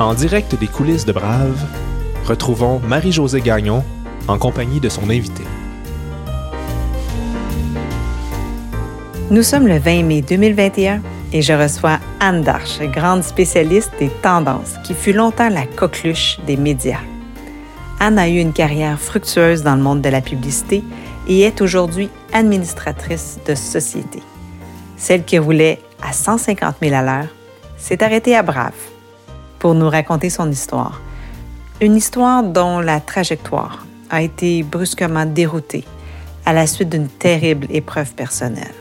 En 0.00 0.12
direct 0.12 0.56
des 0.58 0.66
coulisses 0.66 1.04
de 1.04 1.12
Brave, 1.12 1.64
retrouvons 2.24 2.80
Marie-Josée 2.80 3.40
Gagnon 3.40 3.84
en 4.26 4.38
compagnie 4.38 4.80
de 4.80 4.88
son 4.88 5.08
invité. 5.08 5.44
Nous 9.30 9.44
sommes 9.44 9.68
le 9.68 9.78
20 9.78 10.02
mai 10.02 10.20
2021 10.20 11.00
et 11.32 11.42
je 11.42 11.52
reçois 11.52 12.00
Anne 12.18 12.42
Darche, 12.42 12.80
grande 12.80 13.22
spécialiste 13.22 13.92
des 14.00 14.08
tendances, 14.20 14.74
qui 14.82 14.94
fut 14.94 15.12
longtemps 15.12 15.48
la 15.48 15.64
coqueluche 15.64 16.40
des 16.44 16.56
médias. 16.56 16.98
Anne 18.00 18.18
a 18.18 18.28
eu 18.28 18.38
une 18.38 18.52
carrière 18.52 18.98
fructueuse 18.98 19.62
dans 19.62 19.76
le 19.76 19.82
monde 19.82 20.02
de 20.02 20.08
la 20.08 20.20
publicité 20.20 20.82
et 21.28 21.42
est 21.42 21.60
aujourd'hui 21.60 22.10
administratrice 22.32 23.38
de 23.46 23.54
société. 23.54 24.20
Celle 24.96 25.24
qui 25.24 25.38
roulait 25.38 25.80
à 26.02 26.12
150 26.12 26.76
000 26.82 26.96
à 26.96 27.02
l'heure 27.02 27.28
s'est 27.78 28.02
arrêtée 28.02 28.34
à 28.34 28.42
Brave 28.42 28.72
pour 29.64 29.74
nous 29.74 29.88
raconter 29.88 30.28
son 30.28 30.50
histoire. 30.50 31.00
Une 31.80 31.96
histoire 31.96 32.42
dont 32.42 32.80
la 32.80 33.00
trajectoire 33.00 33.86
a 34.10 34.20
été 34.20 34.62
brusquement 34.62 35.24
déroutée 35.24 35.86
à 36.44 36.52
la 36.52 36.66
suite 36.66 36.90
d'une 36.90 37.08
terrible 37.08 37.66
épreuve 37.70 38.12
personnelle. 38.12 38.74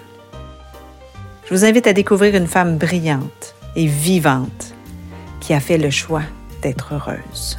Je 1.45 1.55
vous 1.55 1.63
invite 1.63 1.87
à 1.87 1.93
découvrir 1.93 2.35
une 2.35 2.47
femme 2.47 2.77
brillante 2.77 3.55
et 3.77 3.85
vivante 3.85 4.73
qui 5.39 5.53
a 5.53 5.61
fait 5.61 5.77
le 5.77 5.89
choix 5.89 6.23
d'être 6.61 6.93
heureuse. 6.93 7.57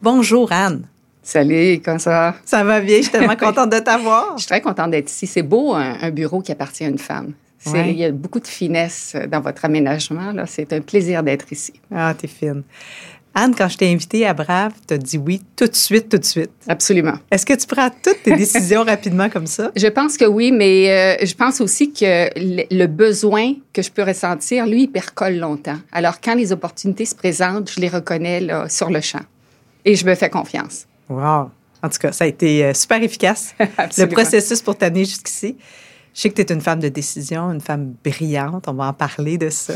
Bonjour 0.00 0.52
Anne. 0.52 0.86
Salut, 1.26 1.80
comment 1.84 1.98
ça 1.98 2.10
va? 2.10 2.34
Ça 2.44 2.62
va 2.62 2.80
bien, 2.80 2.98
je 2.98 3.02
suis 3.02 3.10
tellement 3.10 3.34
contente 3.40 3.72
de 3.72 3.80
t'avoir. 3.80 4.34
Je 4.36 4.42
suis 4.42 4.48
très 4.48 4.60
contente 4.60 4.92
d'être 4.92 5.10
ici. 5.10 5.26
C'est 5.26 5.42
beau, 5.42 5.74
un, 5.74 6.10
bureau 6.12 6.40
qui 6.40 6.52
appartient 6.52 6.84
à 6.84 6.88
une 6.88 7.00
femme. 7.00 7.32
Ouais. 7.66 7.90
Il 7.90 7.98
y 7.98 8.04
a 8.04 8.12
beaucoup 8.12 8.38
de 8.38 8.46
finesse 8.46 9.16
dans 9.28 9.40
votre 9.40 9.64
aménagement. 9.64 10.32
C'est 10.46 10.72
un 10.72 10.80
plaisir 10.80 11.24
d'être 11.24 11.52
ici. 11.52 11.72
Ah, 11.92 12.14
t'es 12.16 12.28
fine. 12.28 12.62
Anne, 13.34 13.56
quand 13.58 13.66
je 13.68 13.76
t'ai 13.76 13.90
invitée 13.90 14.24
à 14.24 14.34
Brave, 14.34 14.74
t'as 14.86 14.98
dit 14.98 15.18
oui 15.18 15.42
tout 15.56 15.66
de 15.66 15.74
suite, 15.74 16.08
tout 16.08 16.18
de 16.18 16.24
suite. 16.24 16.52
Absolument. 16.68 17.14
Est-ce 17.32 17.44
que 17.44 17.54
tu 17.54 17.66
prends 17.66 17.90
toutes 17.90 18.22
tes 18.22 18.36
décisions 18.36 18.84
rapidement 18.86 19.28
comme 19.28 19.48
ça? 19.48 19.72
Je 19.74 19.88
pense 19.88 20.16
que 20.16 20.26
oui, 20.26 20.52
mais 20.52 21.18
euh, 21.20 21.26
je 21.26 21.34
pense 21.34 21.60
aussi 21.60 21.92
que 21.92 22.30
le, 22.36 22.62
le 22.70 22.86
besoin 22.86 23.54
que 23.72 23.82
je 23.82 23.90
peux 23.90 24.04
ressentir, 24.04 24.64
lui, 24.64 24.84
il 24.84 24.88
percole 24.88 25.38
longtemps. 25.38 25.78
Alors, 25.90 26.20
quand 26.20 26.36
les 26.36 26.52
opportunités 26.52 27.04
se 27.04 27.16
présentent, 27.16 27.72
je 27.72 27.80
les 27.80 27.88
reconnais 27.88 28.38
là, 28.38 28.68
sur 28.68 28.90
le 28.90 29.00
champ. 29.00 29.22
Et 29.84 29.96
je 29.96 30.06
me 30.06 30.14
fais 30.14 30.30
confiance. 30.30 30.86
Wow! 31.08 31.50
En 31.82 31.88
tout 31.88 31.98
cas, 31.98 32.12
ça 32.12 32.24
a 32.24 32.26
été 32.26 32.64
euh, 32.64 32.74
super 32.74 33.02
efficace, 33.02 33.54
le 33.98 34.06
processus 34.06 34.62
pour 34.62 34.76
t'amener 34.76 35.04
jusqu'ici. 35.04 35.56
Je 36.14 36.20
sais 36.22 36.30
que 36.30 36.40
tu 36.40 36.42
es 36.42 36.54
une 36.54 36.62
femme 36.62 36.80
de 36.80 36.88
décision, 36.88 37.52
une 37.52 37.60
femme 37.60 37.94
brillante, 38.02 38.66
on 38.68 38.72
va 38.72 38.86
en 38.88 38.92
parler 38.92 39.36
de 39.36 39.50
ça. 39.50 39.74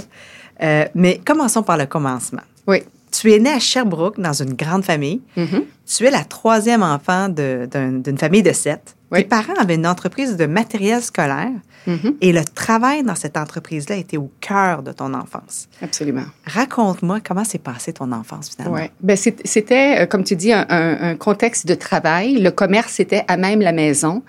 Euh, 0.62 0.86
mais 0.95 1.20
commençons 1.25 1.62
par 1.62 1.77
le 1.77 1.86
commencement. 1.86 2.42
Oui. 2.67 2.83
Tu 3.12 3.33
es 3.33 3.39
née 3.39 3.51
à 3.51 3.58
Sherbrooke 3.58 4.19
dans 4.19 4.33
une 4.33 4.55
grande 4.55 4.84
famille. 4.84 5.20
Mhm. 5.36 5.64
Tu 5.86 6.06
es 6.06 6.11
la 6.11 6.25
troisième 6.25 6.83
enfant 6.83 7.28
d'une 7.28 8.19
famille 8.19 8.42
de 8.42 8.53
sept. 8.53 8.97
Oui. 9.11 9.19
Tes 9.22 9.25
parents 9.28 9.55
avaient 9.58 9.75
une 9.75 9.86
entreprise 9.86 10.36
de 10.36 10.47
matériel 10.47 11.03
scolaire 11.03 11.50
Mhm. 11.86 12.16
et 12.20 12.33
le 12.33 12.44
travail 12.44 13.03
dans 13.03 13.14
cette 13.14 13.39
entreprise-là 13.39 13.97
était 13.97 14.19
au 14.19 14.30
cœur 14.41 14.83
de 14.83 14.92
ton 14.92 15.14
enfance. 15.14 15.67
Absolument. 15.83 16.25
Raconte-moi 16.47 17.20
comment 17.27 17.42
s'est 17.44 17.58
passée 17.58 17.92
ton 17.94 18.12
enfance 18.12 18.50
finalement. 18.50 18.75
Ouais. 18.77 18.91
Ben, 19.00 19.17
c'était, 19.17 20.02
euh, 20.02 20.06
comme 20.06 20.22
tu 20.25 20.36
dis, 20.36 20.52
un, 20.52 21.14
contexte 21.19 21.67
de 21.67 21.75
travail. 21.75 22.34
Le 22.41 22.50
commerce 22.50 23.00
était 23.00 23.25
à 23.28 23.36
même 23.36 23.61
la 23.61 23.72
maison 23.72 24.22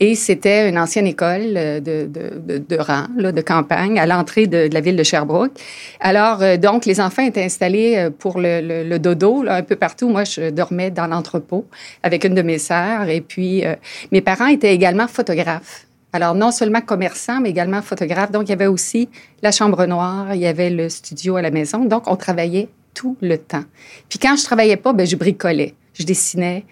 et 0.00 0.14
c'était 0.16 0.68
une 0.68 0.78
ancienne 0.78 1.06
école 1.06 1.54
euh, 1.56 1.80
de, 1.80 2.06
de, 2.06 2.38
de, 2.38 2.58
de 2.58 2.76
rang, 2.76 3.06
là, 3.16 3.30
de 3.32 3.40
campagne, 3.40 3.98
à 3.98 4.06
l'entrée 4.06 4.46
de, 4.46 4.66
de 4.68 4.74
la 4.74 4.80
ville 4.80 4.96
de 4.96 5.02
Sherbrooke. 5.02 5.52
Alors, 6.00 6.42
euh, 6.42 6.56
donc, 6.56 6.86
les 6.86 7.00
enfants 7.00 7.22
étaient 7.22 7.44
installés 7.44 8.08
pour 8.18 8.40
le, 8.40 8.60
le, 8.60 8.82
le 8.82 8.98
dodo 8.98 9.42
là, 9.44 9.54
un 9.56 9.62
peu 9.62 9.76
partout. 9.76 10.08
Moi, 10.08 10.24
je 10.24 10.50
dormais 10.50 10.90
dans 10.90 11.06
l'entrepôt 11.06 11.66
avec 12.02 12.24
une 12.24 12.34
de 12.34 12.42
mes 12.42 12.58
sœurs 12.58 13.08
et 13.08 13.20
puis 13.20 13.64
euh, 13.64 13.74
mes 14.12 14.20
parents 14.26 14.48
étaient 14.48 14.74
également 14.74 15.06
photographes. 15.06 15.86
Alors, 16.12 16.34
non 16.34 16.50
seulement 16.50 16.80
commerçants, 16.80 17.40
mais 17.40 17.50
également 17.50 17.80
photographes. 17.80 18.32
Donc, 18.32 18.48
il 18.48 18.50
y 18.50 18.54
avait 18.54 18.66
aussi 18.66 19.08
la 19.40 19.52
chambre 19.52 19.86
noire, 19.86 20.34
il 20.34 20.40
y 20.40 20.46
avait 20.46 20.68
le 20.68 20.88
studio 20.88 21.36
à 21.36 21.42
la 21.42 21.52
maison. 21.52 21.84
Donc, 21.84 22.08
on 22.08 22.16
travaillait 22.16 22.68
tout 22.92 23.16
le 23.20 23.38
temps. 23.38 23.62
Puis 24.08 24.18
quand 24.18 24.34
je 24.36 24.42
travaillais 24.42 24.78
pas, 24.78 24.92
ben 24.92 25.06
je 25.06 25.14
bricolais, 25.14 25.74
je 25.94 26.04
dessinais, 26.04 26.64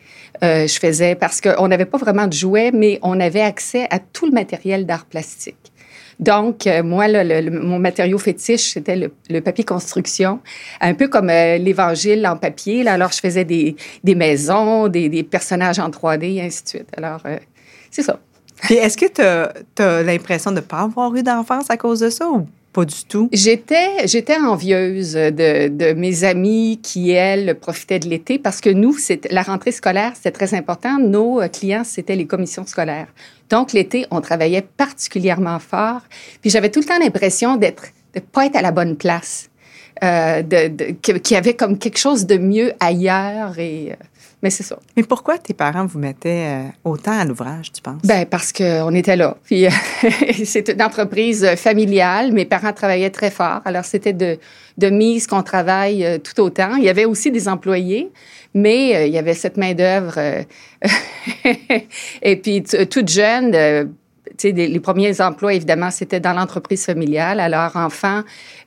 euh, 0.42 0.66
je 0.66 0.78
faisais 0.81 1.15
parce 1.15 1.41
qu'on 1.41 1.69
n'avait 1.69 1.84
pas 1.84 1.98
vraiment 1.98 2.26
de 2.26 2.32
jouets, 2.32 2.72
mais 2.72 2.98
on 3.03 3.20
avait 3.20 3.42
accès 3.42 3.86
à 3.91 4.00
tout 4.00 4.26
le 4.26 4.32
matériel 4.32 4.84
d'art 4.84 5.04
plastique. 5.04 5.72
Donc, 6.21 6.67
euh, 6.67 6.83
moi, 6.83 7.09
là, 7.09 7.25
le- 7.25 7.49
le- 7.51 7.61
mon 7.61 7.79
matériau 7.79 8.19
fétiche, 8.19 8.73
c'était 8.73 8.97
le, 8.97 9.13
le 9.31 9.41
papier 9.41 9.65
construction, 9.65 10.41
un 10.81 10.95
peu 10.95 11.09
comme 11.09 11.31
euh, 11.31 11.59
l'Évangile 11.59 12.27
en 12.27 12.37
papier. 12.37 12.83
Là. 12.83 12.95
Alors, 12.95 13.13
je 13.13 13.21
faisais 13.21 13.45
des, 13.45 13.77
des 14.03 14.15
maisons, 14.15 14.89
des, 14.89 15.09
des 15.09 15.23
personnages 15.23 15.79
en 15.79 15.89
3D, 15.91 16.37
et 16.37 16.43
ainsi 16.43 16.63
de 16.65 16.69
suite. 16.69 16.89
Alors, 16.97 17.21
euh, 17.27 17.37
c'est 17.91 18.03
ça. 18.03 18.19
Est-ce 18.71 18.97
que 18.97 19.07
tu 19.07 19.21
as, 19.83 20.03
l'impression 20.03 20.51
de 20.51 20.57
ne 20.57 20.61
pas 20.61 20.81
avoir 20.83 21.15
eu 21.15 21.23
d'enfance 21.23 21.69
à 21.71 21.77
cause 21.77 22.01
de 22.01 22.11
ça 22.11 22.29
ou 22.31 22.47
pas 22.75 22.85
du 22.85 23.05
tout? 23.09 23.29
J'étais, 23.33 24.07
j'étais 24.07 24.37
envieuse 24.37 25.15
de, 25.15 25.69
de 25.69 25.93
mes 25.95 26.25
amies 26.25 26.81
qui, 26.83 27.12
elles, 27.12 27.55
profitaient 27.55 28.01
de 28.01 28.09
l'été 28.09 28.39
parce 28.39 28.61
que 28.61 28.69
nous, 28.69 28.97
la 29.31 29.43
rentrée 29.43 29.73
scolaire, 29.73 30.12
c'était 30.15 30.33
très 30.33 30.53
important. 30.55 30.99
Nos 30.99 31.41
euh, 31.41 31.49
clients, 31.49 31.84
c'était 31.84 32.17
les 32.17 32.27
commissions 32.27 32.67
scolaires. 32.67 33.07
Donc, 33.49 33.73
l'été, 33.73 34.07
on 34.11 34.21
travaillait 34.21 34.67
particulièrement 34.77 35.61
fort. 35.61 36.03
Puis 36.41 36.51
j'avais 36.51 36.71
tout 36.71 36.81
le 36.81 36.87
temps 36.87 36.99
l'impression 36.99 37.57
d'être, 37.57 37.84
de 38.15 38.21
pas 38.21 38.47
être 38.47 38.57
à 38.57 38.63
la 38.63 38.73
bonne 38.73 38.97
place. 38.97 39.49
Euh, 40.03 40.43
de, 40.43 40.69
de- 40.69 41.19
qu'il 41.19 41.34
y 41.34 41.39
avait 41.39 41.55
comme 41.55 41.79
quelque 41.79 41.99
chose 41.99 42.27
de 42.27 42.37
mieux 42.37 42.73
ailleurs. 42.81 43.57
Et, 43.61 43.93
euh, 43.93 43.95
mais 44.44 44.50
c'est 44.50 44.62
ça. 44.62 44.78
Mais 44.94 45.03
pourquoi 45.03 45.38
tes 45.38 45.55
parents 45.55 45.87
vous 45.87 45.99
mettaient 45.99 46.66
euh, 46.66 46.69
autant 46.84 47.19
à 47.19 47.25
l'ouvrage, 47.25 47.72
tu 47.72 47.81
penses? 47.81 48.03
Ben 48.05 48.27
parce 48.27 48.53
qu'on 48.53 48.94
était 48.94 49.16
là. 49.16 49.38
Puis 49.43 49.65
euh, 49.66 49.71
c'est 50.44 50.69
une 50.69 50.82
entreprise 50.82 51.47
familiale. 51.56 52.31
Mes 52.31 52.44
parents 52.44 52.75
travaillaient 52.75 53.09
très 53.09 53.31
fort. 53.31 53.62
Alors 53.65 53.87
c'était 53.87 54.12
de, 54.12 54.38
de 54.77 54.91
mise 54.91 55.27
qu'on 55.27 55.43
travaille 55.43 56.04
euh, 56.04 56.19
tout 56.19 56.38
autant. 56.43 56.77
Il 56.77 56.84
y 56.84 56.91
avait 56.91 57.06
aussi 57.06 57.31
des 57.31 57.49
employés, 57.49 58.12
mais 58.53 59.09
il 59.09 59.15
y 59.15 59.19
avait 59.19 59.33
cette 59.33 59.56
main 59.56 59.72
d'œuvre. 59.72 60.19
euh, 60.19 60.43
et 62.22 62.37
puis 62.37 62.62
toute 62.62 63.09
jeune. 63.09 63.53
tu 63.53 63.88
sais, 64.37 64.53
les, 64.53 64.69
les 64.69 64.81
premiers 64.81 65.22
emplois, 65.22 65.54
évidemment, 65.54 65.91
c'était 65.91 66.21
dans 66.21 66.34
l'entreprise 66.34 66.84
familiale. 66.84 67.41
Alors, 67.41 67.77
enfant, 67.77 68.21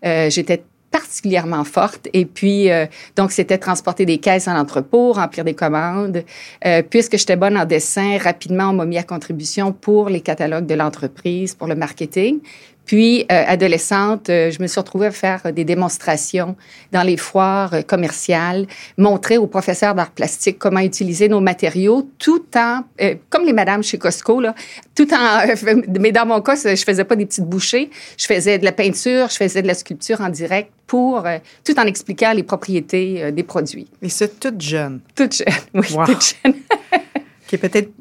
euh, 0.03 0.31
j'étais 0.31 0.63
particulièrement 0.97 1.63
forte. 1.63 2.08
Et 2.13 2.25
puis, 2.25 2.72
euh, 2.72 2.85
donc, 3.16 3.31
c'était 3.31 3.58
transporter 3.58 4.06
des 4.06 4.18
caisses 4.18 4.47
en 4.47 4.58
entrepôt, 4.58 5.13
remplir 5.13 5.44
des 5.44 5.53
commandes. 5.53 6.24
Euh, 6.66 6.81
puisque 6.81 7.18
j'étais 7.18 7.35
bonne 7.35 7.58
en 7.58 7.66
dessin, 7.66 8.18
rapidement, 8.18 8.69
on 8.69 8.74
m'a 8.74 8.85
mis 8.85 8.97
à 8.97 9.03
contribution 9.03 9.72
pour 9.72 10.09
les 10.09 10.22
catalogues 10.22 10.66
de 10.66 10.75
l'entreprise, 10.75 11.53
pour 11.53 11.68
le 11.68 11.75
marketing. 11.75 12.40
Puis, 12.87 13.25
euh, 13.31 13.43
adolescente, 13.47 14.29
euh, 14.29 14.49
je 14.49 14.61
me 14.61 14.67
suis 14.67 14.79
retrouvée 14.79 15.07
à 15.07 15.11
faire 15.11 15.53
des 15.53 15.65
démonstrations 15.65 16.55
dans 16.93 17.03
les 17.03 17.17
foires 17.17 17.73
euh, 17.73 17.81
commerciales, 17.83 18.65
montrer 18.97 19.37
aux 19.37 19.45
professeurs 19.45 19.93
d'art 19.93 20.09
plastique 20.11 20.57
comment 20.57 20.79
utiliser 20.79 21.27
nos 21.27 21.41
matériaux, 21.41 22.09
tout 22.17 22.45
en, 22.55 22.81
euh, 23.01 23.15
comme 23.29 23.43
les 23.45 23.51
madames 23.53 23.83
chez 23.83 23.97
Costco, 23.97 24.39
là, 24.39 24.55
tout 24.95 25.13
en, 25.13 25.45
mais 25.99 26.11
dans 26.13 26.25
mon 26.25 26.41
cas, 26.41 26.55
je 26.55 26.81
faisais 26.83 27.03
pas 27.03 27.15
des 27.17 27.25
petites 27.25 27.45
bouchées, 27.45 27.89
je 28.17 28.25
faisais 28.25 28.57
de 28.57 28.63
la 28.65 28.71
peinture, 28.71 29.27
je 29.29 29.35
faisais 29.35 29.61
de 29.61 29.67
la 29.67 29.73
sculpture 29.73 30.21
en 30.21 30.29
direct 30.29 30.71
pour, 30.87 31.25
euh, 31.27 31.39
tout 31.65 31.77
en 31.77 31.83
expliquant 31.83 32.31
les 32.31 32.43
propriétés 32.43 33.22
euh, 33.22 33.31
des 33.31 33.43
produits. 33.43 33.87
Et 34.01 34.07
ça, 34.09 34.29
toute 34.29 34.61
jeune, 34.61 35.01
Toute 35.13 35.35
jeune, 35.35 35.47
oui, 35.73 35.87
Wow. 35.93 36.05
toute 36.05 36.35
jeune. 36.43 36.53
qui 37.47 37.55
a 37.55 37.57
peut-être 37.57 37.91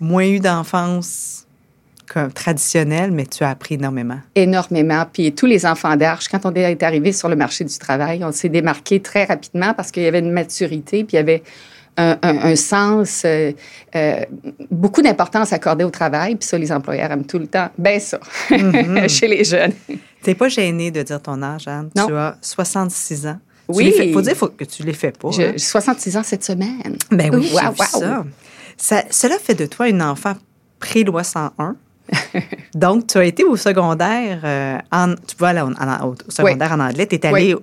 moins 0.00 0.24
eu 0.26 0.38
d'enfance 0.40 1.46
comme 2.08 2.32
traditionnelle, 2.32 3.10
mais 3.10 3.26
tu 3.26 3.44
as 3.44 3.50
appris 3.50 3.74
énormément. 3.74 4.18
énormément. 4.34 5.04
Puis 5.12 5.32
tous 5.34 5.46
les 5.46 5.66
enfants 5.66 5.96
d'Arche, 5.96 6.28
quand 6.28 6.44
on 6.46 6.52
est 6.54 6.82
arrivé 6.82 7.12
sur 7.12 7.28
le 7.28 7.36
marché 7.36 7.64
du 7.64 7.76
travail, 7.78 8.24
on 8.24 8.32
s'est 8.32 8.48
démarqué 8.48 9.00
très 9.00 9.24
rapidement 9.24 9.74
parce 9.74 9.90
qu'il 9.90 10.02
y 10.02 10.06
avait 10.06 10.18
une 10.20 10.32
maturité, 10.32 11.04
puis 11.04 11.14
il 11.14 11.16
y 11.16 11.20
avait 11.20 11.42
un, 11.96 12.16
un- 12.22 12.38
un 12.52 12.56
sens, 12.56 13.22
euh, 13.24 13.52
euh, 13.96 14.20
beaucoup 14.70 15.02
d'importance 15.02 15.52
accordée 15.52 15.82
au 15.84 15.90
travail. 15.90 16.36
Puis 16.36 16.48
ça, 16.48 16.56
les 16.56 16.70
employeurs 16.70 17.10
aiment 17.10 17.26
tout 17.26 17.38
le 17.40 17.48
temps. 17.48 17.68
Ben 17.76 17.98
ça, 18.00 18.20
chez 19.08 19.26
les 19.28 19.42
jeunes. 19.44 19.72
T'es 20.22 20.34
pas 20.34 20.48
gênée 20.48 20.90
de 20.90 21.02
dire 21.02 21.20
ton 21.20 21.42
âge, 21.42 21.66
Anne? 21.68 21.90
Non. 21.96 22.06
Tu 22.06 22.14
as 22.14 22.36
66 22.40 23.26
ans. 23.26 23.38
Oui. 23.68 23.92
fais- 23.96 24.12
faut 24.12 24.22
dire 24.22 24.34
faut 24.36 24.48
que 24.48 24.64
tu 24.64 24.82
les 24.82 24.92
fais 24.94 25.12
pas. 25.12 25.30
J'ai 25.32 25.48
hein? 25.48 25.54
66 25.56 26.16
ans 26.16 26.22
cette 26.22 26.44
semaine. 26.44 26.96
Ben 27.10 27.30
oui, 27.34 27.50
Wow, 27.52 27.72
vu 27.72 27.78
wow. 27.78 27.84
ça. 28.00 28.24
ça. 28.76 29.02
Cela 29.10 29.36
fait 29.38 29.54
de 29.54 29.66
toi 29.66 29.88
une 29.88 30.00
enfant 30.02 30.34
pré-loi 30.78 31.22
101. 31.24 31.76
Donc, 32.74 33.06
tu 33.06 33.18
as 33.18 33.24
été 33.24 33.44
au 33.44 33.56
secondaire, 33.56 34.40
euh, 34.44 34.78
en, 34.92 35.14
tu 35.14 35.36
vas 35.38 35.48
aller 35.48 35.60
en- 35.60 35.72
en- 35.72 36.08
au 36.08 36.14
secondaire 36.28 36.72
en 36.72 36.80
anglais. 36.80 37.06
Tu 37.06 37.16
es 37.16 37.26
allé 37.26 37.54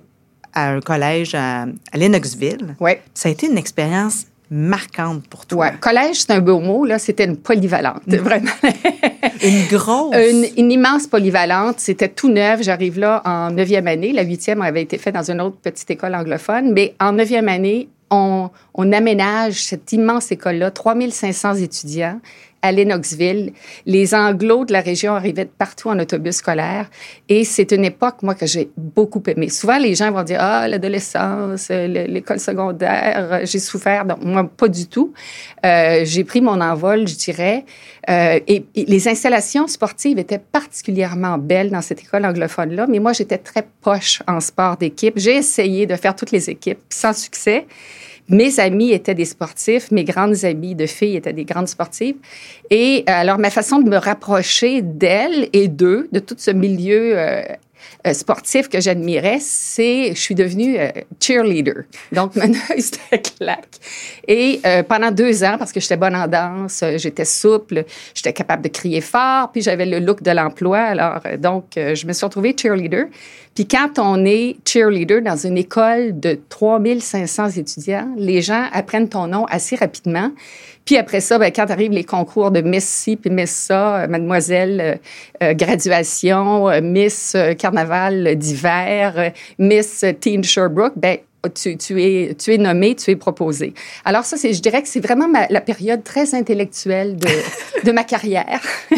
à 0.52 0.70
un 0.70 0.80
collège 0.80 1.34
à, 1.34 1.62
à 1.92 1.96
Lennoxville. 1.96 2.76
Oui. 2.80 2.92
Ça 3.14 3.28
a 3.28 3.32
été 3.32 3.46
une 3.46 3.58
expérience 3.58 4.26
marquante 4.50 5.26
pour 5.28 5.44
toi? 5.46 5.66
Ouais, 5.66 5.72
collège, 5.80 6.20
c'est 6.20 6.30
un 6.30 6.40
beau 6.40 6.60
mot. 6.60 6.84
Là, 6.84 6.98
c'était 6.98 7.24
une 7.24 7.36
polyvalente, 7.36 8.02
vraiment. 8.06 8.50
une 9.42 9.66
grosse. 9.66 10.14
Une, 10.56 10.70
immense 10.70 11.06
polyvalente. 11.06 11.80
C'était 11.80 12.08
tout 12.08 12.28
neuf. 12.30 12.62
J'arrive 12.62 12.98
là 12.98 13.22
en 13.24 13.50
neuvième 13.50 13.88
année. 13.88 14.12
La 14.12 14.22
huitième 14.22 14.62
avait 14.62 14.82
été 14.82 14.98
faite 14.98 15.14
dans 15.14 15.28
une 15.30 15.40
autre 15.40 15.56
petite 15.56 15.90
école 15.90 16.14
anglophone. 16.14 16.72
Mais 16.72 16.94
en 17.00 17.12
neuvième 17.12 17.48
année, 17.48 17.88
on, 18.10 18.50
on 18.74 18.92
aménage 18.92 19.64
cette 19.64 19.92
immense 19.92 20.30
école-là, 20.30 20.70
3500 20.70 21.56
étudiants 21.56 22.20
à 22.62 22.72
Lennoxville. 22.72 23.52
Les 23.84 24.14
Anglos 24.14 24.64
de 24.64 24.72
la 24.72 24.80
région 24.80 25.14
arrivaient 25.14 25.44
de 25.44 25.50
partout 25.50 25.88
en 25.88 25.98
autobus 25.98 26.36
scolaire. 26.36 26.88
Et 27.28 27.44
c'est 27.44 27.72
une 27.72 27.84
époque, 27.84 28.22
moi, 28.22 28.34
que 28.34 28.46
j'ai 28.46 28.70
beaucoup 28.76 29.22
aimé. 29.26 29.48
Souvent, 29.48 29.78
les 29.78 29.94
gens 29.94 30.10
vont 30.10 30.22
dire, 30.22 30.38
ah, 30.40 30.66
l'adolescence, 30.68 31.68
l'école 31.68 32.40
secondaire, 32.40 33.40
j'ai 33.44 33.58
souffert. 33.58 34.04
Non, 34.04 34.16
moi, 34.22 34.44
pas 34.44 34.68
du 34.68 34.86
tout. 34.86 35.12
Euh, 35.64 36.02
j'ai 36.04 36.24
pris 36.24 36.40
mon 36.40 36.60
envol, 36.60 37.06
je 37.06 37.16
dirais. 37.16 37.64
Euh, 38.08 38.40
et, 38.46 38.64
les 38.74 39.08
installations 39.08 39.66
sportives 39.66 40.18
étaient 40.18 40.38
particulièrement 40.38 41.38
belles 41.38 41.70
dans 41.70 41.82
cette 41.82 42.02
école 42.02 42.24
anglophone-là. 42.24 42.86
Mais 42.88 42.98
moi, 42.98 43.12
j'étais 43.12 43.38
très 43.38 43.66
poche 43.80 44.22
en 44.26 44.40
sport 44.40 44.76
d'équipe. 44.76 45.14
J'ai 45.16 45.36
essayé 45.36 45.86
de 45.86 45.96
faire 45.96 46.14
toutes 46.14 46.30
les 46.30 46.50
équipes 46.50 46.80
sans 46.88 47.12
succès. 47.12 47.66
Mes 48.28 48.58
amis 48.58 48.92
étaient 48.92 49.14
des 49.14 49.24
sportifs, 49.24 49.90
mes 49.92 50.04
grandes 50.04 50.44
amies 50.44 50.74
de 50.74 50.86
filles 50.86 51.16
étaient 51.16 51.32
des 51.32 51.44
grandes 51.44 51.68
sportives. 51.68 52.16
Et 52.70 53.04
euh, 53.08 53.12
alors, 53.12 53.38
ma 53.38 53.50
façon 53.50 53.78
de 53.78 53.88
me 53.88 53.96
rapprocher 53.96 54.82
d'elles 54.82 55.48
et 55.52 55.68
d'eux, 55.68 56.08
de 56.10 56.18
tout 56.18 56.34
ce 56.36 56.50
milieu 56.50 57.16
euh, 57.16 57.42
euh, 58.06 58.12
sportif 58.12 58.68
que 58.68 58.80
j'admirais, 58.80 59.38
c'est 59.40 60.14
je 60.14 60.20
suis 60.20 60.34
devenue 60.34 60.78
cheerleader. 61.20 61.84
Donc 62.12 62.36
maintenant, 62.36 62.58
c'était 62.78 63.22
claque. 63.22 63.76
Et 64.28 64.60
pendant 64.88 65.10
deux 65.10 65.44
ans, 65.44 65.56
parce 65.58 65.72
que 65.72 65.80
j'étais 65.80 65.96
bonne 65.96 66.16
en 66.16 66.26
danse, 66.26 66.82
j'étais 66.96 67.24
souple, 67.24 67.84
j'étais 68.14 68.32
capable 68.32 68.62
de 68.62 68.68
crier 68.68 69.00
fort, 69.00 69.50
puis 69.52 69.62
j'avais 69.62 69.86
le 69.86 69.98
look 69.98 70.22
de 70.22 70.30
l'emploi. 70.30 70.78
Alors 70.78 71.20
donc, 71.38 71.64
je 71.76 72.06
me 72.06 72.12
suis 72.12 72.24
retrouvée 72.24 72.54
cheerleader. 72.56 73.06
Puis 73.56 73.66
quand 73.66 73.98
on 73.98 74.26
est 74.26 74.56
cheerleader 74.66 75.22
dans 75.22 75.36
une 75.36 75.56
école 75.56 76.20
de 76.20 76.38
3500 76.50 77.50
étudiants, 77.56 78.08
les 78.18 78.42
gens 78.42 78.66
apprennent 78.70 79.08
ton 79.08 79.26
nom 79.26 79.46
assez 79.46 79.76
rapidement. 79.76 80.30
Puis 80.86 80.96
après 80.96 81.20
ça, 81.20 81.36
ben, 81.38 81.52
quand 81.52 81.68
arrivent 81.70 81.90
les 81.90 82.04
concours 82.04 82.52
de 82.52 82.60
Miss 82.60 82.84
ci 82.84 83.16
puis 83.16 83.30
ça, 83.46 84.02
euh, 84.02 84.06
Mademoiselle 84.08 84.80
euh, 84.80 84.94
euh, 85.42 85.54
graduation, 85.54 86.70
Miss 86.80 87.36
carnaval 87.58 88.36
d'hiver, 88.36 89.32
Miss 89.58 90.04
Teen 90.20 90.44
Sherbrooke, 90.44 90.94
ben 90.96 91.18
tu, 91.54 91.76
tu, 91.76 92.02
es, 92.02 92.34
tu 92.34 92.54
es 92.54 92.58
nommé, 92.58 92.94
tu 92.94 93.10
es 93.10 93.16
proposé. 93.16 93.74
Alors 94.04 94.24
ça, 94.24 94.36
c'est, 94.36 94.52
je 94.52 94.60
dirais 94.60 94.82
que 94.82 94.88
c'est 94.88 95.00
vraiment 95.00 95.28
la 95.50 95.60
période 95.60 96.02
très 96.02 96.34
intellectuelle 96.34 97.16
de, 97.16 97.28
de 97.84 97.92
ma 97.92 98.04
carrière. 98.04 98.60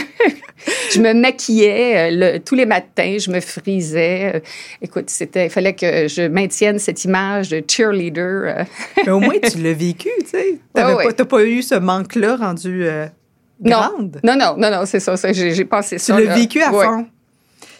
je 0.92 1.00
me 1.00 1.12
maquillais 1.14 2.10
euh, 2.10 2.38
tous 2.44 2.54
les 2.54 2.66
matins, 2.66 3.16
je 3.18 3.30
me 3.30 3.40
frisais. 3.40 4.32
Euh, 4.36 4.40
écoute, 4.82 5.10
c'était, 5.10 5.46
il 5.46 5.50
fallait 5.50 5.74
que 5.74 6.08
je 6.08 6.28
maintienne 6.28 6.78
cette 6.78 7.04
image 7.04 7.50
de 7.50 7.62
cheerleader. 7.66 8.42
Euh. 8.58 8.64
Mais 9.04 9.12
au 9.12 9.20
moins, 9.20 9.38
tu 9.42 9.58
l'as 9.62 9.72
vécu, 9.72 10.10
tu 10.20 10.26
sais. 10.26 10.58
Tu 10.74 10.82
n'as 10.82 11.24
pas, 11.24 11.44
eu 11.44 11.62
ce 11.62 11.74
manque-là 11.74 12.36
rendu 12.36 12.86
grande? 13.60 14.20
Non, 14.24 14.36
non, 14.36 14.56
non, 14.56 14.70
non, 14.70 14.86
c'est 14.86 15.00
ça, 15.00 15.14
j'ai, 15.32 15.64
passé 15.64 15.98
ça. 15.98 16.16
Tu 16.16 16.24
l'as 16.24 16.34
vécu 16.34 16.62
à 16.62 16.70
fond? 16.70 17.06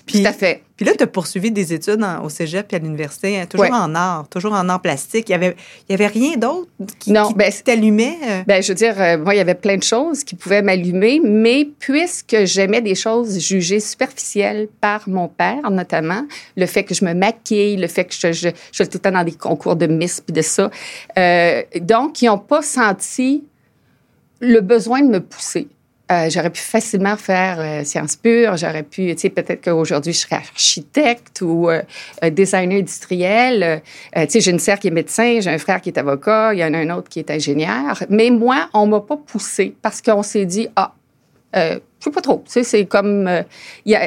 Puis, 0.08 0.22
Tout 0.22 0.28
à 0.28 0.32
fait. 0.32 0.62
Puis 0.76 0.87
là, 0.87 0.93
tu 0.96 1.02
as 1.02 1.06
poursuivi 1.06 1.50
des 1.50 1.75
études 1.75 2.02
au 2.22 2.31
cégep 2.31 2.72
et 2.72 2.76
à 2.76 2.78
l'université, 2.78 3.38
hein, 3.38 3.44
toujours 3.46 3.72
en 3.72 3.94
art, 3.94 4.26
toujours 4.28 4.55
en 4.55 4.66
art 4.70 4.81
plastique. 4.81 5.28
Il 5.28 5.32
n'y 5.32 5.34
avait, 5.34 5.56
il 5.87 5.93
y 5.93 5.94
avait 5.94 6.06
rien 6.06 6.37
d'autre 6.38 6.70
qui, 6.99 7.12
non, 7.12 7.32
ben, 7.32 7.52
t'allumait? 7.52 8.16
Euh? 8.26 8.43
Ben, 8.46 8.62
je 8.62 8.69
veux 8.69 8.75
dire, 8.75 8.94
euh, 8.99 9.19
moi, 9.19 9.34
il 9.34 9.38
y 9.38 9.40
avait 9.40 9.55
plein 9.55 9.76
de 9.76 9.82
choses 9.82 10.25
qui 10.25 10.34
pouvaient 10.34 10.62
m'allumer, 10.62 11.20
mais 11.22 11.69
puisque 11.78 12.44
j'aimais 12.44 12.81
des 12.81 12.94
choses 12.94 13.38
jugées 13.38 13.81
superficielles 13.81 14.69
par 14.81 15.06
mon 15.08 15.28
père, 15.28 15.70
notamment, 15.70 16.25
le 16.56 16.64
fait 16.64 16.84
que 16.84 16.94
je 16.94 17.05
me 17.05 17.12
maquille, 17.12 17.76
le 17.76 17.88
fait 17.88 18.06
que 18.06 18.14
je, 18.14 18.32
je, 18.32 18.49
je 18.49 18.82
suis 18.82 18.88
tout 18.88 18.99
le 18.99 19.00
temps 19.00 19.12
dans 19.12 19.25
des 19.25 19.32
concours 19.32 19.76
de 19.76 19.87
Miss 19.87 20.22
puis 20.22 20.32
de 20.32 20.43
ça. 20.43 20.70
Euh, 21.19 21.62
donc, 21.81 22.22
ils 22.22 22.26
n'ont 22.26 22.38
pas 22.38 22.62
senti 22.62 23.44
le 24.40 24.60
besoin 24.60 25.02
de 25.02 25.08
me 25.08 25.20
pousser. 25.20 25.69
Euh, 26.10 26.31
j'aurais 26.31 26.50
pu 26.50 26.60
facilement 26.60 27.16
faire 27.16 27.60
euh, 27.60 27.84
sciences 27.84 28.16
pures. 28.16 28.56
J'aurais 28.56 28.82
pu, 28.82 29.14
tu 29.14 29.19
sais, 29.19 29.28
peut-être 29.28 29.62
qu'aujourd'hui, 29.62 30.14
je 30.14 30.20
serais 30.20 30.37
architecte 30.37 31.43
ou 31.43 31.69
euh, 31.69 31.82
designer 32.31 32.78
industriel. 32.78 33.82
tu 34.14 34.20
sais, 34.28 34.40
j'ai 34.40 34.50
une 34.50 34.58
sœur 34.58 34.78
qui 34.78 34.88
est 34.88 34.93
médecin, 34.93 35.40
j'ai 35.40 35.50
un 35.50 35.58
frère 35.58 35.81
qui 35.82 35.90
est 35.90 35.99
avocat, 35.99 36.55
il 36.55 36.60
y 36.60 36.64
en 36.64 36.72
a 36.72 36.78
un 36.78 36.90
autre 36.96 37.08
qui 37.08 37.19
est 37.19 37.31
ingénieur. 37.31 38.02
Mais 38.08 38.31
moi, 38.31 38.70
on 38.72 38.87
m'a 38.87 39.00
pas 39.00 39.19
poussé 39.19 39.75
parce 39.82 40.00
qu'on 40.00 40.22
s'est 40.22 40.46
dit, 40.46 40.69
ah, 40.76 40.94
je 41.55 41.78
sais 42.00 42.10
pas 42.10 42.20
trop. 42.20 42.43
Tu 42.46 42.52
sais, 42.52 42.64
c'est 42.64 42.87
comme... 42.87 43.28
Il 43.84 43.93
y, 43.93 43.96
a... 43.96 44.06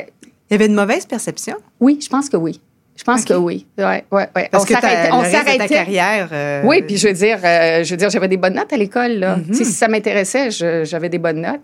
y 0.50 0.54
avait 0.54 0.66
une 0.66 0.76
mauvaise 0.76 1.06
perception? 1.06 1.58
Oui, 1.80 2.00
je 2.02 2.10
pense 2.10 2.30
que 2.30 2.38
oui. 2.38 2.60
Je 3.02 3.04
pense 3.04 3.26
que 3.26 3.34
oui. 3.34 3.66
Ouais, 3.80 4.06
ouais, 4.12 4.30
ouais. 4.36 4.48
Parce 4.52 4.64
on 4.64 4.68
que 4.68 4.74
on 5.12 5.24
s'arrêtait. 5.24 5.58
ta 5.58 5.68
carrière. 5.68 6.30
Euh, 6.32 6.62
oui, 6.66 6.84
puis 6.84 6.98
je 6.98 7.08
veux 7.08 7.14
dire, 7.16 7.40
euh, 7.44 7.84
je 7.84 7.90
veux 7.90 7.98
dire, 7.98 8.12
j'avais 8.12 8.28
des 8.28 8.38
bonnes 8.38 8.54
notes 8.54 8.72
à 8.72 8.78
l'école. 8.78 9.14
Là. 9.14 9.38
Mm-hmm. 9.38 9.54
Si 9.54 9.66
ça 9.66 9.88
m'intéressait, 9.88 10.52
j'avais 10.86 11.10
des 11.10 11.18
bonnes 11.18 11.42
notes. 11.42 11.62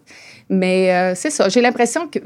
Mais 0.50 0.92
euh, 0.92 1.14
c'est 1.14 1.30
ça. 1.30 1.48
J'ai 1.48 1.62
l'impression 1.62 2.08
que 2.08 2.18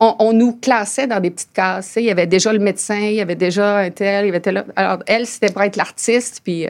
on, 0.00 0.34
nous 0.34 0.58
classait 0.60 1.06
dans 1.06 1.18
des 1.18 1.30
petites 1.30 1.54
cases. 1.54 1.94
Il 1.96 2.02
y 2.02 2.10
avait 2.10 2.26
déjà 2.26 2.52
le 2.52 2.58
médecin, 2.58 2.98
il 2.98 3.14
y 3.14 3.22
avait 3.22 3.36
déjà 3.36 3.78
un 3.78 3.90
tel, 3.90 4.26
il 4.26 4.28
y 4.28 4.30
avait 4.30 4.40
tel. 4.40 4.66
Alors 4.76 4.98
elle, 5.06 5.26
c'était 5.26 5.50
pour 5.50 5.62
être 5.62 5.76
l'artiste, 5.76 6.42
puis 6.44 6.66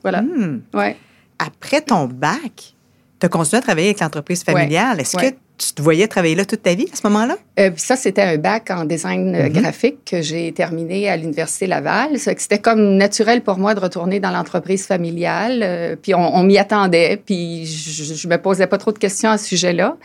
voilà. 0.00 0.22
Mm. 0.22 0.62
Ouais. 0.72 0.96
Après 1.38 1.82
ton 1.82 2.06
bac, 2.06 2.74
tu 3.18 3.26
as 3.26 3.28
continué 3.28 3.58
à 3.58 3.62
travailler 3.62 3.88
avec 3.88 4.00
l'entreprise 4.00 4.42
familiale. 4.42 5.00
Est-ce 5.00 5.18
que 5.18 5.34
tu 5.60 5.74
te 5.74 5.82
voyais 5.82 6.08
travailler 6.08 6.34
là 6.34 6.44
toute 6.44 6.62
ta 6.62 6.74
vie 6.74 6.86
à 6.90 6.96
ce 6.96 7.06
moment-là? 7.06 7.36
Euh, 7.58 7.70
ça, 7.76 7.96
c'était 7.96 8.22
un 8.22 8.38
bac 8.38 8.70
en 8.70 8.84
design 8.84 9.34
euh, 9.34 9.44
mhm. 9.44 9.52
graphique 9.52 9.98
que 10.06 10.22
j'ai 10.22 10.52
terminé 10.52 11.08
à 11.08 11.16
l'Université 11.16 11.66
Laval. 11.66 12.18
C'était 12.18 12.58
comme 12.58 12.96
naturel 12.96 13.42
pour 13.42 13.58
moi 13.58 13.74
de 13.74 13.80
retourner 13.80 14.20
dans 14.20 14.30
l'entreprise 14.30 14.86
familiale. 14.86 15.60
Euh, 15.62 15.96
puis 16.00 16.14
on, 16.14 16.42
m'y 16.42 16.56
attendait, 16.56 17.20
puis 17.24 17.66
je, 17.66 18.14
je 18.14 18.28
me 18.28 18.38
posais 18.38 18.66
pas 18.66 18.78
trop 18.78 18.92
de 18.92 18.98
questions 18.98 19.30
à 19.30 19.38
ce 19.38 19.46
sujet-là. 19.46 19.96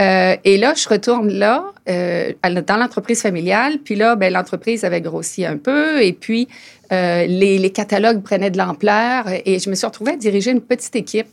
Et 0.00 0.56
là, 0.56 0.72
je 0.74 0.88
retourne 0.88 1.30
là, 1.30 1.64
dans 1.86 2.76
l'entreprise 2.76 3.20
familiale. 3.20 3.78
Puis 3.84 3.96
là, 3.96 4.16
ben, 4.16 4.32
l'entreprise 4.32 4.84
avait 4.84 5.02
grossi 5.02 5.44
un 5.44 5.58
peu. 5.58 6.02
Et 6.02 6.14
puis, 6.14 6.48
les, 6.90 7.58
les, 7.58 7.70
catalogues 7.70 8.22
prenaient 8.22 8.50
de 8.50 8.58
l'ampleur. 8.58 9.26
Et 9.44 9.58
je 9.58 9.68
me 9.68 9.74
suis 9.74 9.86
retrouvée 9.86 10.12
à 10.12 10.16
diriger 10.16 10.52
une 10.52 10.62
petite 10.62 10.96
équipe 10.96 11.28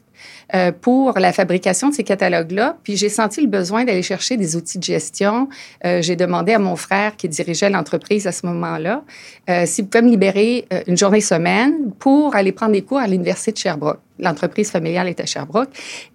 euh, 0.53 0.71
pour 0.71 1.19
la 1.19 1.33
fabrication 1.33 1.89
de 1.89 1.93
ces 1.93 2.03
catalogues-là. 2.03 2.77
Puis 2.83 2.95
j'ai 2.95 3.09
senti 3.09 3.41
le 3.41 3.47
besoin 3.47 3.83
d'aller 3.83 4.01
chercher 4.01 4.37
des 4.37 4.55
outils 4.55 4.79
de 4.79 4.83
gestion. 4.83 5.49
Euh, 5.83 6.01
j'ai 6.01 6.15
demandé 6.15 6.53
à 6.53 6.59
mon 6.59 6.77
frère 6.77 7.17
qui 7.17 7.27
dirigeait 7.27 7.69
l'entreprise 7.69 8.27
à 8.27 8.31
ce 8.31 8.45
moment-là 8.45 9.03
euh, 9.49 9.65
s'il 9.65 9.87
pouvait 9.87 10.03
me 10.03 10.09
libérer 10.09 10.65
euh, 10.71 10.81
une 10.87 10.97
journée 10.97 11.19
semaine 11.19 11.91
pour 11.99 12.33
aller 12.35 12.53
prendre 12.53 12.71
des 12.71 12.81
cours 12.81 12.99
à 12.99 13.07
l'université 13.07 13.51
de 13.51 13.57
Sherbrooke. 13.57 13.99
L'entreprise 14.19 14.71
familiale 14.71 15.09
était 15.09 15.23
à 15.23 15.25
Sherbrooke. 15.25 15.69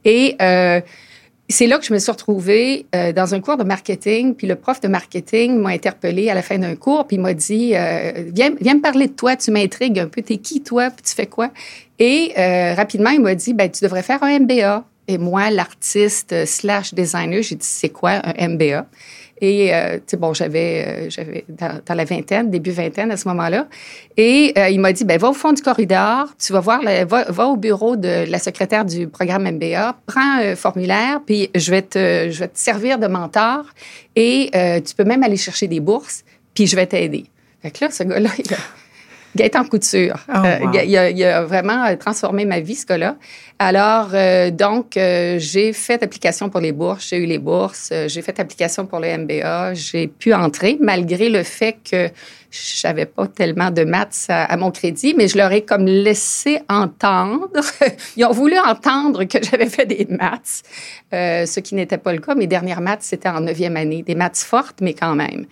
Et 0.05 0.35
euh, 0.41 0.81
c'est 1.49 1.67
là 1.67 1.79
que 1.79 1.85
je 1.85 1.93
me 1.93 1.99
suis 1.99 2.11
retrouvée 2.11 2.87
euh, 2.95 3.13
dans 3.13 3.35
un 3.35 3.41
cours 3.41 3.57
de 3.57 3.65
marketing, 3.65 4.35
puis 4.35 4.47
le 4.47 4.57
prof 4.57 4.81
de 4.81 4.89
marketing 4.89 5.59
m'a 5.59 5.71
interpellée 5.71 6.31
à 6.31 6.35
la 6.35 6.43
fin 6.43 6.59
d'un 6.59 6.77
cours, 6.77 7.07
puis 7.07 7.17
il 7.17 7.21
m'a 7.21 7.35
dit 7.35 7.73
euh, 7.75 8.13
viens, 8.35 8.55
viens 8.61 8.75
me 8.75 8.81
parler 8.81 9.09
de 9.09 9.13
toi, 9.13 9.37
tu 9.37 9.51
m'intrigues 9.51 9.99
un 9.99 10.07
peu, 10.07 10.23
t'es 10.23 10.39
qui 10.39 10.63
toi, 10.63 10.91
tu 10.91 11.15
fais 11.15 11.27
quoi? 11.27 11.51
Et 11.99 12.33
euh, 12.39 12.75
rapidement, 12.75 13.11
il 13.11 13.21
m'a 13.21 13.35
dit 13.35 13.55
ben 13.55 13.71
tu 13.71 13.85
devrais 13.85 14.03
faire 14.03 14.23
un 14.23 14.39
MBA. 14.41 14.85
Et 15.09 15.19
moi, 15.19 15.51
l'artiste 15.51 16.47
slash 16.47 16.95
designer, 16.95 17.43
j'ai 17.43 17.57
dit 17.57 17.67
c'est 17.67 17.89
quoi 17.89 18.23
un 18.25 18.49
MBA 18.49 18.87
et, 19.43 19.75
euh, 19.75 19.97
tu 19.97 20.03
sais, 20.07 20.17
bon, 20.17 20.33
j'avais, 20.33 21.09
euh, 21.19 21.41
dans, 21.49 21.95
la 21.95 22.05
vingtaine, 22.05 22.49
début 22.49 22.71
vingtaine 22.71 23.11
à 23.11 23.17
ce 23.17 23.27
moment-là. 23.27 23.67
Et 24.17 24.53
euh, 24.57 24.69
il 24.69 24.79
m'a 24.79 24.93
dit, 24.93 25.05
ben 25.05 25.19
va 25.19 25.31
au 25.31 25.33
fond 25.35 25.53
du 25.53 25.61
corridor, 25.61 26.29
tu 26.39 26.53
vas 26.53 26.61
voir, 26.61 26.81
va, 26.81 27.25
va, 27.25 27.47
au 27.49 27.57
bureau 27.57 27.97
de 27.97 28.31
la 28.31 28.39
secrétaire 28.39 28.85
du 28.85 29.09
programme 29.09 29.51
MBA, 29.51 29.97
prends 30.07 30.39
un 30.39 30.55
formulaire, 30.55 31.21
puis 31.27 31.51
je 31.57 31.73
vais 31.73 31.83
te, 31.83 32.31
je 32.31 32.39
vais 32.39 32.49
te 32.49 32.59
servir 32.59 33.01
de 33.01 33.09
mentor 33.09 33.65
et 34.15 34.51
tu 34.87 34.95
peux 34.95 35.05
même 35.05 35.25
aller 35.25 35.37
chercher 35.37 35.67
des 35.67 35.81
bourses, 35.81 36.23
puis 36.55 36.69
je 36.69 36.77
vais 36.77 36.87
t'aider. 36.87 37.25
Fait 37.63 37.73
que 37.73 37.85
là, 37.85 37.91
ce 37.91 38.05
gars-là, 38.05 38.31
il 38.39 38.55
a 38.55 38.59
Gaëtan 39.35 39.65
Couture. 39.65 40.17
Oh, 40.29 40.39
euh, 40.45 40.59
il, 40.85 40.97
a, 40.97 41.11
il, 41.11 41.25
a, 41.25 41.43
vraiment 41.43 41.97
transformé 41.97 42.45
ma 42.45 42.61
vie, 42.61 42.75
ce 42.75 42.87
gars-là. 42.87 43.17
Alors, 43.59 44.11
euh, 44.12 44.51
donc, 44.51 44.97
euh, 44.97 45.37
j'ai 45.39 45.73
fait 45.73 46.03
application 46.03 46.51
pour 46.51 46.61
les 46.61 46.73
bourses, 46.73 47.09
j'ai 47.09 47.17
eu 47.17 47.27
les 47.27 47.39
bourses, 47.39 47.93
j'ai 48.09 48.23
fait 48.23 48.39
application 48.41 48.87
pour 48.87 49.01
le 49.01 49.17
MBA, 49.19 49.75
j'ai 49.75 50.09
pu 50.09 50.35
entrer, 50.35 50.77
malgré 50.81 51.29
le 51.29 51.43
fait 51.43 51.77
que 51.89 52.11
je 52.52 52.87
n'avais 52.87 53.06
pas 53.06 53.26
tellement 53.26 53.71
de 53.71 53.85
maths 53.85 54.26
à, 54.28 54.54
mon 54.59 54.71
crédit, 54.71 55.14
mais 55.16 55.26
je 55.26 55.38
leur 55.38 55.50
ai 55.52 55.62
comme 55.62 55.87
laissé 55.87 56.61
entendre. 56.68 57.49
Ils 58.16 58.26
ont 58.26 58.32
voulu 58.32 58.59
entendre 58.59 59.25
que 59.25 59.38
j'avais 59.42 59.71
fait 59.71 59.87
des 59.87 60.06
maths, 60.11 60.62
euh, 61.14 61.47
ce 61.47 61.61
qui 61.61 61.75
n'était 61.75 61.97
pas 61.97 62.12
le 62.12 62.18
cas. 62.18 62.35
Mes 62.35 62.47
dernières 62.47 62.82
maths, 62.82 63.02
c'était 63.02 63.30
en 63.30 63.40
neuvième 63.40 63.76
année. 63.76 64.02
Des 64.02 64.14
maths 64.14 64.37
fortes, 64.37 64.80
mais 64.82 64.92
quand 64.92 65.14
même. 65.14 65.47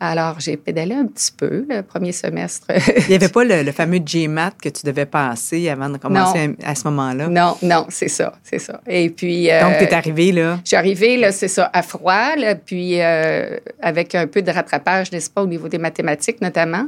Alors, 0.00 0.40
j'ai 0.40 0.56
pédalé 0.56 0.94
un 0.94 1.06
petit 1.06 1.32
peu 1.32 1.66
le 1.68 1.82
premier 1.82 2.12
semestre. 2.12 2.68
Il 2.70 3.08
n'y 3.08 3.14
avait 3.14 3.28
pas 3.28 3.44
le, 3.44 3.70
fameux 3.76 3.98
GMAT 3.98 4.52
que 4.62 4.70
tu 4.70 4.86
devais 4.86 5.06
passer 5.06 5.68
avant 5.68 5.90
de 5.90 5.98
commencer 5.98 6.54
à, 6.64 6.74
ce 6.74 6.84
moment-là? 6.84 7.28
Non, 7.28 7.56
non, 7.62 7.86
c'est 7.90 8.08
ça, 8.08 8.32
c'est 8.42 8.58
ça. 8.58 8.80
Et 8.86 9.10
puis... 9.10 9.50
Euh, 9.50 9.60
Donc, 9.60 9.78
tu 9.78 9.84
es 9.84 9.94
arrivée, 9.94 10.32
là? 10.32 10.58
Je 10.64 10.68
suis 10.68 10.76
arrivée, 10.76 11.16
là, 11.16 11.32
c'est 11.32 11.48
ça, 11.48 11.70
à 11.72 11.82
froid, 11.82 12.36
là, 12.36 12.54
puis 12.54 13.00
euh, 13.00 13.58
avec 13.80 14.14
un 14.14 14.26
peu 14.26 14.42
de 14.42 14.50
rattrapage, 14.50 15.12
n'est-ce 15.12 15.30
pas, 15.30 15.42
au 15.42 15.46
niveau 15.46 15.68
des 15.68 15.78
mathématiques 15.78 16.40
notamment. 16.46 16.86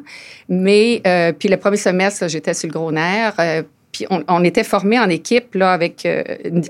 Mais, 0.48 1.02
euh, 1.06 1.32
puis 1.32 1.48
le 1.48 1.56
premier 1.56 1.76
semestre, 1.76 2.28
j'étais 2.28 2.54
sur 2.54 2.68
le 2.68 2.72
gros 2.72 2.92
nerf. 2.92 3.34
puis 3.92 4.06
on, 4.10 4.44
était 4.44 4.64
formés 4.64 4.98
en 4.98 5.08
équipe, 5.08 5.54
là, 5.54 5.72
avec, 5.72 6.06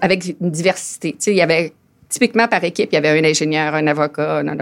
avec 0.00 0.35
une 0.40 0.50
diversité. 0.50 1.12
Tu 1.12 1.16
sais, 1.21 1.30
il 1.33 1.37
y 1.37 1.42
avait 1.42 1.73
typiquement 2.09 2.49
par 2.49 2.64
équipe, 2.64 2.88
il 2.92 2.95
y 2.95 2.99
avait 2.99 3.18
un 3.18 3.25
ingénieur, 3.25 3.75
un 3.75 3.87
avocat, 3.87 4.42
non, 4.42 4.54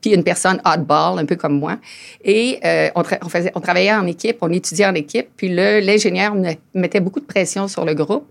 puis 0.00 0.12
une 0.12 0.22
personne 0.22 0.60
oddball, 0.64 1.18
un 1.18 1.24
peu 1.24 1.36
comme 1.36 1.58
moi. 1.58 1.78
Et 2.22 2.58
euh, 2.64 2.90
on, 2.94 3.60
travaillait 3.60 3.94
en 3.94 4.06
équipe, 4.06 4.38
on 4.42 4.50
étudiait 4.50 4.86
en 4.86 4.94
équipe, 4.94 5.28
puis 5.36 5.48
l'ingénieur 5.48 6.34
mettait 6.74 7.00
beaucoup 7.00 7.20
de 7.20 7.26
pression 7.26 7.68
sur 7.68 7.84
le 7.84 7.94
groupe 7.94 8.26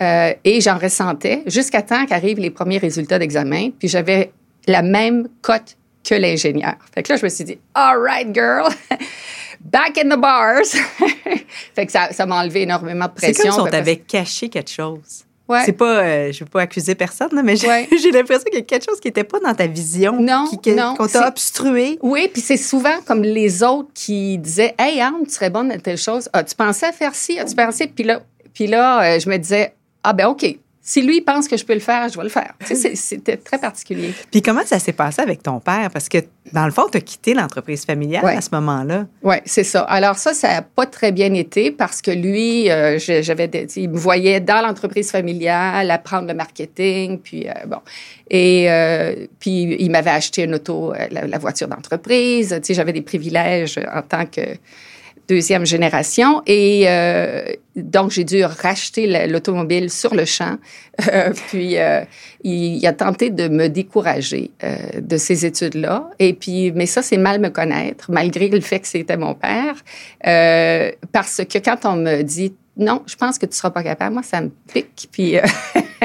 euh, 0.00 0.32
et 0.44 0.60
j'en 0.60 0.78
ressentais 0.78 1.42
jusqu'à 1.46 1.82
temps 1.82 2.06
qu'arrivent 2.06 2.40
les 2.40 2.50
premiers 2.50 2.78
résultats 2.78 3.18
d'examen, 3.18 3.70
puis 3.78 3.88
j'avais 3.88 4.32
la 4.66 4.82
même 4.82 5.28
cote 5.40 5.76
que 6.04 6.14
l'ingénieur. 6.14 6.74
Fait 6.94 7.02
que 7.02 7.12
là, 7.12 7.18
je 7.18 7.24
me 7.24 7.28
suis 7.28 7.44
dit, 7.44 7.58
all 7.74 7.98
right, 7.98 8.34
girl, 8.34 8.68
back 9.60 9.98
in 9.98 10.08
the 10.08 10.20
bars. 10.20 10.64
fait 11.74 11.86
que 11.86 11.92
ça, 11.92 12.12
ça 12.12 12.26
m'a 12.26 12.40
enlevé 12.42 12.62
énormément 12.62 13.06
de 13.06 13.12
pression. 13.12 13.34
C'est 13.36 13.48
comme 13.48 13.52
si 13.52 13.60
on 13.60 13.70
t'avait 13.70 13.96
caché 13.96 14.48
quelque 14.48 14.70
chose. 14.70 15.24
C'est 15.64 15.72
pas, 15.72 16.02
euh, 16.02 16.32
je 16.32 16.44
veux 16.44 16.50
pas 16.50 16.62
accuser 16.62 16.94
personne, 16.94 17.40
mais 17.44 17.56
j'ai 17.56 18.10
l'impression 18.10 18.44
qu'il 18.44 18.54
y 18.54 18.62
a 18.62 18.64
quelque 18.64 18.84
chose 18.88 19.00
qui 19.00 19.08
n'était 19.08 19.24
pas 19.24 19.38
dans 19.40 19.54
ta 19.54 19.66
vision, 19.66 20.20
non, 20.20 20.46
qui, 20.46 20.74
qu'on 20.74 21.06
t'a 21.06 21.28
obstrué. 21.28 21.98
Oui, 22.02 22.28
puis 22.32 22.40
c'est 22.40 22.56
souvent 22.56 23.00
comme 23.06 23.22
les 23.22 23.62
autres 23.62 23.90
qui 23.94 24.38
disaient, 24.38 24.74
hey 24.78 25.00
Anne, 25.00 25.24
tu 25.24 25.30
serais 25.30 25.50
bonne 25.50 25.68
dans 25.68 25.78
telle 25.78 25.98
chose. 25.98 26.28
Ah, 26.32 26.44
tu 26.44 26.54
pensais 26.54 26.86
à 26.86 26.92
faire 26.92 27.14
ci, 27.14 27.38
as-tu 27.38 27.54
pensé? 27.54 27.86
Puis 27.86 28.04
là, 28.04 28.22
puis 28.54 28.66
là, 28.66 29.02
euh, 29.02 29.18
je 29.18 29.28
me 29.28 29.36
disais, 29.36 29.74
ah 30.02 30.12
ben 30.12 30.28
ok, 30.28 30.58
si 30.84 31.00
lui 31.00 31.20
pense 31.20 31.46
que 31.46 31.56
je 31.56 31.64
peux 31.64 31.74
le 31.74 31.80
faire, 31.80 32.08
je 32.08 32.16
vais 32.16 32.24
le 32.24 32.28
faire. 32.28 32.54
c'était 32.64 33.36
très 33.36 33.58
particulier. 33.58 34.12
Puis 34.32 34.42
comment 34.42 34.66
ça 34.66 34.80
s'est 34.80 34.92
passé 34.92 35.22
avec 35.22 35.40
ton 35.40 35.60
père? 35.60 35.90
Parce 35.92 36.08
que, 36.08 36.18
dans 36.52 36.64
le 36.64 36.72
fond, 36.72 36.88
tu 36.90 36.98
as 36.98 37.00
quitté 37.00 37.34
l'entreprise 37.34 37.84
familiale 37.84 38.26
à 38.26 38.40
ce 38.40 38.48
moment-là. 38.50 39.06
Oui, 39.22 39.36
c'est 39.44 39.62
ça. 39.62 39.82
Alors 39.82 40.16
ça, 40.16 40.34
ça 40.34 40.48
n'a 40.48 40.62
pas 40.62 40.86
très 40.86 41.12
bien 41.12 41.32
été 41.34 41.70
parce 41.70 42.02
que 42.02 42.10
lui, 42.10 42.68
euh, 42.68 42.98
j'avais, 42.98 43.48
il 43.76 43.90
me 43.90 43.96
voyait 43.96 44.40
dans 44.40 44.60
l'entreprise 44.60 45.12
familiale 45.12 45.88
apprendre 45.88 46.26
le 46.26 46.34
marketing, 46.34 47.20
puis 47.20 47.48
euh, 47.48 47.52
bon. 47.66 47.78
Et 48.28 48.68
euh, 48.68 49.26
puis, 49.38 49.76
il 49.78 49.90
m'avait 49.92 50.10
acheté 50.10 50.42
une 50.42 50.56
auto, 50.56 50.92
la, 51.12 51.28
la 51.28 51.38
voiture 51.38 51.68
d'entreprise. 51.68 52.48
Tu 52.48 52.66
sais, 52.66 52.74
j'avais 52.74 52.92
des 52.92 53.02
privilèges 53.02 53.78
en 53.94 54.02
tant 54.02 54.26
que 54.26 54.40
deuxième 55.32 55.64
génération. 55.64 56.42
Et 56.46 56.84
euh, 56.86 57.44
donc, 57.74 58.10
j'ai 58.10 58.24
dû 58.24 58.44
racheter 58.44 59.26
l'automobile 59.26 59.90
sur 59.90 60.14
le 60.14 60.24
champ. 60.24 60.56
Euh, 61.10 61.32
puis, 61.48 61.78
euh, 61.78 62.02
il, 62.44 62.86
a 62.86 62.92
tenté 62.92 63.30
de 63.30 63.48
me 63.48 63.68
décourager 63.68 64.50
de 65.00 65.16
ces 65.16 65.46
études-là. 65.46 66.10
Et 66.18 66.34
puis, 66.34 66.70
mais 66.72 66.84
ça, 66.84 67.00
c'est 67.00 67.16
mal 67.16 67.40
me 67.40 67.48
connaître, 67.48 68.10
malgré 68.10 68.48
le 68.48 68.60
fait 68.60 68.80
que 68.80 68.86
c'était 68.86 69.16
mon 69.16 69.34
père. 69.34 69.76
parce 71.12 71.40
que 71.50 71.58
quand 71.58 71.86
on 71.86 71.96
me 71.96 72.20
dit 72.20 72.52
non, 72.76 73.02
je 73.06 73.16
pense 73.16 73.38
que 73.38 73.46
tu 73.46 73.56
seras 73.56 73.70
pas 73.70 73.82
capable. 73.82 74.12
Moi, 74.12 74.22
ça 74.22 74.42
me 74.42 74.50
pique. 74.72 75.08
Puis 75.10 75.36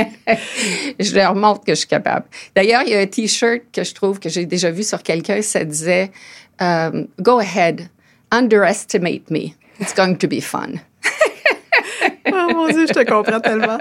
je 0.99 1.15
leur 1.15 1.35
montre 1.35 1.65
que 1.65 1.73
je 1.73 1.79
suis 1.79 1.87
capable. 1.87 2.25
D'ailleurs, 2.55 2.83
il 2.85 2.93
y 2.93 2.95
a 2.95 2.99
un 2.99 3.07
T-shirt 3.07 3.63
que 3.73 3.83
je 3.83 3.93
trouve 3.93 4.19
que 4.19 4.29
j'ai 4.29 4.45
déjà 4.45 4.71
vu 4.71 4.83
sur 4.83 5.03
quelqu'un. 5.03 5.41
Ça 5.41 5.65
disait 5.65 6.11
Go 6.59 7.39
ahead, 7.39 7.89
underestimate 8.31 9.29
me. 9.29 9.55
It's 9.79 9.93
going 9.93 10.17
to 10.17 10.27
be 10.27 10.41
fun. 10.41 10.79
oh 12.31 12.49
mon 12.53 12.67
Dieu, 12.67 12.87
je 12.87 12.93
te 12.93 13.03
comprends 13.03 13.39
tellement. 13.39 13.77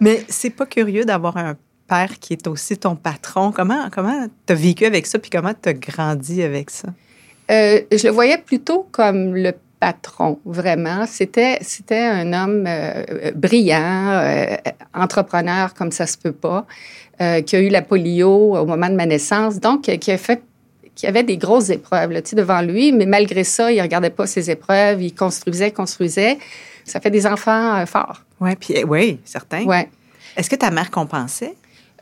Mais 0.00 0.24
c'est 0.28 0.50
pas 0.50 0.66
curieux 0.66 1.04
d'avoir 1.04 1.36
un 1.36 1.56
père 1.88 2.18
qui 2.20 2.34
est 2.34 2.46
aussi 2.46 2.78
ton 2.78 2.96
patron. 2.96 3.52
Comment 3.52 3.90
comment 3.90 4.26
as 4.48 4.54
vécu 4.54 4.86
avec 4.86 5.06
ça 5.06 5.18
puis 5.18 5.30
comment 5.30 5.52
tu 5.60 5.68
as 5.68 5.74
grandi 5.74 6.42
avec 6.42 6.70
ça? 6.70 6.88
Euh, 7.50 7.80
je 7.90 8.06
le 8.06 8.12
voyais 8.12 8.38
plutôt 8.38 8.86
comme 8.92 9.34
le 9.34 9.52
patron, 9.80 10.38
vraiment. 10.44 11.04
C'était, 11.06 11.58
c'était 11.62 11.98
un 11.98 12.32
homme 12.32 12.64
euh, 12.68 13.32
brillant, 13.34 14.10
euh, 14.10 14.56
entrepreneur 14.94 15.74
comme 15.74 15.90
ça 15.90 16.06
se 16.06 16.16
peut 16.16 16.32
pas, 16.32 16.66
qui 17.44 17.56
a 17.56 17.60
eu 17.60 17.68
la 17.68 17.82
polio 17.82 18.56
au 18.56 18.64
moment 18.64 18.88
de 18.88 18.94
ma 18.94 19.04
naissance, 19.04 19.60
donc 19.60 19.82
qui 19.82 20.10
a 20.10 20.16
fait 20.16 20.42
qui 21.00 21.06
avait 21.06 21.22
des 21.22 21.38
grosses 21.38 21.70
épreuves 21.70 22.12
là, 22.12 22.20
devant 22.20 22.60
lui, 22.60 22.92
mais 22.92 23.06
malgré 23.06 23.42
ça, 23.42 23.72
il 23.72 23.78
ne 23.78 23.82
regardait 23.82 24.10
pas 24.10 24.26
ses 24.26 24.50
épreuves, 24.50 25.00
il 25.00 25.14
construisait, 25.14 25.70
construisait. 25.70 26.36
Ça 26.84 27.00
fait 27.00 27.10
des 27.10 27.26
enfants 27.26 27.78
euh, 27.78 27.86
forts. 27.86 28.22
Puis 28.60 28.74
eh, 28.76 28.84
oui, 28.84 29.18
certain. 29.24 29.64
Ouais. 29.64 29.88
Est-ce 30.36 30.50
que 30.50 30.56
ta 30.56 30.70
mère 30.70 30.90
compensait? 30.90 31.54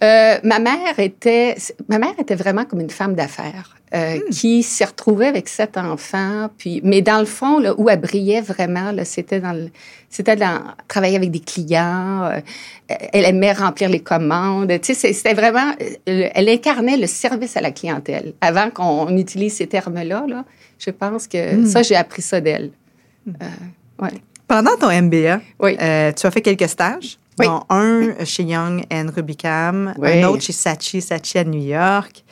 Euh, 0.03 0.39
ma 0.43 0.59
mère 0.59 0.99
était, 0.99 1.55
ma 1.89 2.01
mère 2.01 2.15
était 2.19 2.35
vraiment 2.35 2.65
comme 2.65 2.81
une 2.81 2.91
femme 2.91 3.15
d'affaires. 3.15 3.77
Euh, 3.95 4.17
hmm. 4.17 4.31
qui 4.31 4.63
s'est 4.63 4.85
retrouvée 4.85 5.29
avec 5.29 5.49
sept 5.49 5.79
enfants. 5.79 6.51
Puis, 6.59 6.83
mais 6.85 7.01
dans 7.01 7.21
le 7.21 7.25
fond, 7.25 7.59
là, 7.59 7.73
où 7.79 7.89
elle 7.89 7.99
brillait 7.99 8.43
vraiment, 8.43 8.93
c'était 9.05 9.41
dans 9.41 9.55
le, 9.55 9.71
c'était 10.11 10.37
dans 10.37 10.61
travailler 10.89 11.17
avec 11.17 11.31
des 11.31 11.41
clients. 11.41 12.25
Euh, 12.25 12.41
elle 12.89 13.25
aimait 13.25 13.53
remplir 13.53 13.89
les 13.89 14.01
commandes. 14.01 14.71
Tu 14.83 14.95
sais, 14.95 15.15
c'était 15.15 15.33
vraiment, 15.33 15.73
euh, 15.81 16.29
elle 16.35 16.51
incarnait 16.51 16.99
le 16.99 17.07
service 17.07 17.57
à 17.57 17.63
la 17.63 17.71
clientèle. 17.71 18.35
Avant 18.43 18.69
qu'on 18.69 19.17
utilise 19.17 19.55
ces 19.55 19.67
termes-là, 19.67 20.27
là, 20.29 20.45
je 20.79 20.91
pense 20.91 21.27
que 21.27 21.57
hmm. 21.57 21.67
ça, 21.67 21.83
j'ai 21.83 21.97
appris 21.97 22.21
ça 22.21 22.43
d'elle. 22.43 22.71
Hmm. 23.25 23.33
Ouais. 24.03 24.21
Pendant 24.47 24.77
ton 24.77 24.91
MBA, 24.91 25.41
oui. 25.61 25.77
tu 25.79 26.27
as 26.27 26.31
fait 26.31 26.43
quelques 26.43 26.69
stages. 26.69 27.19
Oui. 27.39 27.47
un 27.71 28.25
chez 28.25 28.43
Young 28.43 28.83
and 28.93 29.07
Rubicam, 29.15 29.95
un 30.03 30.25
autre 30.25 30.43
chez 30.43 30.53
Sachi, 30.53 31.01
Sachi 31.01 31.39
à 31.39 31.45
New 31.45 31.63
York. 31.63 32.25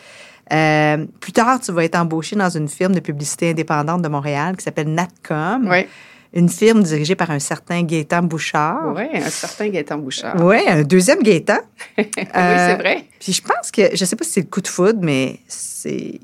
Euh, 0.52 1.06
plus 1.20 1.32
tard, 1.32 1.60
tu 1.60 1.72
vas 1.72 1.84
être 1.84 1.96
embauché 1.96 2.36
dans 2.36 2.50
une 2.50 2.68
firme 2.68 2.94
de 2.94 3.00
publicité 3.00 3.50
indépendante 3.50 4.02
de 4.02 4.08
Montréal 4.08 4.56
qui 4.56 4.64
s'appelle 4.64 4.92
Natcom. 4.92 5.68
Oui. 5.68 5.86
Une 6.32 6.48
firme 6.48 6.82
dirigée 6.82 7.14
par 7.14 7.30
un 7.30 7.38
certain 7.38 7.82
Gaétan 7.82 8.22
Bouchard. 8.22 8.94
Oui, 8.94 9.04
un 9.14 9.30
certain 9.30 9.68
Gaétan 9.68 9.98
Bouchard. 9.98 10.36
Oui, 10.38 10.58
un 10.68 10.82
deuxième 10.82 11.22
Gaétan. 11.22 11.60
oui, 11.98 12.04
c'est 12.14 12.76
vrai. 12.76 13.04
Puis 13.18 13.32
je 13.32 13.42
pense 13.42 13.70
que, 13.70 13.96
je 13.96 14.02
ne 14.02 14.06
sais 14.06 14.16
pas 14.16 14.24
si 14.24 14.32
c'est 14.32 14.40
le 14.40 14.46
coup 14.46 14.60
de 14.60 14.68
foudre, 14.68 15.00
mais 15.02 15.40
c'est 15.48 16.20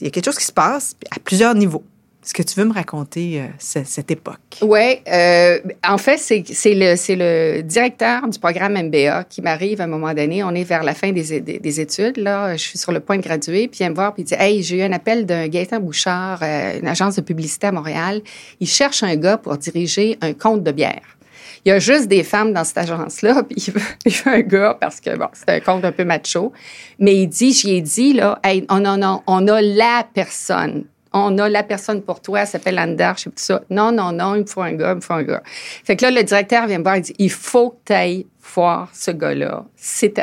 il 0.00 0.04
y 0.04 0.06
a 0.06 0.10
quelque 0.10 0.26
chose 0.26 0.38
qui 0.38 0.44
se 0.44 0.52
passe 0.52 0.94
à 1.10 1.18
plusieurs 1.18 1.54
niveaux. 1.54 1.84
Est-ce 2.24 2.34
que 2.34 2.42
tu 2.42 2.58
veux 2.58 2.66
me 2.66 2.74
raconter 2.74 3.40
euh, 3.40 3.46
cette, 3.58 4.10
époque? 4.10 4.58
Oui. 4.60 5.00
Euh, 5.06 5.60
en 5.86 5.98
fait, 5.98 6.18
c'est 6.18 6.74
le, 6.74 7.60
directeur 7.62 8.28
du 8.28 8.38
programme 8.38 8.74
MBA 8.74 9.24
qui 9.24 9.40
m'arrive 9.40 9.80
à 9.80 9.84
un 9.84 9.88
moment 9.88 10.12
donné. 10.12 10.42
On 10.42 10.50
est 10.50 10.64
vers 10.64 10.82
la 10.82 10.94
fin 10.94 11.12
des, 11.12 11.40
des, 11.40 11.80
études. 11.80 12.16
Là. 12.16 12.56
Je 12.56 12.62
suis 12.62 12.78
sur 12.78 12.90
le 12.90 13.00
point 13.00 13.16
de 13.16 13.22
graduer. 13.22 13.68
Puis 13.68 13.76
il 13.76 13.78
vient 13.78 13.90
me 13.90 13.94
voir 13.94 14.14
puis 14.14 14.24
il 14.24 14.26
dit 14.26 14.34
Hey, 14.36 14.62
j'ai 14.62 14.78
eu 14.78 14.82
un 14.82 14.92
appel 14.92 15.26
d'un 15.26 15.46
Gaëtan 15.46 15.78
Bouchard, 15.80 16.40
euh, 16.42 16.80
une 16.80 16.88
agence 16.88 17.16
de 17.16 17.20
publicité 17.20 17.68
à 17.68 17.72
Montréal. 17.72 18.20
Il 18.58 18.68
cherche 18.68 19.02
un 19.04 19.14
gars 19.14 19.38
pour 19.38 19.56
diriger 19.56 20.18
un 20.20 20.32
compte 20.34 20.64
de 20.64 20.72
bière. 20.72 21.16
Il 21.64 21.68
y 21.68 21.72
a 21.72 21.78
juste 21.78 22.08
des 22.08 22.24
femmes 22.24 22.52
dans 22.52 22.64
cette 22.64 22.78
agence-là, 22.78 23.42
puis 23.48 23.56
il 23.66 23.72
veut, 23.72 24.32
un 24.32 24.40
gars 24.40 24.76
parce 24.78 25.00
que, 25.00 25.10
c'est 25.32 25.50
un 25.50 25.60
compte 25.60 25.84
un 25.84 25.92
peu 25.92 26.04
macho. 26.04 26.52
Mais 26.98 27.14
il 27.16 27.28
dit, 27.28 27.52
j'y 27.52 27.76
ai 27.76 27.80
dit, 27.80 28.12
là, 28.12 28.40
hey, 28.42 28.66
on, 28.68 28.84
on, 28.84 29.22
on 29.26 29.48
a 29.48 29.62
la 29.62 30.06
personne 30.12 30.84
on 31.12 31.36
a 31.38 31.48
la 31.48 31.62
personne 31.62 32.02
pour 32.02 32.20
toi, 32.20 32.40
elle 32.40 32.46
s'appelle 32.46 32.78
Anne 32.78 32.96
Darche 32.96 33.26
et 33.26 33.30
tout 33.30 33.36
ça. 33.36 33.62
Non, 33.70 33.92
non, 33.92 34.12
non, 34.12 34.34
il 34.34 34.42
me 34.42 34.46
faut 34.46 34.62
un 34.62 34.72
gars, 34.72 34.90
il 34.92 34.96
me 34.96 35.00
faut 35.00 35.14
un 35.14 35.22
gars. 35.22 35.42
Fait 35.84 35.96
que 35.96 36.04
là, 36.04 36.10
le 36.10 36.22
directeur 36.22 36.66
vient 36.66 36.78
me 36.78 36.82
voir 36.82 36.96
et 36.96 37.00
dit, 37.00 37.14
il 37.18 37.30
faut 37.30 37.70
que 37.70 37.76
tu 37.86 37.92
ailles 37.92 38.26
voir 38.54 38.88
ce 38.92 39.10
gars-là. 39.10 39.64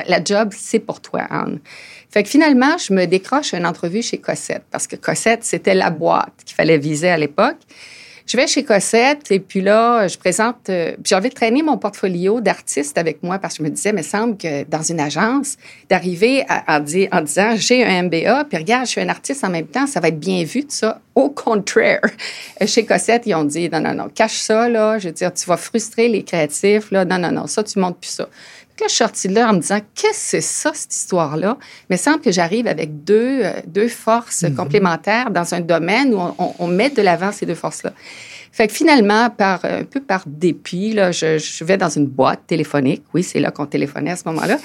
La 0.08 0.24
job, 0.24 0.50
c'est 0.56 0.80
pour 0.80 1.01
toi, 1.01 1.22
Anne. 1.30 1.60
Fait 2.10 2.24
que 2.24 2.30
finalement, 2.30 2.77
je 2.77 2.94
me 2.94 3.06
décroche 3.06 3.54
une 3.54 3.65
entrevue 3.65 4.01
chez 4.01 4.20
Cossette 4.20 4.63
parce 4.72 4.88
que 4.88 4.96
Cossette, 4.96 5.44
c'était 5.44 5.75
la 5.75 5.89
boîte 5.89 6.34
qu'il 6.46 6.56
fallait 6.56 6.77
viser 6.77 7.10
à 7.10 7.18
l'époque. 7.18 7.58
Je 8.27 8.38
vais 8.38 8.48
chez 8.48 8.63
Cossette 8.63 9.29
et 9.29 9.39
puis 9.39 9.62
là, 9.62 10.08
je 10.08 10.17
présente. 10.17 10.70
Euh, 10.70 10.96
j'ai 11.03 11.13
envie 11.13 11.29
de 11.29 11.36
traîner 11.36 11.62
mon 11.62 11.77
portfolio 11.77 12.41
d'artiste 12.41 12.98
avec 12.98 13.22
moi 13.22 13.38
parce 13.38 13.55
que 13.55 13.63
je 13.63 13.70
me 13.70 13.74
disais, 13.74 13.94
mais 13.94 14.01
semble 14.01 14.36
que 14.36 14.63
dans 14.63 14.82
une 14.82 15.00
agence, 15.00 15.58
d'arriver 15.91 16.44
en, 16.67 16.79
disant 16.79 17.55
j'ai 17.55 17.84
un 17.84 18.03
MBA, 18.03 18.46
puis 18.46 18.58
regarde, 18.58 18.88
je 18.88 18.91
suis 18.91 19.01
un 19.01 19.10
artiste 19.10 19.44
en 19.44 19.50
même 19.50 19.67
temps, 19.67 19.86
ça 19.86 20.00
va 20.00 20.08
être 20.08 20.20
bien 20.20 20.44
vu, 20.44 20.62
tout 20.62 20.72
ça. 20.72 21.01
Au 21.13 21.29
contraire, 21.29 22.01
chez 22.65 22.84
Cossette, 22.84 23.24
ils 23.27 23.36
ont 23.36 23.44
dit 23.44 23.70
non, 23.70 23.79
non, 23.79 23.94
non, 23.94 24.10
cache 24.10 24.39
ça, 24.39 24.70
là. 24.70 24.98
Je 24.98 25.10
veux 25.10 25.13
dire, 25.13 25.32
tu 25.32 25.46
vas 25.46 25.58
frustrer 25.58 26.10
les 26.10 26.24
créatifs, 26.24 26.89
là. 26.89 27.05
Non, 27.05 27.20
non, 27.20 27.32
non, 27.32 27.46
ça, 27.46 27.63
tu 27.63 27.77
montes 27.77 28.00
plus 28.00 28.10
ça. 28.10 28.27
Là, 28.79 28.88
je 28.88 28.94
suis 28.94 28.98
sortie 28.98 29.27
de 29.29 29.36
là 29.36 29.50
en 29.50 29.53
me 29.53 29.60
disant, 29.60 29.79
qu'est-ce 29.96 30.12
que 30.12 30.17
c'est 30.17 30.41
ça, 30.41 30.72
cette 30.74 30.94
histoire-là? 30.94 31.58
Mais 31.89 31.96
il 31.96 32.00
semble 32.00 32.20
que 32.20 32.32
j'arrive 32.32 32.67
avec 32.67 33.03
deux, 33.05 33.39
euh, 33.44 33.53
deux 33.67 33.88
forces 33.88 34.44
Mhm. 34.44 34.55
complémentaires 34.55 35.32
dans 35.32 35.53
un 35.53 35.62
domaine 35.62 36.13
où 36.13 36.20
on, 36.60 36.67
met 36.67 36.89
de 36.89 37.01
l'avant 37.01 37.32
ces 37.32 37.46
deux 37.46 37.55
forces-là. 37.55 37.94
Fait 38.51 38.67
que 38.67 38.74
finalement, 38.74 39.29
par, 39.29 39.63
un 39.65 39.84
peu 39.84 40.01
par 40.01 40.24
dépit, 40.27 40.91
là, 40.94 41.12
je, 41.12 41.38
je 41.38 41.63
vais 41.63 41.77
dans 41.77 41.89
une 41.89 42.05
boîte 42.08 42.41
téléphonique. 42.48 43.03
Oui, 43.13 43.24
c'est 43.24 43.39
là 43.39 43.51
qu'on 43.51 43.65
téléphonait 43.65 44.12
à 44.12 44.15
ce 44.17 44.24
moment-là. 44.27 44.58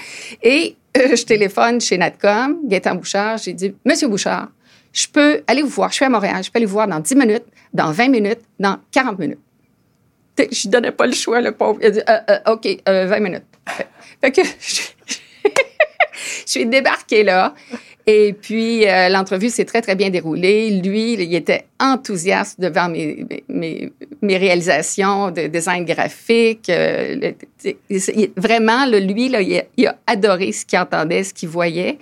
Et 0.42 0.76
euh, 0.96 1.14
je 1.16 1.24
téléphone 1.24 1.80
chez 1.80 1.96
Natcom, 1.98 2.58
Gaëtan 2.64 2.96
Bouchard. 2.96 3.38
J'ai 3.38 3.52
dit, 3.52 3.74
Monsieur 3.84 4.08
Bouchard, 4.08 4.48
je 4.92 5.06
peux 5.06 5.42
aller 5.46 5.62
vous 5.62 5.68
voir. 5.68 5.90
Je 5.90 5.96
suis 5.96 6.04
à 6.04 6.08
Montréal. 6.08 6.42
Je 6.42 6.50
peux 6.50 6.56
aller 6.58 6.66
vous 6.66 6.72
voir 6.72 6.88
dans 6.88 6.98
10 7.00 7.14
minutes, 7.14 7.44
dans 7.72 7.92
20 7.92 8.08
minutes, 8.08 8.40
dans 8.58 8.76
40 8.90 9.18
minutes. 9.20 9.38
Je 10.38 10.66
ne 10.68 10.72
donnais 10.72 10.90
pas 10.92 11.06
le 11.06 11.12
choix, 11.12 11.40
le 11.40 11.52
pauvre. 11.52 11.78
Il 11.82 11.86
a 11.86 11.90
dit, 11.90 12.00
Euh, 12.08 12.18
euh, 12.30 12.52
OK, 12.52 12.66
euh, 12.88 13.06
20 13.06 13.20
minutes. 13.20 13.44
Fait, 14.20 14.34
je, 14.60 16.42
suis 16.46 16.66
débarquée 16.66 17.22
là. 17.22 17.54
Et 18.06 18.32
puis, 18.32 18.88
euh, 18.88 19.08
l'entrevue 19.08 19.50
s'est 19.50 19.64
très, 19.64 19.82
très 19.82 19.94
bien 19.94 20.10
déroulée. 20.10 20.80
Lui, 20.80 21.12
il 21.12 21.34
était 21.34 21.66
enthousiaste 21.78 22.60
devant 22.60 22.88
mes, 22.88 23.24
mes, 23.48 24.36
réalisations 24.36 25.30
de 25.30 25.46
design 25.46 25.84
graphique. 25.84 26.68
Euh, 26.70 27.34
le- 27.60 28.32
vraiment, 28.36 28.86
là, 28.86 28.98
lui, 28.98 29.28
là, 29.28 29.40
il 29.42 29.86
a 29.86 29.96
adoré 30.06 30.50
ce 30.52 30.64
qu'il 30.64 30.78
entendait, 30.78 31.22
ce 31.24 31.34
qu'il 31.34 31.50
voyait. 31.50 31.98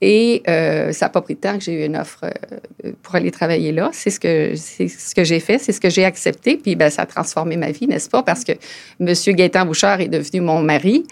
Et 0.00 0.42
euh, 0.48 0.92
ça 0.92 1.06
n'a 1.06 1.10
pas 1.10 1.20
pris 1.20 1.34
de 1.34 1.40
temps 1.40 1.58
que 1.58 1.64
j'ai 1.64 1.82
eu 1.82 1.86
une 1.86 1.96
offre 1.96 2.24
euh, 2.24 2.92
pour 3.02 3.14
aller 3.14 3.30
travailler 3.30 3.70
là. 3.70 3.90
C'est 3.92 4.10
ce 4.10 4.18
que 4.18 4.54
c'est 4.56 4.88
ce 4.88 5.14
que 5.14 5.24
j'ai 5.24 5.40
fait, 5.40 5.58
c'est 5.58 5.72
ce 5.72 5.80
que 5.80 5.90
j'ai 5.90 6.04
accepté. 6.04 6.56
Puis 6.56 6.74
ben, 6.74 6.88
ça 6.88 7.02
a 7.02 7.06
transformé 7.06 7.56
ma 7.56 7.70
vie, 7.70 7.86
n'est-ce 7.86 8.08
pas? 8.08 8.22
Parce 8.22 8.44
que 8.44 8.52
Monsieur 8.98 9.32
Gaëtan 9.32 9.66
Bouchard 9.66 10.00
est 10.00 10.08
devenu 10.08 10.40
mon 10.40 10.62
mari. 10.62 11.04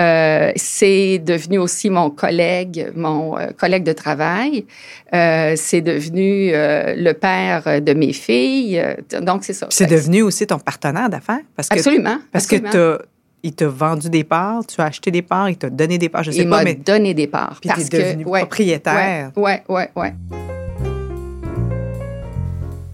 Euh, 0.00 0.52
c'est 0.56 1.18
devenu 1.20 1.58
aussi 1.58 1.88
mon 1.88 2.10
collègue, 2.10 2.90
mon 2.94 3.38
euh, 3.38 3.48
collègue 3.56 3.84
de 3.84 3.92
travail. 3.92 4.66
Euh, 5.14 5.54
c'est 5.56 5.80
devenu 5.80 6.50
euh, 6.52 6.94
le 6.96 7.12
père 7.12 7.80
de 7.80 7.94
mes 7.94 8.12
filles. 8.12 8.82
Donc 9.20 9.44
c'est 9.44 9.52
ça. 9.52 9.68
C'est 9.70 9.86
devenu 9.86 10.22
aussi 10.22 10.46
ton 10.46 10.58
partenaire 10.58 11.08
d'affaires? 11.08 11.40
Parce 11.56 11.68
que 11.68 11.78
absolument. 11.78 12.18
parce 12.32 12.44
absolument. 12.44 12.70
que 12.70 12.98
il 13.44 13.52
t'a 13.52 13.68
vendu 13.68 14.08
des 14.08 14.24
parts, 14.24 14.66
tu 14.66 14.80
as 14.80 14.86
acheté 14.86 15.10
des 15.10 15.20
parts, 15.20 15.50
il 15.50 15.56
t'a 15.56 15.68
donné 15.68 15.98
des 15.98 16.08
parts, 16.08 16.24
je 16.24 16.30
sais 16.30 16.38
il 16.38 16.48
pas, 16.48 16.58
m'a 16.58 16.64
mais 16.64 16.74
donné 16.74 17.12
des 17.12 17.26
parts 17.26 17.58
puis 17.60 17.68
parce 17.68 17.90
devenu 17.90 18.24
que 18.24 18.28
ouais, 18.28 18.40
propriétaire. 18.40 19.30
ouais, 19.36 19.42
ouais, 19.42 19.62
ouais, 19.68 19.90
ouais. 19.94 20.14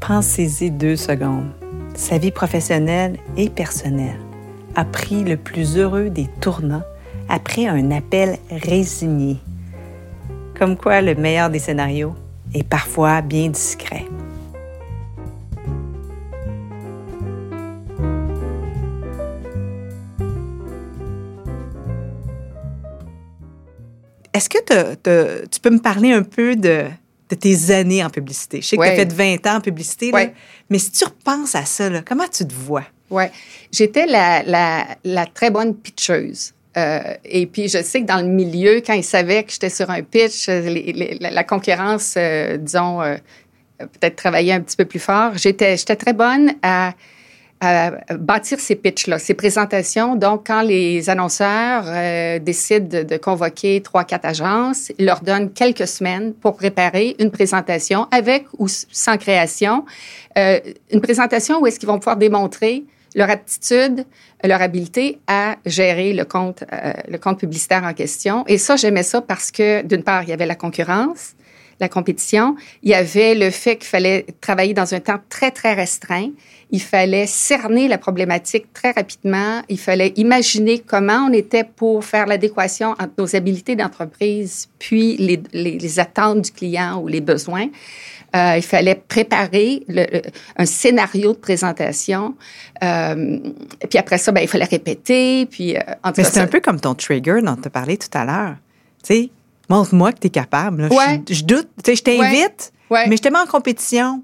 Pensez-y 0.00 0.73
deux 0.73 0.97
secondes. 0.97 1.50
Sa 1.95 2.19
vie 2.19 2.33
professionnelle 2.33 3.16
et 3.37 3.49
personnelle 3.49 4.19
a 4.75 4.85
pris 4.85 5.23
le 5.23 5.37
plus 5.37 5.78
heureux 5.78 6.11
des 6.11 6.26
tournants 6.40 6.83
après 7.28 7.66
un 7.66 7.92
appel 7.92 8.37
résigné. 8.50 9.37
Comme 10.59 10.76
quoi, 10.76 11.00
le 11.00 11.14
meilleur 11.14 11.49
des 11.49 11.61
scénarios 11.61 12.14
est 12.54 12.69
parfois 12.69 13.23
bien 13.23 13.50
discret. 13.50 14.04
Est-ce 24.33 24.49
que 24.49 25.45
tu 25.47 25.61
peux 25.61 25.71
me 25.71 25.79
parler 25.81 26.13
un 26.13 26.23
peu 26.23 26.57
de, 26.57 26.85
de 27.29 27.35
tes 27.35 27.71
années 27.73 28.05
en 28.05 28.11
publicité? 28.11 28.61
Je 28.63 28.69
sais 28.69 28.77
que 28.77 28.83
tu 28.83 28.89
as 28.89 28.95
fait 28.97 29.13
20 29.13 29.47
ans 29.47 29.57
en 29.57 29.61
publicité, 29.61 30.11
là, 30.27 30.31
mais 30.69 30.79
si 30.79 30.93
tu 30.93 31.05
repenses 31.05 31.55
à 31.55 31.65
ça, 31.65 31.91
là, 31.91 32.03
comment 32.07 32.29
tu 32.29 32.47
te 32.47 32.55
vois? 32.55 32.85
Ouais, 33.11 33.31
j'étais 33.73 34.07
la, 34.07 34.43
la, 34.45 34.87
la 35.05 35.27
très 35.27 35.51
bonne 35.51 35.75
pitcheuse. 35.75 36.53
Euh, 36.77 37.01
et 37.25 37.47
puis, 37.47 37.69
je 37.69 37.83
sais 37.83 38.03
que 38.03 38.07
dans 38.07 38.21
le 38.21 38.29
milieu, 38.29 38.77
quand 38.87 38.93
ils 38.93 39.03
savaient 39.03 39.43
que 39.43 39.51
j'étais 39.51 39.71
sur 39.71 39.91
un 39.91 40.03
pitch, 40.03 40.49
euh, 40.49 40.61
les- 40.61 40.93
les- 40.93 41.19
la, 41.19 41.43
concurrence, 41.43 42.15
euh, 42.17 42.57
disons, 42.57 43.03
euh, 43.03 43.17
peut-être 43.79 44.15
travaillait 44.15 44.53
un 44.53 44.61
petit 44.61 44.77
peu 44.77 44.85
plus 44.85 45.01
fort. 45.01 45.37
J'étais, 45.37 45.77
j'étais 45.77 45.97
très 45.97 46.13
bonne 46.13 46.53
à, 46.63 46.93
bâtir 47.61 48.59
ces 48.59 48.75
pitchs-là, 48.75 49.19
ces 49.19 49.35
présentations. 49.35 50.17
Donc, 50.17 50.47
quand 50.47 50.62
les 50.62 51.11
annonceurs 51.11 51.85
euh, 51.87 52.38
décident 52.38 53.02
de, 53.02 53.17
convoquer 53.19 53.83
trois, 53.83 54.05
quatre 54.05 54.25
agences, 54.25 54.90
ils 54.99 55.05
leur 55.05 55.21
donnent 55.21 55.52
quelques 55.52 55.87
semaines 55.87 56.33
pour 56.33 56.57
préparer 56.57 57.17
une 57.19 57.31
présentation 57.31 58.07
avec 58.11 58.47
ou 58.59 58.67
sans 58.69 59.19
création. 59.19 59.85
Euh, 60.38 60.59
une 60.90 61.02
présentation 61.02 61.61
où 61.61 61.67
est-ce 61.67 61.79
qu'ils 61.79 61.88
vont 61.88 61.99
pouvoir 61.99 62.17
démontrer 62.17 62.85
leur 63.14 63.29
aptitude, 63.29 64.05
leur 64.45 64.62
habileté 64.62 65.19
à 65.26 65.57
gérer 65.67 66.12
le 66.12 66.25
compte, 66.25 66.64
euh, 66.73 66.92
le 67.09 67.18
compte 67.18 67.40
publicitaire 67.40 67.85
en 67.85 67.92
question. 67.92 68.44
Et 68.46 68.57
ça, 68.57 68.77
j'aimais 68.77 69.03
ça 69.03 69.20
parce 69.20 69.51
que, 69.51 69.83
d'une 69.83 70.03
part, 70.03 70.23
il 70.23 70.31
y 70.31 70.33
avait 70.33 70.46
la 70.46 70.55
concurrence, 70.55 71.35
la 71.81 71.88
compétition. 71.88 72.57
Il 72.83 72.90
y 72.90 72.95
avait 72.95 73.35
le 73.35 73.51
fait 73.51 73.77
qu'il 73.77 73.88
fallait 73.88 74.27
travailler 74.40 74.75
dans 74.75 74.95
un 74.95 75.01
temps 75.01 75.19
très, 75.29 75.51
très 75.51 75.75
restreint. 75.75 76.31
Il 76.71 76.81
fallait 76.81 77.27
cerner 77.27 77.88
la 77.88 77.99
problématique 77.99 78.73
très 78.73 78.93
rapidement. 78.93 79.62
Il 79.69 79.79
fallait 79.79 80.12
imaginer 80.16 80.79
comment 80.79 81.27
on 81.29 81.33
était 81.33 81.64
pour 81.64 82.05
faire 82.05 82.27
l'adéquation 82.27 82.90
entre 82.93 83.12
nos 83.19 83.35
habiletés 83.35 83.75
d'entreprise 83.75 84.69
puis 84.79 85.16
les, 85.16 85.43
les, 85.53 85.79
les 85.79 85.99
attentes 85.99 86.43
du 86.43 86.53
client 86.53 87.01
ou 87.01 87.09
les 87.09 87.21
besoins. 87.21 87.69
Euh, 88.37 88.55
il 88.57 88.62
fallait 88.62 88.95
préparer 88.95 89.83
le, 89.88 90.07
un 90.57 90.66
scénario 90.66 91.33
de 91.33 91.38
présentation. 91.38 92.37
Euh, 92.83 93.38
puis 93.88 93.99
après 93.99 94.19
ça, 94.19 94.31
ben, 94.31 94.43
il 94.43 94.49
fallait 94.49 94.64
répéter. 94.64 95.47
Puis, 95.47 95.77
euh, 95.77 95.81
en 96.05 96.12
Mais 96.16 96.25
c'est 96.25 96.40
un 96.40 96.47
peu 96.47 96.61
comme 96.61 96.79
ton 96.79 96.95
trigger 96.95 97.40
dont 97.43 97.57
tu 97.57 97.69
parlé 97.71 97.97
tout 97.97 98.09
à 98.16 98.25
l'heure. 98.25 98.57
Tu 99.03 99.14
sais, 99.14 99.31
montre-moi 99.70 100.12
que 100.12 100.18
tu 100.18 100.26
es 100.26 100.30
capable. 100.30 100.88
Je- 100.90 100.94
Ouais. 100.96 101.22
Je, 101.30 101.42
doute. 101.44 101.68
Tu 101.83 101.92
sais, 101.92 101.96
je 101.96 102.02
t'invite, 102.02 102.72
Ouais. 102.90 103.06
mais 103.09 103.16
je 103.16 103.22
te 103.22 103.28
mets 103.28 103.38
en 103.38 103.46
compétition. 103.46 104.22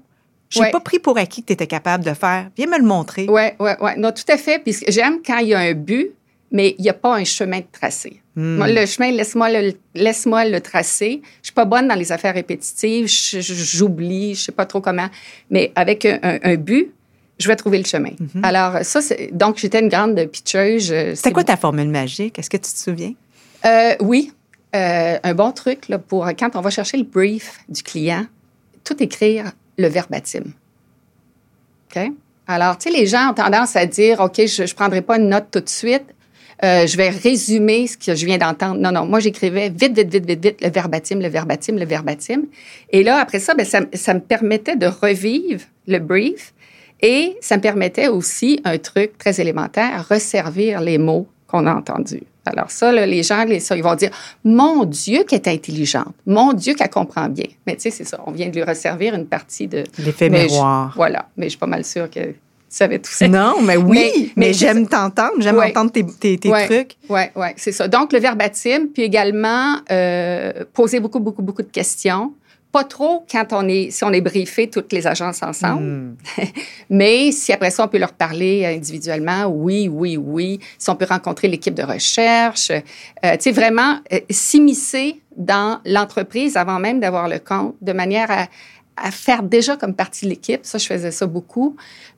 Je 0.49 0.59
n'ai 0.59 0.65
Ouais. 0.65 0.71
pas 0.71 0.79
pris 0.79 0.99
pour 0.99 1.17
acquis 1.17 1.41
que 1.41 1.47
tu 1.47 1.53
étais 1.53 1.67
capable 1.67 2.03
de 2.05 2.13
faire. 2.13 2.49
Viens 2.55 2.67
me 2.67 2.77
le 2.77 2.85
montrer. 2.85 3.25
Oui, 3.29 3.41
oui, 3.59 3.71
oui. 3.81 3.91
Non, 3.97 4.11
tout 4.11 4.23
à 4.31 4.37
fait. 4.37 4.59
Puis 4.59 4.77
j'aime 4.87 5.17
quand 5.25 5.39
il 5.39 5.47
y 5.49 5.53
a 5.53 5.59
un 5.59 5.73
but, 5.73 6.11
mais 6.51 6.75
il 6.77 6.83
n'y 6.83 6.89
a 6.89 6.93
pas 6.93 7.15
un 7.17 7.23
chemin 7.25 7.59
de 7.59 7.65
tracé. 7.71 8.21
Hmm. 8.35 8.55
Moi, 8.57 8.67
le 8.69 8.85
chemin, 8.85 9.11
laisse-moi 9.11 9.49
le, 9.51 9.73
laisse-moi 9.95 10.45
le 10.45 10.61
tracer. 10.61 11.21
Je 11.41 11.47
suis 11.47 11.53
pas 11.53 11.65
bonne 11.65 11.87
dans 11.89 11.95
les 11.95 12.11
affaires 12.13 12.33
répétitives. 12.35 13.07
J'oublie, 13.07 14.35
je 14.35 14.41
sais 14.43 14.51
pas 14.51 14.65
trop 14.65 14.79
comment. 14.79 15.07
Mais 15.49 15.71
avec 15.75 16.05
un, 16.05 16.19
un- 16.23 16.39
un 16.43 16.55
but, 16.55 16.91
je 17.39 17.47
vais 17.47 17.55
trouver 17.55 17.77
le 17.79 17.83
chemin. 17.85 18.11
Alors, 18.43 18.77
ça, 18.83 18.99
donc, 19.31 19.57
j'étais 19.57 19.79
une 19.81 19.89
grande 19.89 20.23
pitcheuse. 20.27 20.91
Mm-hmm. 20.91 21.15
C'était 21.15 21.31
quoi 21.31 21.43
ta 21.43 21.57
formule 21.57 21.89
magique? 21.89 22.39
Est-ce 22.39 22.49
que 22.49 22.57
tu 22.57 22.71
te 22.71 22.77
souviens? 22.77 23.13
Euh, 23.65 23.95
oui. 24.01 24.31
Euh, 24.75 25.17
un 25.23 25.33
bon 25.33 25.51
truc 25.51 25.87
pour 26.07 26.27
quand 26.37 26.55
on 26.55 26.61
va 26.61 26.69
chercher 26.69 26.97
le 26.97 27.03
brief 27.03 27.59
du 27.69 27.83
client, 27.83 28.25
tout 28.83 29.01
écrire 29.01 29.51
le 29.77 29.87
verbatim. 29.87 30.43
OK? 31.89 32.11
Alors, 32.47 32.77
tu 32.77 32.89
sais, 32.89 32.97
les 32.97 33.05
gens 33.05 33.31
ont 33.31 33.33
tendance 33.33 33.75
à 33.75 33.85
dire 33.85 34.19
OK, 34.19 34.45
je 34.45 34.63
ne 34.63 34.73
prendrai 34.73 35.01
pas 35.01 35.17
une 35.17 35.29
note 35.29 35.47
tout 35.51 35.59
de 35.59 35.69
suite. 35.69 36.05
Euh, 36.63 36.87
je 36.87 36.97
vais 36.97 37.09
résumer 37.09 37.87
ce 37.87 37.97
que 37.97 38.15
je 38.15 38.25
viens 38.25 38.37
d'entendre. 38.37 38.79
Non, 38.79 38.91
non, 38.91 39.05
moi, 39.05 39.19
j'écrivais 39.19 39.69
vite, 39.69 39.95
vite, 39.95 40.11
vite, 40.11 40.25
vite, 40.25 40.43
vite, 40.43 40.61
le 40.61 40.69
verbatim, 40.69 41.19
le 41.19 41.27
verbatim, 41.27 41.77
le 41.77 41.85
verbatim. 41.85 42.45
Et 42.89 43.03
là, 43.03 43.19
après 43.19 43.39
ça, 43.39 43.53
ben, 43.53 43.65
ça, 43.65 43.81
ça 43.93 44.13
me 44.13 44.19
permettait 44.19 44.75
de 44.75 44.87
revivre 44.87 45.61
le 45.87 45.99
brief 45.99 46.53
et 47.01 47.37
ça 47.41 47.57
me 47.57 47.61
permettait 47.61 48.07
aussi 48.07 48.59
un 48.63 48.77
truc 48.79 49.17
très 49.17 49.39
élémentaire, 49.39 50.07
resservir 50.09 50.81
les 50.81 50.97
mots 50.97 51.27
qu'on 51.47 51.67
a 51.67 51.73
entendus. 51.73 52.23
Alors 52.47 52.71
ça, 52.71 52.91
là, 52.91 53.05
les 53.05 53.23
gens, 53.23 53.43
les, 53.45 53.59
ça, 53.59 53.75
ils 53.75 53.83
vont 53.83 53.95
dire, 53.95 54.11
mon 54.43 54.83
Dieu 54.85 55.23
qu'elle 55.23 55.39
est 55.39 55.47
intelligente, 55.49 56.13
mon 56.25 56.53
Dieu 56.53 56.73
qu'elle 56.73 56.89
comprend 56.89 57.29
bien. 57.29 57.45
Mais 57.65 57.75
tu 57.75 57.81
sais, 57.83 57.91
c'est 57.91 58.03
ça, 58.05 58.19
on 58.25 58.31
vient 58.31 58.49
de 58.49 58.55
lui 58.55 58.63
resservir 58.63 59.13
une 59.15 59.25
partie 59.27 59.67
de... 59.67 59.83
L'effet 59.99 60.27
je- 60.27 60.31
miroir. 60.31 60.93
Voilà, 60.95 61.27
mais 61.37 61.45
je 61.45 61.49
suis 61.51 61.59
pas 61.59 61.67
mal 61.67 61.83
sûre 61.83 62.09
que 62.09 62.19
tu 62.19 62.35
savais 62.69 62.99
tout 62.99 63.11
ça. 63.11 63.27
Non, 63.27 63.61
mais 63.61 63.77
oui, 63.77 63.95
Mais- 63.95 64.11
mais, 64.15 64.29
mais 64.47 64.53
j'aime 64.53 64.87
t'entendre, 64.87 65.33
j'aime 65.39 65.55
Ouais. 65.57 65.69
entendre 65.69 65.91
tes, 65.91 66.05
tes- 66.05 66.37
tes 66.37 66.49
Ouais. 66.49 66.65
trucs. 66.65 66.95
Oui, 67.09 67.21
oui, 67.35 67.47
c'est 67.55 67.71
ça. 67.71 67.87
Donc, 67.87 68.11
le 68.11 68.19
verbatim, 68.19 68.87
puis 68.93 69.03
également 69.03 69.75
euh, 69.91 70.51
poser 70.73 70.99
beaucoup, 70.99 71.19
beaucoup, 71.19 71.41
beaucoup 71.41 71.61
de 71.63 71.71
questions. 71.71 72.33
Pas 72.71 72.83
trop 72.83 73.25
quand 73.31 73.53
on 73.53 73.67
est, 73.67 73.91
si 73.91 74.03
on 74.03 74.11
est 74.11 74.21
briefé 74.21 74.69
toutes 74.69 74.91
les 74.93 75.07
agences 75.07 75.41
ensemble, 75.43 75.81
Hmm. 75.81 76.15
mais 76.89 77.31
si 77.31 77.53
après 77.53 77.71
ça, 77.71 77.85
on 77.85 77.87
peut 77.87 77.97
leur 77.97 78.13
parler 78.13 78.65
individuellement, 78.65 79.45
oui, 79.45 79.89
oui, 79.91 80.17
oui. 80.17 80.59
Si 80.77 80.89
on 80.89 80.95
peut 80.95 81.07
rencontrer 81.09 81.47
l'équipe 81.47 81.73
de 81.73 81.83
recherche, 81.83 82.71
euh, 82.71 82.81
tu 83.33 83.37
sais, 83.39 83.51
vraiment 83.51 83.99
euh, 84.11 84.19
s'immiscer 84.29 85.21
dans 85.35 85.79
l'entreprise 85.85 86.57
avant 86.57 86.79
même 86.79 86.99
d'avoir 86.99 87.29
le 87.29 87.39
compte, 87.39 87.75
de 87.81 87.93
manière 87.93 88.29
à, 88.31 88.47
à 88.97 89.11
faire 89.11 89.43
déjà 89.43 89.77
comme 89.77 89.93
partie 89.93 90.25
de 90.25 90.31
l'équipe. 90.31 90.61
Ça, 90.63 90.77
je 90.77 90.87
faisais 90.87 91.11
ça 91.11 91.25
beaucoup. 91.25 91.75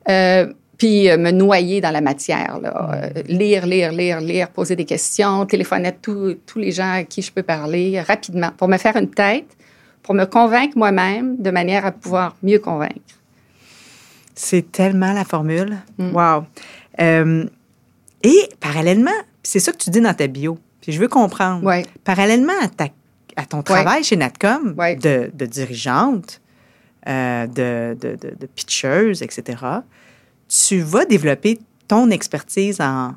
Euh, 0.08 0.52
puis 0.80 1.10
euh, 1.10 1.18
me 1.18 1.30
noyer 1.30 1.82
dans 1.82 1.90
la 1.90 2.00
matière. 2.00 2.58
Là. 2.58 2.90
Euh, 2.94 3.22
lire, 3.28 3.66
lire, 3.66 3.92
lire, 3.92 4.20
lire, 4.20 4.48
poser 4.48 4.76
des 4.76 4.86
questions, 4.86 5.44
téléphoner 5.44 5.88
à 5.88 5.92
tous 5.92 6.38
les 6.56 6.72
gens 6.72 6.90
à 6.94 7.04
qui 7.04 7.20
je 7.20 7.30
peux 7.30 7.42
parler 7.42 8.00
rapidement 8.00 8.50
pour 8.56 8.66
me 8.66 8.78
faire 8.78 8.96
une 8.96 9.10
tête, 9.10 9.44
pour 10.02 10.14
me 10.14 10.24
convaincre 10.24 10.76
moi-même 10.76 11.36
de 11.40 11.50
manière 11.50 11.84
à 11.86 11.92
pouvoir 11.92 12.36
mieux 12.42 12.58
convaincre. 12.58 12.94
C'est 14.34 14.72
tellement 14.72 15.12
la 15.12 15.24
formule. 15.24 15.76
Mm. 15.98 16.14
Wow. 16.14 16.44
Euh, 17.00 17.44
Et 18.22 18.48
parallèlement, 18.60 19.10
c'est 19.42 19.60
ça 19.60 19.72
que 19.72 19.78
tu 19.78 19.90
dis 19.90 20.00
dans 20.00 20.14
ta 20.14 20.26
bio, 20.26 20.58
puis 20.80 20.92
je 20.92 21.00
veux 21.00 21.08
comprendre. 21.08 21.64
Ouais. 21.64 21.86
Parallèlement 22.04 22.52
à, 22.62 22.68
ta- 22.68 22.88
à 23.36 23.46
ton 23.46 23.62
travail 23.62 24.04
chez 24.04 24.16
Natcom, 24.16 24.74
Ouais. 24.76 24.96
de, 24.96 25.30
de 25.34 25.46
dirigeante, 25.46 26.40
euh, 27.08 27.46
de, 27.46 27.96
de, 27.98 28.16
de, 28.16 28.34
de 28.38 28.46
pitcheuse, 28.46 29.22
etc., 29.22 29.62
tu 30.48 30.80
vas 30.80 31.04
développer 31.06 31.58
ton 31.88 32.10
expertise 32.10 32.80
en 32.80 33.14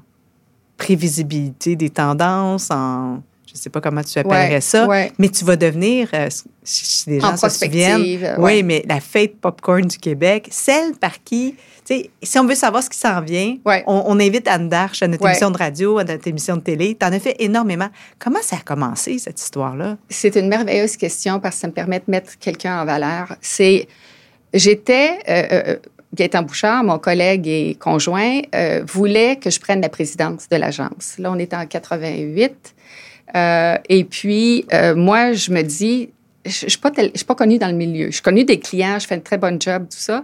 prévisibilité 0.77 1.75
des 1.75 1.89
tendances, 1.89 2.69
en 2.71 3.21
je 3.53 3.59
ne 3.59 3.61
sais 3.61 3.69
pas 3.69 3.81
comment 3.81 4.01
tu 4.01 4.17
appellerais 4.17 4.55
Ouais, 4.55 4.61
ça, 4.61 4.87
ouais. 4.87 5.11
mais 5.19 5.29
tu 5.29 5.45
vas 5.45 5.55
devenir, 5.55 6.09
euh, 6.15 6.27
si- 6.63 7.09
les 7.09 7.19
gens 7.19 7.33
En 7.33 7.37
se 7.37 7.49
souviennent, 7.49 8.01
euh, 8.01 8.35
oui, 8.39 8.43
ouais. 8.43 8.63
mais 8.63 8.83
la 8.87 8.99
fête 8.99 9.39
popcorn 9.39 9.81
du 9.85 9.97
Québec, 9.99 10.47
celle 10.49 10.93
par 10.95 11.23
qui, 11.23 11.55
tu 11.85 11.95
sais, 11.95 12.09
si 12.23 12.39
on 12.39 12.45
veut 12.45 12.55
savoir 12.55 12.81
ce 12.81 12.89
qui 12.89 12.97
s'en 12.97 13.21
vient, 13.21 13.57
Ouais. 13.65 13.83
on, 13.85 14.03
on 14.07 14.19
invite 14.19 14.47
Anne 14.47 14.69
Darche 14.69 15.03
à 15.03 15.07
notre 15.07 15.23
Ouais. 15.23 15.31
émission 15.31 15.51
de 15.51 15.57
radio, 15.57 15.99
à 15.99 16.03
notre 16.03 16.27
émission 16.27 16.55
de 16.57 16.61
télé. 16.61 16.97
Tu 16.99 17.05
en 17.05 17.11
as 17.11 17.19
fait 17.19 17.35
énormément. 17.39 17.89
Comment 18.17 18.41
ça 18.41 18.55
a 18.55 18.59
commencé, 18.61 19.19
cette 19.19 19.39
histoire-là? 19.39 19.97
C'est 20.09 20.35
une 20.35 20.47
merveilleuse 20.47 20.97
question 20.97 21.39
parce 21.39 21.55
que 21.55 21.61
ça 21.61 21.67
me 21.67 21.73
permet 21.73 21.99
de 21.99 22.05
mettre 22.07 22.39
quelqu'un 22.39 22.81
en 22.81 22.85
valeur. 22.85 23.35
C'est, 23.41 23.87
j'étais, 24.53 25.11
euh, 25.29 25.43
euh, 25.51 25.75
Gaëtan 26.15 26.43
Bouchard, 26.43 26.83
mon 26.83 26.99
collègue 26.99 27.47
et 27.47 27.75
conjoint, 27.79 28.39
euh, 28.53 28.83
voulait 28.87 29.35
que 29.37 29.49
je 29.49 29.59
prenne 29.59 29.81
la 29.81 29.89
présidence 29.89 30.47
de 30.47 30.55
l'agence. 30.57 31.15
Là, 31.17 31.31
on 31.31 31.39
est 31.39 31.53
en 31.55 31.65
88. 31.65 32.75
Euh, 33.35 33.77
et 33.89 34.03
puis, 34.03 34.65
euh, 34.73 34.95
moi, 34.95 35.33
je 35.33 35.51
me 35.51 35.61
dis, 35.61 36.09
je 36.45 36.65
ne 36.65 36.69
suis, 36.69 36.79
suis 37.15 37.25
pas 37.25 37.35
connue 37.35 37.57
dans 37.57 37.67
le 37.67 37.73
milieu. 37.73 38.07
Je 38.07 38.13
suis 38.13 38.21
connue 38.21 38.43
des 38.45 38.59
clients, 38.59 38.99
je 38.99 39.07
fais 39.07 39.15
un 39.15 39.19
très 39.19 39.37
bon 39.37 39.59
job, 39.59 39.83
tout 39.83 39.97
ça. 39.97 40.23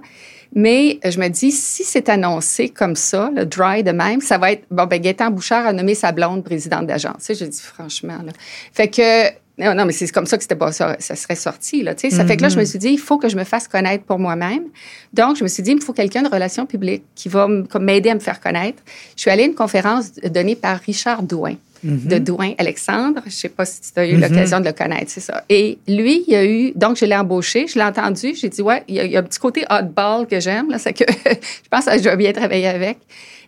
Mais 0.54 1.00
euh, 1.06 1.12
je 1.12 1.20
me 1.20 1.28
dis, 1.28 1.52
si 1.52 1.84
c'est 1.84 2.10
annoncé 2.10 2.70
comme 2.70 2.96
ça, 2.96 3.30
le 3.36 3.46
dry 3.46 3.84
de 3.84 3.92
même, 3.92 4.20
ça 4.22 4.38
va 4.38 4.52
être. 4.52 4.64
Bon, 4.72 4.86
ben, 4.86 5.00
Gaëtan 5.00 5.32
Bouchard 5.32 5.68
a 5.68 5.74
nommé 5.74 5.94
sa 5.96 6.12
blonde 6.12 6.44
présidente 6.44 6.88
d'agence. 6.88 7.18
Tu 7.20 7.26
sais, 7.26 7.36
je 7.36 7.46
dis, 7.46 7.62
franchement, 7.62 8.20
là. 8.26 8.32
Fait 8.74 8.88
que. 8.88 9.30
Non, 9.60 9.76
non, 9.76 9.86
mais 9.86 9.92
c'est 9.92 10.10
comme 10.12 10.26
ça 10.26 10.38
que 10.38 10.44
c'était 10.44 10.56
pas 10.56 10.72
ça, 10.72 10.96
ça 11.00 11.16
serait 11.16 11.36
sorti, 11.36 11.84
là. 11.84 11.94
Ça 11.98 12.26
fait 12.26 12.38
que 12.38 12.42
là, 12.42 12.50
je 12.50 12.58
me 12.58 12.64
suis 12.64 12.80
dit, 12.80 12.90
il 12.90 13.00
faut 13.00 13.18
que 13.18 13.28
je 13.28 13.36
me 13.36 13.44
fasse 13.44 13.68
connaître 13.68 14.06
pour 14.06 14.18
moi-même. 14.18 14.64
Donc, 15.14 15.36
je 15.36 15.44
me 15.44 15.50
suis 15.50 15.62
dit, 15.62 15.72
il 15.72 15.76
me 15.76 15.82
faut 15.82 15.94
quelqu'un 15.94 16.22
de 16.22 16.30
relations 16.30 16.66
publiques 16.66 17.04
qui 17.14 17.28
va 17.28 17.48
m'aider 17.80 18.10
à 18.10 18.16
me 18.16 18.20
faire 18.20 18.40
connaître. 18.40 18.82
Je 19.16 19.22
suis 19.22 19.30
allée 19.30 19.44
à 19.44 19.46
une 19.48 19.56
conférence 19.56 20.14
donnée 20.14 20.56
par 20.56 20.80
Richard 20.80 21.24
Douin 21.24 21.56
de 21.84 22.18
Douin 22.18 22.54
Alexandre. 22.58 23.22
Je 23.26 23.32
sais 23.32 23.50
pas 23.50 23.66
si 23.66 23.82
tu 23.94 24.00
as 24.00 24.08
eu 24.08 24.18
l'occasion 24.18 24.60
de 24.60 24.66
le 24.66 24.74
connaître, 24.74 25.12
c'est 25.12 25.22
ça. 25.22 25.44
Et 25.50 25.78
lui, 25.88 26.24
il 26.28 26.34
y 26.34 26.36
a 26.36 26.46
eu, 26.46 26.72
donc 26.76 26.98
je 26.98 27.06
l'ai 27.06 27.16
embauché, 27.16 27.68
je 27.68 27.76
l'ai 27.76 27.86
entendu, 27.86 28.36
j'ai 28.36 28.50
dit, 28.50 28.62
ouais, 28.62 28.84
il 28.88 28.96
y, 28.96 29.00
a, 29.00 29.06
il 29.06 29.12
y 29.12 29.18
a 29.18 29.20
un 29.20 29.24
petit 29.24 29.40
côté 29.40 29.66
oddball 29.70 30.28
que 30.28 30.40
j'aime, 30.40 30.70
là, 30.70 30.78
c'est 30.78 30.94
que 30.94 31.06
je 31.26 31.70
pense 31.70 31.86
que 31.86 31.98
je 31.98 32.04
vais 32.04 32.18
bien 32.18 32.34
travailler 32.34 32.68
avec. 32.68 32.98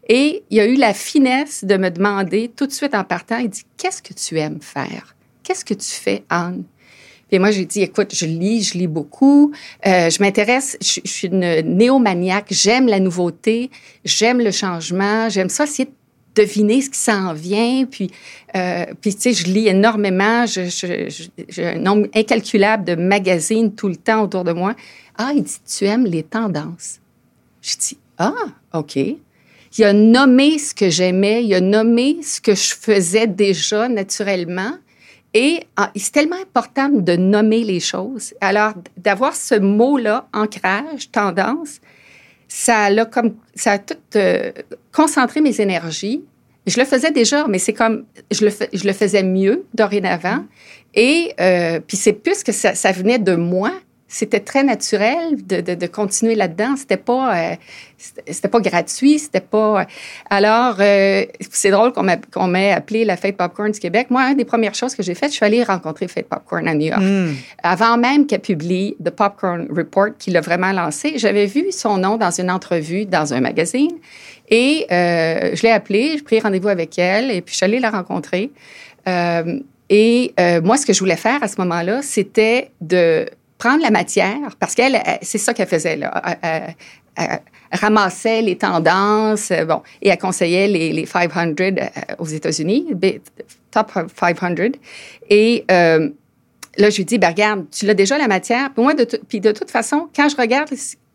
Et 0.07 0.43
il 0.49 0.57
y 0.57 0.59
a 0.59 0.65
eu 0.65 0.75
la 0.75 0.93
finesse 0.93 1.63
de 1.63 1.77
me 1.77 1.89
demander 1.89 2.51
tout 2.55 2.67
de 2.67 2.71
suite 2.71 2.95
en 2.95 3.03
partant, 3.03 3.37
il 3.37 3.49
dit, 3.49 3.63
qu'est-ce 3.77 4.01
que 4.01 4.13
tu 4.13 4.39
aimes 4.39 4.59
faire? 4.61 5.15
Qu'est-ce 5.43 5.65
que 5.65 5.73
tu 5.73 5.89
fais, 5.89 6.23
Anne? 6.29 6.63
Puis 7.29 7.39
moi, 7.39 7.51
j'ai 7.51 7.65
dit, 7.65 7.81
écoute, 7.81 8.13
je 8.13 8.25
lis, 8.25 8.63
je 8.63 8.77
lis 8.77 8.87
beaucoup, 8.87 9.53
euh, 9.87 10.09
je 10.09 10.21
m'intéresse, 10.21 10.77
je, 10.81 10.99
je 11.05 11.09
suis 11.09 11.27
une 11.29 11.61
néomaniaque, 11.77 12.47
j'aime 12.51 12.87
la 12.87 12.99
nouveauté, 12.99 13.71
j'aime 14.03 14.39
le 14.41 14.51
changement, 14.51 15.29
j'aime 15.29 15.47
ça, 15.47 15.63
essayer 15.63 15.85
de 15.85 15.93
deviner 16.43 16.81
ce 16.81 16.89
qui 16.89 16.99
s'en 16.99 17.33
vient, 17.33 17.85
puis, 17.85 18.11
euh, 18.55 18.85
puis 18.99 19.15
tu 19.15 19.21
sais, 19.21 19.33
je 19.33 19.45
lis 19.45 19.67
énormément, 19.69 20.45
je- 20.45 20.65
je- 20.65 21.09
je- 21.09 21.43
j'ai 21.47 21.65
un 21.67 21.77
nombre 21.79 22.07
incalculable 22.13 22.83
de 22.83 22.95
magazines 22.95 23.73
tout 23.73 23.87
le 23.87 23.95
temps 23.95 24.23
autour 24.23 24.43
de 24.43 24.51
moi. 24.51 24.75
Ah, 25.17 25.31
il 25.33 25.43
dit, 25.43 25.57
tu 25.65 25.85
aimes 25.85 26.05
les 26.05 26.23
tendances. 26.23 26.99
J'ai 27.61 27.75
dit, 27.77 27.97
ah, 28.17 28.33
OK. 28.73 28.97
Il 29.77 29.83
a 29.85 29.93
nommé 29.93 30.57
ce 30.57 30.73
que 30.75 30.89
j'aimais, 30.89 31.45
il 31.45 31.53
a 31.53 31.61
nommé 31.61 32.17
ce 32.23 32.41
que 32.41 32.55
je 32.55 32.73
faisais 32.75 33.27
déjà 33.27 33.87
naturellement. 33.87 34.73
Et 35.33 35.63
ah, 35.77 35.91
c'est 35.95 36.11
tellement 36.11 36.41
important 36.41 36.89
de 36.89 37.15
nommer 37.15 37.63
les 37.63 37.79
choses. 37.79 38.33
Alors, 38.41 38.73
d'avoir 38.97 39.35
ce 39.35 39.55
mot-là, 39.55 40.27
ancrage, 40.33 41.09
tendance, 41.11 41.79
ça 42.47 42.85
a, 42.85 43.05
comme, 43.05 43.35
ça 43.55 43.73
a 43.73 43.79
tout 43.79 43.95
euh, 44.15 44.51
concentré 44.91 45.39
mes 45.39 45.61
énergies. 45.61 46.21
Je 46.67 46.77
le 46.77 46.85
faisais 46.85 47.11
déjà, 47.11 47.47
mais 47.47 47.59
c'est 47.59 47.73
comme, 47.73 48.03
je 48.29 48.45
le, 48.45 48.51
je 48.73 48.85
le 48.85 48.93
faisais 48.93 49.23
mieux 49.23 49.65
dorénavant. 49.73 50.43
Et 50.93 51.33
euh, 51.39 51.79
puis 51.79 51.95
c'est 51.95 52.13
plus 52.13 52.43
que 52.43 52.51
ça 52.51 52.91
venait 52.91 53.19
de 53.19 53.35
moi. 53.35 53.71
C'était 54.13 54.41
très 54.41 54.63
naturel 54.65 55.37
de, 55.45 55.61
de, 55.61 55.73
de 55.73 55.87
continuer 55.87 56.35
là-dedans. 56.35 56.75
C'était 56.75 56.97
pas, 56.97 57.33
euh, 57.33 57.55
c'était 58.27 58.49
pas 58.49 58.59
gratuit, 58.59 59.19
c'était 59.19 59.39
pas. 59.39 59.87
Alors, 60.29 60.75
euh, 60.81 61.23
c'est 61.49 61.71
drôle 61.71 61.93
qu'on 61.93 62.03
m'a- 62.03 62.17
qu'on 62.17 62.47
m'ait 62.47 62.73
appelé 62.73 63.05
la 63.05 63.15
Fête 63.15 63.37
Popcorn 63.37 63.71
du 63.71 63.79
Québec. 63.79 64.07
Moi, 64.09 64.23
une 64.31 64.35
des 64.37 64.43
premières 64.43 64.75
choses 64.75 64.95
que 64.95 65.01
j'ai 65.01 65.15
faites, 65.15 65.29
je 65.31 65.35
suis 65.37 65.45
allée 65.45 65.63
rencontrer 65.63 66.09
Fête 66.09 66.27
Popcorn 66.27 66.67
à 66.67 66.73
New 66.73 66.87
York. 66.87 67.01
Avant 67.63 67.97
même 67.97 68.27
qu'elle 68.27 68.41
publie 68.41 68.97
The 69.01 69.11
Popcorn 69.11 69.67
Report, 69.73 70.09
qui 70.19 70.29
l'a 70.31 70.41
vraiment 70.41 70.73
lancé, 70.73 71.13
j'avais 71.15 71.45
vu 71.45 71.71
son 71.71 71.97
nom 71.97 72.17
dans 72.17 72.31
une 72.31 72.51
entrevue 72.51 73.05
dans 73.05 73.33
un 73.33 73.39
magazine 73.39 73.91
et 74.49 74.87
euh, 74.91 75.51
je 75.55 75.61
l'ai 75.63 75.71
appelée, 75.71 76.15
j'ai 76.17 76.21
pris 76.23 76.41
rendez-vous 76.41 76.67
avec 76.67 76.99
elle 76.99 77.31
et 77.31 77.39
puis 77.41 77.53
je 77.53 77.57
suis 77.59 77.63
allée 77.65 77.79
la 77.79 77.91
rencontrer. 77.91 78.51
Euh, 79.07 79.59
et 79.89 80.33
euh, 80.39 80.61
moi, 80.61 80.75
ce 80.75 80.85
que 80.85 80.91
je 80.91 80.99
voulais 80.99 81.15
faire 81.15 81.41
à 81.41 81.47
ce 81.47 81.55
moment-là, 81.61 82.01
c'était 82.01 82.71
de 82.81 83.25
prendre 83.61 83.83
la 83.83 83.91
matière, 83.91 84.55
parce 84.59 84.73
qu'elle, 84.73 84.95
elle, 84.95 85.19
c'est 85.21 85.37
ça 85.37 85.53
qu'elle 85.53 85.67
faisait, 85.67 85.95
là. 85.95 86.09
Elle- 86.41 86.75
elle- 87.15 87.39
elle 87.73 87.79
ramassait 87.79 88.41
les 88.41 88.57
tendances, 88.57 89.51
euh, 89.51 89.65
bon, 89.65 89.81
et 90.01 90.09
elle 90.09 90.17
conseillait 90.17 90.67
les, 90.67 90.91
les 90.91 91.05
500 91.05 91.53
euh, 91.59 91.85
aux 92.17 92.25
États-Unis, 92.25 92.87
top 93.69 93.91
500. 94.19 94.55
Et 95.29 95.63
euh, 95.69 96.09
là, 96.77 96.89
je 96.89 96.97
lui 96.97 97.05
dis, 97.05 97.19
ben, 97.19 97.29
regarde, 97.29 97.65
tu 97.69 97.85
l'as 97.85 97.93
déjà 97.93 98.17
la 98.17 98.27
matière. 98.27 98.71
Puis 98.73 98.81
moi, 98.83 98.93
de, 98.95 99.03
de 99.05 99.51
toute 99.51 99.69
façon, 99.71 100.09
quand 100.15 100.27
je 100.27 100.35
regarde 100.37 100.69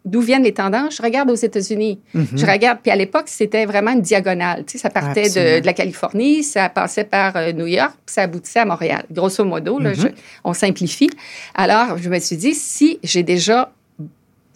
d'où 0.06 0.20
viennent 0.22 0.44
les 0.44 0.54
tendances, 0.54 0.96
je 0.96 1.02
regarde 1.02 1.30
aux 1.30 1.34
États-Unis. 1.34 1.98
Je 2.14 2.46
regarde, 2.46 2.78
puis 2.82 2.90
à 2.90 2.96
l'époque, 2.96 3.24
c'était 3.26 3.66
vraiment 3.66 3.90
une 3.90 4.00
diagonale. 4.00 4.64
Tu 4.64 4.72
sais, 4.72 4.78
ça 4.78 4.88
partait 4.88 5.28
de, 5.28 5.66
la 5.66 5.72
Californie, 5.74 6.42
ça 6.44 6.68
passait 6.70 7.04
par 7.04 7.36
euh, 7.36 7.52
New 7.52 7.66
York, 7.66 7.92
puis 8.06 8.14
ça 8.14 8.22
aboutissait 8.22 8.60
à 8.60 8.64
Montréal. 8.64 9.04
Grosso 9.10 9.44
modo, 9.44 9.78
là, 9.78 9.92
je- 9.94 10.08
on 10.44 10.54
simplifie. 10.54 11.10
Alors, 11.54 11.98
je 11.98 12.08
me 12.08 12.18
suis 12.20 12.36
dit, 12.36 12.54
si 12.54 12.98
j'ai 13.02 13.22
déjà 13.24 13.72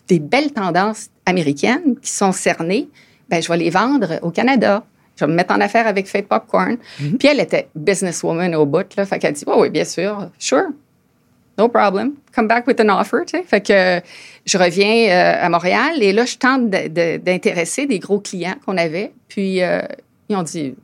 des 0.08 0.18
belles 0.20 0.52
tendances 0.52 1.08
américaines 1.26 1.96
qui 2.00 2.10
sont 2.10 2.32
cernées, 2.32 2.88
ben, 3.28 3.42
je 3.42 3.48
vais 3.48 3.58
les 3.58 3.70
vendre 3.70 4.18
au 4.22 4.30
Canada. 4.30 4.84
Je 5.16 5.24
vais 5.24 5.30
me 5.30 5.36
mettre 5.36 5.52
en 5.54 5.60
affaire 5.60 5.86
avec 5.86 6.06
Fate 6.08 6.26
Popcorn. 6.26 6.76
Puis 7.18 7.28
elle 7.28 7.40
était 7.40 7.68
businesswoman 7.74 8.54
au 8.54 8.66
bout, 8.66 8.86
là. 8.96 9.04
Fait 9.04 9.18
qu'elle 9.18 9.34
dit, 9.34 9.44
oh, 9.46 9.56
oui, 9.60 9.70
bien 9.70 9.84
sûr, 9.84 10.30
sure. 10.38 10.68
No 11.60 11.68
problem. 11.68 12.14
Come 12.34 12.48
back 12.48 12.66
with 12.66 12.80
an 12.80 12.88
offer, 12.88 13.18
tu 13.26 13.36
sais. 13.38 13.44
Fait 13.44 13.60
que 13.60 13.72
euh, 13.72 14.00
je 14.46 14.56
reviens 14.58 15.08
euh, 15.10 15.44
à 15.46 15.48
Montréal 15.48 16.02
et 16.02 16.12
là, 16.12 16.24
je 16.24 16.36
tente 16.36 16.70
de- 16.70 16.88
de- 16.88 17.16
d'intéresser 17.18 17.86
des 17.86 17.98
gros 17.98 18.20
clients 18.20 18.56
qu'on 18.64 18.76
avait. 18.78 19.12
Puis, 19.28 19.62
euh, 19.62 19.82
ils 20.28 20.36
ont 20.36 20.42
dit, 20.42 20.74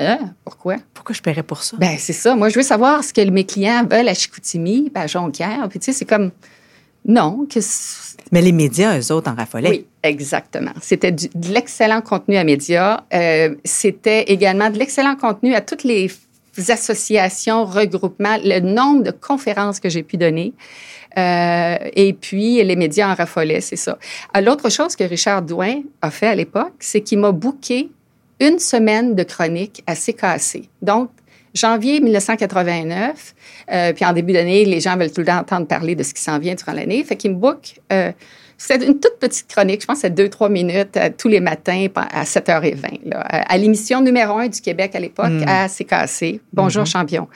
ah, 0.00 0.18
pourquoi? 0.44 0.76
Pourquoi 0.92 1.14
je 1.14 1.22
paierais 1.22 1.42
pour 1.44 1.62
ça? 1.62 1.76
Ben, 1.78 1.96
c'est 1.98 2.12
ça. 2.12 2.34
Moi, 2.34 2.48
je 2.48 2.56
veux 2.56 2.62
savoir 2.64 3.04
ce 3.04 3.12
que 3.12 3.20
mes 3.30 3.44
clients 3.44 3.86
veulent 3.88 4.08
à 4.08 4.14
Chicoutimi, 4.14 4.90
ben, 4.92 5.02
à 5.02 5.06
Jonquière. 5.06 5.66
Puis, 5.70 5.78
tu 5.78 5.86
sais, 5.86 5.92
c'est 5.92 6.04
comme, 6.04 6.30
non, 7.06 7.46
que 7.48 7.60
Mais 8.32 8.40
les 8.42 8.52
médias, 8.52 8.98
eux 8.98 9.12
autres, 9.12 9.30
en 9.30 9.34
raffolaient. 9.34 9.68
oui, 9.70 9.86
exactement. 10.02 10.72
C'était 10.80 11.12
de 11.12 11.28
l'excellent 11.52 12.00
contenu 12.00 12.36
à 12.36 12.44
médias. 12.44 13.02
Euh, 13.12 13.54
C'était 13.64 14.22
également 14.24 14.70
de 14.70 14.78
l'excellent 14.78 15.14
contenu 15.16 15.54
à 15.54 15.60
toutes 15.60 15.84
les 15.84 16.10
associations, 16.68 17.64
regroupements, 17.64 18.38
le 18.42 18.60
nombre 18.60 19.02
de 19.02 19.10
conférences 19.10 19.80
que 19.80 19.88
j'ai 19.88 20.02
pu 20.02 20.16
donner. 20.16 20.52
Euh, 21.16 21.76
et 21.94 22.12
puis, 22.12 22.62
les 22.62 22.76
médias 22.76 23.10
en 23.10 23.14
raffolaient, 23.14 23.60
c'est 23.60 23.76
ça. 23.76 23.98
Ah, 24.32 24.40
L'autre 24.40 24.70
chose 24.70 24.96
que 24.96 25.04
Richard 25.04 25.42
Douin 25.42 25.82
a 26.02 26.10
fait 26.10 26.26
à 26.26 26.34
l'époque, 26.34 26.74
c'est 26.80 27.00
qu'il 27.00 27.18
m'a 27.18 27.32
booké 27.32 27.90
une 28.40 28.58
semaine 28.58 29.14
de 29.14 29.22
chronique 29.22 29.82
à 29.86 29.94
CKC. 29.94 30.68
Donc, 30.82 31.10
janvier 31.54 32.00
1989, 32.00 33.34
euh, 33.72 33.92
puis 33.92 34.04
en 34.04 34.12
début 34.12 34.32
d'année, 34.32 34.64
les 34.64 34.80
gens 34.80 34.96
veulent 34.96 35.12
tout 35.12 35.20
le 35.20 35.26
temps 35.26 35.38
entendre 35.38 35.66
parler 35.66 35.94
de 35.94 36.02
ce 36.02 36.12
qui 36.12 36.22
s'en 36.22 36.38
vient 36.38 36.54
durant 36.54 36.72
l'année. 36.72 37.02
Fait 37.04 37.16
qu'il 37.16 37.32
me 37.32 37.36
book. 37.36 37.80
Euh, 37.92 38.12
c'était 38.56 38.86
une 38.86 39.00
toute 39.00 39.18
petite 39.18 39.48
chronique, 39.48 39.80
je 39.80 39.86
pense 39.86 39.96
que 39.96 40.02
c'est 40.02 40.14
deux, 40.14 40.28
trois 40.28 40.48
minutes 40.48 40.96
euh, 40.96 41.10
tous 41.16 41.28
les 41.28 41.40
matins 41.40 41.86
à 41.96 42.22
7h20, 42.22 43.00
là, 43.06 43.20
à, 43.20 43.52
à 43.52 43.58
l'émission 43.58 44.00
numéro 44.00 44.38
un 44.38 44.46
du 44.46 44.60
Québec 44.60 44.94
à 44.94 45.00
l'époque, 45.00 45.32
à 45.46 45.68
CKC. 45.68 46.40
Bonjour, 46.52 46.86
champion. 46.86 47.28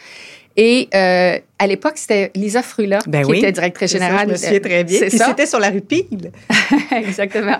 Et 0.60 0.88
euh, 0.92 1.38
à 1.60 1.66
l'époque, 1.68 1.92
c'était 1.94 2.32
Lisa 2.34 2.62
Frula, 2.62 2.98
Ben 3.06 3.22
qui 3.24 3.30
oui. 3.30 3.38
était 3.38 3.52
directrice 3.52 3.92
C'est 3.92 3.98
ça, 3.98 4.06
générale. 4.06 4.36
je 4.36 4.54
me 4.54 4.58
très 4.60 4.82
bien. 4.82 5.00
C'était 5.08 5.46
sur 5.46 5.60
la 5.60 5.70
rue 5.70 5.80
Pile. 5.80 6.32
Exactement. 6.90 7.58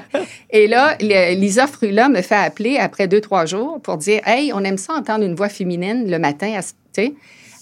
Et 0.50 0.66
là, 0.66 0.96
Lisa 1.34 1.68
Frula 1.68 2.08
me 2.08 2.22
fait 2.22 2.34
appeler 2.34 2.76
après 2.76 3.06
deux, 3.06 3.20
trois 3.20 3.46
jours 3.46 3.80
pour 3.80 3.98
dire 3.98 4.20
Hey, 4.26 4.52
on 4.52 4.64
aime 4.64 4.78
ça 4.78 4.94
entendre 4.94 5.24
une 5.24 5.36
voix 5.36 5.48
féminine 5.48 6.10
le 6.10 6.18
matin. 6.18 6.58
à. 6.58 6.62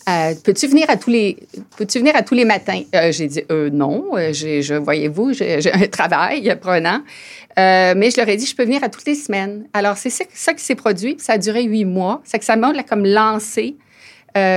Euh, 0.09 0.35
peux-tu 0.43 0.69
venir 0.69 0.89
à 0.89 0.97
tous 0.97 1.11
les 1.11 1.37
peux-tu 1.77 1.99
venir 1.99 2.15
à 2.15 2.23
tous 2.23 2.35
les 2.35 2.45
matins 2.45 2.81
euh, 2.95 3.11
j'ai 3.11 3.27
dit 3.27 3.43
euh, 3.51 3.71
non 3.71 4.13
je 4.15 4.75
voyez-vous 4.75 5.33
j'ai 5.33 5.73
un 5.73 5.87
travail 5.89 6.57
prenant 6.61 7.03
mais 7.57 8.11
je 8.13 8.17
leur 8.17 8.29
ai 8.29 8.37
dit 8.37 8.47
je 8.47 8.55
peux 8.55 8.63
venir 8.63 8.85
à 8.85 8.89
toutes 8.89 9.05
les 9.05 9.17
semaines 9.17 9.67
alors 9.75 9.97
c'est 9.97 10.11
ça, 10.11 10.55
qui 10.55 10.65
s'est 10.65 10.77
produit 10.77 11.17
ça 11.19 11.33
a 11.33 11.39
duré 11.39 11.65
huit 11.65 11.85
mois 11.85 12.23
c'est 12.25 12.39
que 12.39 12.45
ça 12.45 12.55
m'a 12.55 12.73
comme 12.85 13.05
lancé 13.05 13.75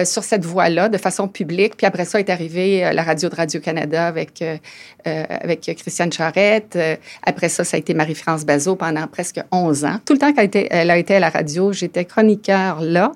sur 0.05 0.23
cette 0.23 0.45
voie-là 0.45 0.89
de 0.89 0.97
façon 0.97 1.27
publique. 1.27 1.77
Puis 1.77 1.85
après 1.85 2.05
ça 2.05 2.19
est 2.19 2.29
arrivé 2.29 2.89
la 2.93 3.03
radio 3.03 3.29
de 3.29 3.35
Radio-Canada 3.35 4.07
avec, 4.07 4.43
avec 5.05 5.61
Christiane 5.61 6.11
Charette. 6.11 6.77
après 7.23 7.49
ça, 7.49 7.63
ça 7.63 7.77
a 7.77 7.79
été 7.79 7.93
Marie-France 7.93 8.45
Bazot 8.45 8.75
pendant 8.75 9.07
presque 9.07 9.39
11 9.51 9.85
ans. 9.85 9.99
Tout 10.05 10.13
le 10.13 10.19
temps 10.19 10.33
qu'elle 10.33 10.49
elle 10.69 10.91
a 10.91 10.97
été 10.97 11.15
à 11.15 11.19
la 11.19 11.29
radio, 11.29 11.71
j'étais 11.71 12.05
chroniqueur 12.05 12.81
là. 12.81 13.11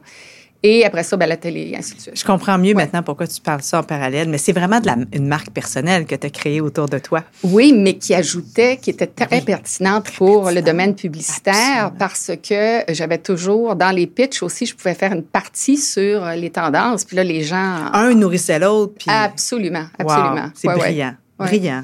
Et 0.66 0.86
après 0.86 1.04
ça, 1.04 1.18
ben, 1.18 1.28
la 1.28 1.36
télé, 1.36 1.72
et 1.74 1.78
ainsi 1.78 1.96
de 1.96 2.00
suite. 2.00 2.18
Je 2.18 2.24
comprends 2.24 2.58
mieux 2.58 2.74
maintenant 2.74 3.04
pourquoi 3.04 3.28
tu 3.28 3.42
parles 3.42 3.62
ça 3.62 3.80
en 3.80 3.84
parallèle, 3.84 4.30
mais 4.30 4.38
c'est 4.38 4.54
vraiment 4.54 4.80
de 4.80 4.86
la, 4.86 4.96
une 5.12 5.28
marque 5.28 5.50
personnelle 5.50 6.06
que 6.06 6.16
tu 6.16 6.26
as 6.26 6.30
créée 6.30 6.62
autour 6.62 6.88
de 6.88 7.00
toi. 7.00 7.22
Oui, 7.44 7.74
mais 7.74 7.96
qui 7.96 8.14
ajoutait, 8.14 8.78
qui 8.78 8.90
était 8.90 9.08
très 9.08 9.42
pertinente 9.42 10.10
pour 10.12 10.52
le 10.52 10.62
domaine 10.62 10.96
publicitaire 10.96 11.92
parce 12.00 12.32
que 12.42 12.80
j'avais 12.94 13.18
toujours, 13.18 13.76
dans 13.76 13.92
les 13.92 14.08
pitchs 14.08 14.42
aussi, 14.42 14.66
je 14.66 14.74
pouvais 14.74 14.94
faire 14.94 15.12
une 15.12 15.24
partie 15.24 15.76
sur 15.76 16.26
les 16.28 16.50
tendances. 16.50 17.04
Puis 17.04 17.18
là, 17.18 17.26
les 17.26 17.44
gens. 17.44 17.92
Un 17.92 18.14
nourrissait 18.14 18.60
l'autre. 18.60 18.94
Puis... 18.98 19.08
Absolument, 19.10 19.88
absolument. 20.00 20.50
c'est 20.56 20.70
brillant. 20.70 21.16
Brillant. 21.38 21.84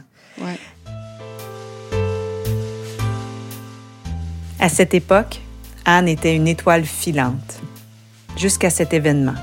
À 4.57 4.69
cette 4.69 4.93
époque, 4.93 5.41
Anne 5.83 6.07
était 6.07 6.33
une 6.33 6.47
étoile 6.47 6.85
filante 6.85 7.61
jusqu'à 8.37 8.69
cet 8.69 8.93
événement 8.93 9.35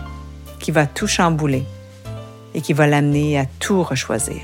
qui 0.58 0.70
va 0.70 0.86
tout 0.86 1.06
chambouler 1.06 1.64
et 2.54 2.60
qui 2.60 2.72
va 2.72 2.86
l'amener 2.86 3.38
à 3.38 3.46
tout 3.60 3.82
rechoisir. 3.82 4.40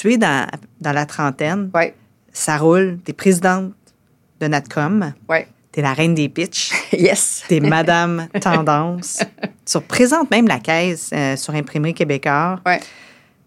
Tu 0.00 0.14
es 0.14 0.16
dans, 0.16 0.46
la 0.80 1.04
trentaine. 1.04 1.70
Oui. 1.74 1.92
Ça 2.32 2.56
roule. 2.56 2.98
Tu 3.04 3.10
es 3.10 3.14
présidente 3.14 3.74
de 4.40 4.46
Natcom. 4.46 5.12
Oui. 5.28 5.40
Tu 5.72 5.80
es 5.80 5.82
la 5.82 5.92
reine 5.92 6.14
des 6.14 6.30
pitchs. 6.30 6.72
yes. 6.92 7.44
Tu 7.46 7.56
es 7.56 7.60
Madame 7.60 8.28
Tendance. 8.40 9.22
tu 9.70 9.76
représentes 9.76 10.30
même 10.30 10.48
la 10.48 10.58
caisse 10.58 11.10
euh, 11.12 11.36
sur 11.36 11.54
Imprimerie 11.54 11.92
Québécois. 11.92 12.60
Oui. 12.64 12.76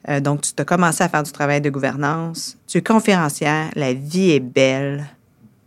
Euh, 0.10 0.20
donc, 0.20 0.42
tu 0.42 0.54
as 0.58 0.66
commencé 0.66 1.04
à 1.04 1.10
faire 1.10 1.24
du 1.24 1.32
travail 1.32 1.62
de 1.62 1.70
gouvernance. 1.70 2.58
Tu 2.68 2.80
es 2.80 2.82
conférencière. 2.82 3.70
La 3.76 3.94
vie 3.94 4.32
est 4.32 4.40
belle. 4.40 5.06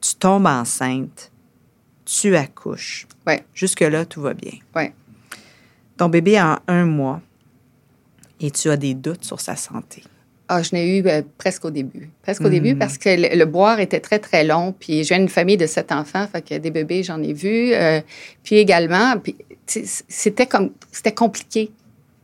Tu 0.01 0.14
tombes 0.14 0.46
enceinte. 0.46 1.31
Tu 2.05 2.37
accouches. 2.37 3.07
Ouais. 3.27 3.44
Jusque-là, 3.55 4.05
tout 4.05 4.20
va 4.20 4.35
bien. 4.35 4.53
Ouais. 4.75 4.92
Ton 5.96 6.09
bébé 6.09 6.37
a 6.37 6.61
un 6.68 6.85
mois 6.85 7.20
et 8.40 8.51
tu 8.51 8.70
as 8.70 8.77
des 8.77 8.94
doutes 8.94 9.25
sur 9.25 9.40
sa 9.40 9.57
santé. 9.57 10.03
Ah, 10.49 10.62
je 10.62 10.75
n'ai 10.75 10.99
eu 10.99 11.07
euh, 11.07 11.22
presque 11.38 11.64
au 11.64 11.70
début. 11.70 12.09
Presque 12.22 12.42
au 12.42 12.49
début 12.49 12.75
hmm. 12.75 12.79
parce 12.79 12.99
que 12.99 13.37
le, 13.37 13.44
boire 13.46 13.81
était 13.81 13.99
très, 13.99 14.20
très 14.20 14.44
long. 14.44 14.72
Puis 14.79 15.03
j'ai 15.03 15.16
une 15.16 15.29
famille 15.29 15.57
de 15.57 15.66
sept 15.66 15.90
enfants, 15.90 16.27
fait 16.31 16.42
que 16.42 16.55
des 16.59 16.70
bébés, 16.70 17.03
j'en 17.03 17.20
ai 17.22 17.33
vu. 17.33 17.72
Euh, 17.72 18.01
puis 18.44 18.57
également, 18.57 19.14
c'était 19.66 20.46
comme, 20.46 20.70
c'était 20.92 21.14
compliqué 21.14 21.72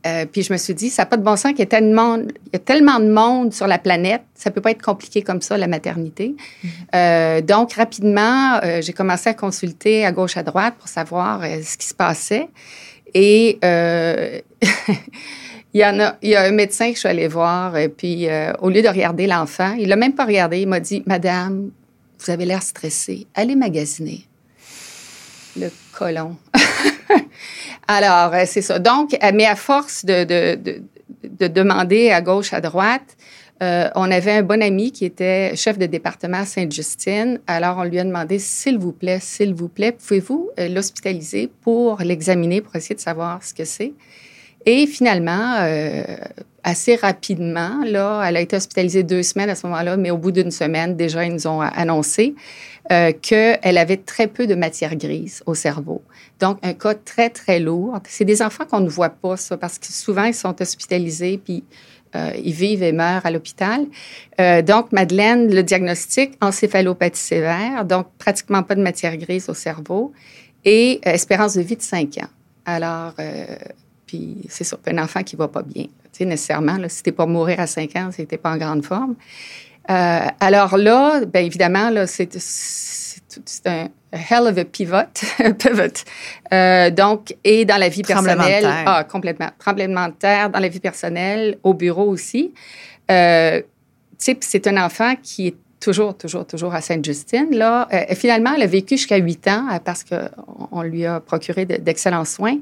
euh, 0.05 0.25
puis 0.25 0.43
je 0.43 0.51
me 0.51 0.57
suis 0.57 0.73
dit, 0.73 0.89
ça 0.89 1.03
n'a 1.03 1.05
pas 1.05 1.17
de 1.17 1.23
bon 1.23 1.35
sens 1.35 1.51
qu'il 1.51 1.59
y, 1.59 1.63
ait 1.63 1.67
tellement, 1.67 2.17
il 2.17 2.53
y 2.53 2.55
a 2.55 2.59
tellement 2.59 2.99
de 2.99 3.09
monde 3.09 3.53
sur 3.53 3.67
la 3.67 3.77
planète, 3.77 4.23
ça 4.35 4.51
peut 4.51 4.61
pas 4.61 4.71
être 4.71 4.81
compliqué 4.81 5.21
comme 5.21 5.41
ça, 5.41 5.57
la 5.57 5.67
maternité. 5.67 6.35
Mm-hmm. 6.35 6.69
Euh, 6.95 7.41
donc, 7.41 7.73
rapidement, 7.73 8.59
euh, 8.63 8.81
j'ai 8.81 8.93
commencé 8.93 9.29
à 9.29 9.33
consulter 9.33 10.05
à 10.05 10.11
gauche, 10.11 10.35
à 10.37 10.43
droite 10.43 10.75
pour 10.77 10.87
savoir 10.87 11.43
ce 11.43 11.77
qui 11.77 11.87
se 11.87 11.93
passait. 11.93 12.49
Et 13.13 13.59
il, 13.61 14.41
y 15.73 15.85
en 15.85 15.99
a, 15.99 16.17
il 16.21 16.29
y 16.29 16.35
a 16.35 16.43
un 16.43 16.51
médecin 16.51 16.89
que 16.89 16.95
je 16.95 16.99
suis 16.99 17.09
allée 17.09 17.27
voir, 17.27 17.77
et 17.77 17.89
puis 17.89 18.27
au 18.59 18.69
lieu 18.69 18.81
de 18.81 18.87
regarder 18.87 19.27
l'enfant, 19.27 19.75
il 19.79 19.87
l'a 19.87 19.95
même 19.95 20.15
pas 20.15 20.25
regardé, 20.25 20.61
il 20.61 20.67
m'a 20.67 20.79
dit, 20.79 21.03
Madame, 21.05 21.69
vous 22.19 22.31
avez 22.31 22.45
l'air 22.45 22.63
stressée, 22.63 23.27
allez 23.35 23.55
magasiner. 23.55 24.25
Le 25.55 25.69
colon. 25.91 26.35
Alors, 27.87 28.33
euh, 28.33 28.43
c'est 28.45 28.61
ça. 28.61 28.79
Donc, 28.79 29.13
euh, 29.13 29.31
mais 29.33 29.45
à 29.45 29.55
force 29.55 30.05
de, 30.05 30.23
de, 30.23 30.81
de, 31.23 31.47
demander 31.47 32.11
à 32.11 32.21
gauche, 32.21 32.53
à 32.53 32.61
droite, 32.61 33.17
euh, 33.61 33.89
on 33.95 34.09
avait 34.11 34.31
un 34.31 34.43
bon 34.43 34.61
ami 34.61 34.91
qui 34.91 35.05
était 35.05 35.55
chef 35.55 35.77
de 35.77 35.85
département 35.85 36.39
à 36.39 36.45
Sainte-Justine. 36.45 37.39
Alors, 37.47 37.77
on 37.77 37.83
lui 37.83 37.99
a 37.99 38.03
demandé, 38.03 38.39
s'il 38.39 38.77
vous 38.77 38.91
plaît, 38.91 39.19
s'il 39.21 39.53
vous 39.53 39.69
plaît, 39.69 39.91
pouvez-vous 39.91 40.49
l'hospitaliser 40.57 41.49
pour 41.61 41.99
l'examiner, 42.01 42.61
pour 42.61 42.75
essayer 42.75 42.95
de 42.95 42.99
savoir 42.99 43.43
ce 43.43 43.53
que 43.53 43.63
c'est? 43.63 43.93
Et 44.65 44.87
finalement, 44.87 45.59
assez 46.63 46.95
rapidement, 46.95 47.83
là, 47.85 48.23
elle 48.25 48.37
a 48.37 48.41
été 48.41 48.55
hospitalisée 48.55 49.03
deux 49.03 49.23
semaines 49.23 49.49
à 49.49 49.55
ce 49.55 49.67
moment-là, 49.67 49.97
mais 49.97 50.11
au 50.11 50.17
bout 50.17 50.31
d'une 50.31 50.51
semaine, 50.51 50.95
déjà, 50.95 51.25
ils 51.25 51.33
nous 51.33 51.47
ont 51.47 51.61
annoncé 51.61 52.35
euh, 52.91 53.13
qu'elle 53.21 53.77
avait 53.77 53.97
très 53.97 54.27
peu 54.27 54.45
de 54.45 54.55
matière 54.55 54.95
grise 54.95 55.41
au 55.45 55.55
cerveau. 55.55 56.01
Donc, 56.39 56.57
un 56.61 56.73
cas 56.73 56.93
très, 56.93 57.29
très 57.29 57.59
lourd. 57.59 57.99
C'est 58.07 58.25
des 58.25 58.41
enfants 58.41 58.65
qu'on 58.65 58.81
ne 58.81 58.89
voit 58.89 59.09
pas, 59.09 59.37
ça, 59.37 59.57
parce 59.57 59.77
que 59.79 59.87
souvent, 59.87 60.25
ils 60.25 60.33
sont 60.33 60.61
hospitalisés, 60.61 61.37
puis 61.37 61.63
euh, 62.15 62.31
ils 62.43 62.53
vivent 62.53 62.83
et 62.83 62.91
meurent 62.91 63.25
à 63.25 63.31
l'hôpital. 63.31 63.85
Euh, 64.39 64.61
donc, 64.61 64.91
Madeleine, 64.91 65.53
le 65.53 65.63
diagnostic, 65.63 66.33
encéphalopathie 66.41 67.19
sévère, 67.19 67.85
donc 67.85 68.07
pratiquement 68.17 68.61
pas 68.63 68.75
de 68.75 68.81
matière 68.81 69.17
grise 69.17 69.49
au 69.49 69.53
cerveau, 69.53 70.11
et 70.65 71.01
euh, 71.05 71.11
espérance 71.11 71.55
de 71.55 71.61
vie 71.61 71.75
de 71.75 71.81
5 71.81 72.17
ans. 72.19 72.29
Alors, 72.65 73.13
puis 74.05 74.37
c'est 74.47 74.63
ça, 74.63 74.77
un 74.87 74.97
enfant 74.99 75.21
qui 75.23 75.35
va 75.35 75.49
pas 75.49 75.63
bien. 75.63 75.83
Tu 75.83 76.19
sais, 76.19 76.25
nécessairement, 76.25 76.77
là, 76.77 76.87
si 76.87 77.03
t'es 77.03 77.11
pas 77.11 77.25
mourir 77.25 77.59
à 77.59 77.67
5 77.67 77.95
ans, 77.97 78.09
c'était 78.13 78.37
pas 78.37 78.51
en 78.51 78.57
grande 78.57 78.85
forme. 78.85 79.15
Alors 79.85 80.77
là, 80.77 81.25
bien 81.25 81.41
évidemment, 81.41 81.89
là, 81.89 82.07
c'est, 82.07 82.29
un 83.65 83.87
hell 84.13 84.47
of 84.47 84.57
a 84.57 84.65
pivot. 84.65 85.21
pivot. 85.59 86.03
Euh, 86.53 86.89
donc, 86.89 87.35
et 87.43 87.65
dans 87.65 87.77
la 87.77 87.89
vie 87.89 88.03
personnelle. 88.03 88.65
Ah, 88.85 89.03
complètement. 89.03 89.49
Tremblement 89.59 90.07
de 90.07 90.13
terre 90.13 90.49
dans 90.49 90.59
la 90.59 90.67
vie 90.67 90.79
personnelle, 90.79 91.57
au 91.63 91.73
bureau 91.73 92.05
aussi. 92.09 92.53
Euh, 93.11 93.61
c'est 94.17 94.67
un 94.67 94.77
enfant 94.77 95.15
qui 95.21 95.47
est 95.47 95.55
toujours, 95.83 96.17
toujours, 96.17 96.47
toujours 96.47 96.73
à 96.73 96.81
Sainte-Justine. 96.81 97.49
Là, 97.51 97.87
euh, 97.93 98.15
finalement, 98.15 98.53
elle 98.55 98.63
a 98.63 98.67
vécu 98.67 98.97
jusqu'à 98.97 99.17
8 99.17 99.47
ans 99.49 99.67
euh, 99.71 99.79
parce 99.83 100.03
qu'on 100.03 100.29
on 100.71 100.81
lui 100.81 101.05
a 101.05 101.19
procuré 101.19 101.65
d'excellents 101.65 102.25
soins. 102.25 102.57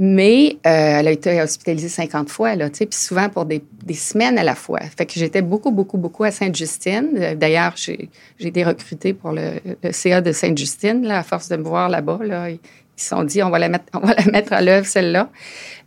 Mais 0.00 0.56
euh, 0.64 1.00
elle 1.00 1.08
a 1.08 1.10
été 1.10 1.42
hospitalisée 1.42 1.88
50 1.88 2.28
fois, 2.28 2.54
là, 2.54 2.70
tu 2.70 2.78
sais, 2.78 2.86
puis 2.86 2.98
souvent 2.98 3.28
pour 3.28 3.44
des, 3.44 3.62
des, 3.84 3.94
semaines 3.94 4.38
à 4.38 4.44
la 4.44 4.54
fois. 4.54 4.78
Fait 4.96 5.06
que 5.06 5.14
j'étais 5.14 5.42
beaucoup, 5.42 5.72
beaucoup, 5.72 5.98
beaucoup 5.98 6.22
à 6.22 6.30
Sainte-Justine. 6.30 7.10
Euh, 7.16 7.34
d'ailleurs, 7.34 7.74
j'ai 7.76 8.08
été 8.38 8.62
recrutée 8.62 9.12
pour 9.12 9.32
le, 9.32 9.54
le 9.82 9.90
CA 9.90 10.20
de 10.20 10.30
Sainte-Justine, 10.30 11.04
là, 11.04 11.18
à 11.18 11.22
force 11.24 11.48
de 11.48 11.56
me 11.56 11.64
voir 11.64 11.88
là-bas. 11.88 12.20
Là, 12.22 12.48
ils 12.48 12.60
se 12.96 13.08
sont 13.08 13.24
dit, 13.24 13.42
on 13.42 13.50
va 13.50 13.58
la 13.58 13.68
mettre, 13.68 13.86
on 13.92 13.98
va 13.98 14.14
la 14.14 14.24
mettre 14.32 14.52
à 14.52 14.60
l'œuvre, 14.60 14.86
celle-là. 14.86 15.30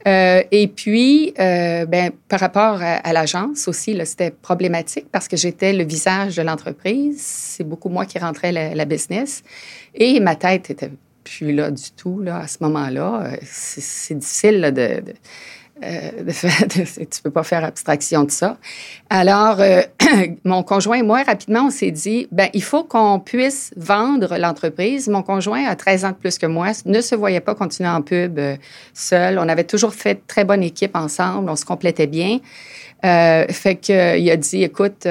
Euh, 0.08 0.44
et 0.52 0.68
puis, 0.68 1.34
euh, 1.40 1.86
ben, 1.86 2.12
par 2.28 2.42
rapport 2.42 2.80
à, 2.82 3.14
l'agence 3.14 3.70
aussi, 3.70 3.98
c'était 4.06 4.32
problématique 4.32 5.06
parce 5.10 5.30
que 5.30 5.38
j'étais 5.38 5.72
le 5.72 5.86
visage 5.86 6.36
de 6.36 6.42
l'entreprise. 6.42 7.22
C'est 7.22 7.64
beaucoup 7.64 7.90
moi 7.90 8.06
qui 8.06 8.20
rentrais 8.20 8.52
la, 8.52 8.76
la 8.76 8.86
business. 8.86 9.44
Et 9.96 10.20
ma 10.20 10.36
tête 10.36 10.70
était 10.70 10.92
plus 11.38 11.54
là 11.54 11.72
du 11.72 11.92
tout 11.92 12.20
là, 12.20 12.40
à 12.40 12.48
ce 12.48 12.58
moment-là. 12.62 13.24
Euh, 13.26 13.36
c'est 13.44 14.18
difficile 14.18 14.62
de, 14.62 14.70
de, 14.70 15.14
euh, 15.84 16.24
de 16.24 17.06
tu 17.06 17.22
peux 17.24 17.32
pas 17.32 17.44
faire 17.44 17.64
abstraction 17.64 18.24
de 18.24 18.32
ça. 18.32 18.58
Alors, 19.10 19.60
euh, 19.60 19.82
mon 20.44 20.64
conjoint 20.64 20.98
et 20.98 21.04
moi, 21.04 21.24
rapidement, 21.24 21.66
on 21.68 21.70
s'est 21.70 21.92
dit, 21.92 22.28
ben 22.32 22.50
il 22.54 22.64
faut 22.64 22.84
qu'on 22.84 23.20
puisse 23.20 23.72
vendre 23.78 24.38
l'entreprise. 24.38 25.08
Mon 25.08 25.24
conjoint 25.24 25.66
a 25.66 25.76
13 25.76 26.06
ans 26.06 26.10
de 26.10 26.16
plus 26.16 26.38
que 26.38 26.46
moi, 26.46 26.72
ne 26.86 27.02
se 27.02 27.16
voyait 27.16 27.42
pas 27.42 27.56
continuer 27.56 27.90
en 27.90 28.02
pub 28.02 28.40
seul. 28.94 29.40
On 29.40 29.48
avait 29.48 29.64
toujours 29.64 29.94
fait 29.94 30.22
très 30.28 30.44
bonne 30.44 30.64
équipe 30.64 30.96
ensemble, 30.96 31.50
on 31.50 31.56
se 31.56 31.66
complétait 31.66 32.08
bien. 32.08 32.40
fait 33.02 33.80
qu'il 33.82 34.30
a 34.30 34.38
dit, 34.38 34.64
écoute, 34.64 35.08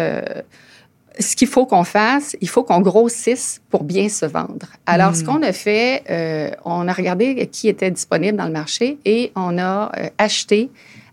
ce 1.18 1.36
qu'il 1.36 1.48
faut 1.48 1.66
qu'on 1.66 1.84
fasse, 1.84 2.36
il 2.40 2.48
faut 2.48 2.62
qu'on 2.62 2.80
grossisse 2.80 3.60
pour 3.70 3.84
bien 3.84 4.08
se 4.08 4.26
vendre. 4.26 4.66
Alors, 4.86 5.14
ce 5.14 5.22
hmm. 5.22 5.26
qu'on 5.26 5.42
a 5.42 5.52
fait, 5.52 6.04
euh, 6.10 6.50
on 6.64 6.86
a 6.88 6.92
regardé 6.92 7.48
qui 7.48 7.68
était 7.68 7.90
disponible 7.90 8.38
dans 8.38 8.46
le 8.46 8.52
marché 8.52 8.98
et 9.04 9.32
on 9.34 9.58
a 9.58 9.90
euh, 9.98 10.08
acheté 10.18 10.70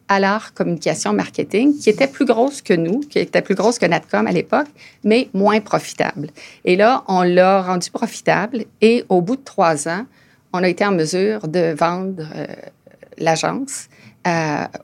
Allard 0.07 0.53
Communication 0.53 1.13
Marketing, 1.13 1.77
qui 1.77 1.89
était 1.89 2.07
plus 2.07 2.25
grosse 2.25 2.61
que 2.61 2.73
nous, 2.73 3.01
qui 3.01 3.19
était 3.19 3.41
plus 3.41 3.55
grosse 3.55 3.77
que 3.77 3.85
Natcom 3.85 4.25
à 4.25 4.31
l'époque, 4.31 4.67
mais 5.03 5.29
moins 5.33 5.59
profitable. 5.59 6.29
Et 6.63 6.75
là, 6.75 7.03
on 7.07 7.23
l'a 7.23 7.61
rendu 7.61 7.91
profitable 7.91 8.65
et 8.81 9.03
au 9.09 9.21
bout 9.21 9.35
de 9.35 9.43
trois 9.43 9.87
ans, 9.87 10.05
on 10.53 10.63
a 10.63 10.69
été 10.69 10.85
en 10.85 10.91
mesure 10.91 11.47
de 11.47 11.75
vendre 11.77 12.23
euh, 12.35 12.47
l'agence 13.17 13.87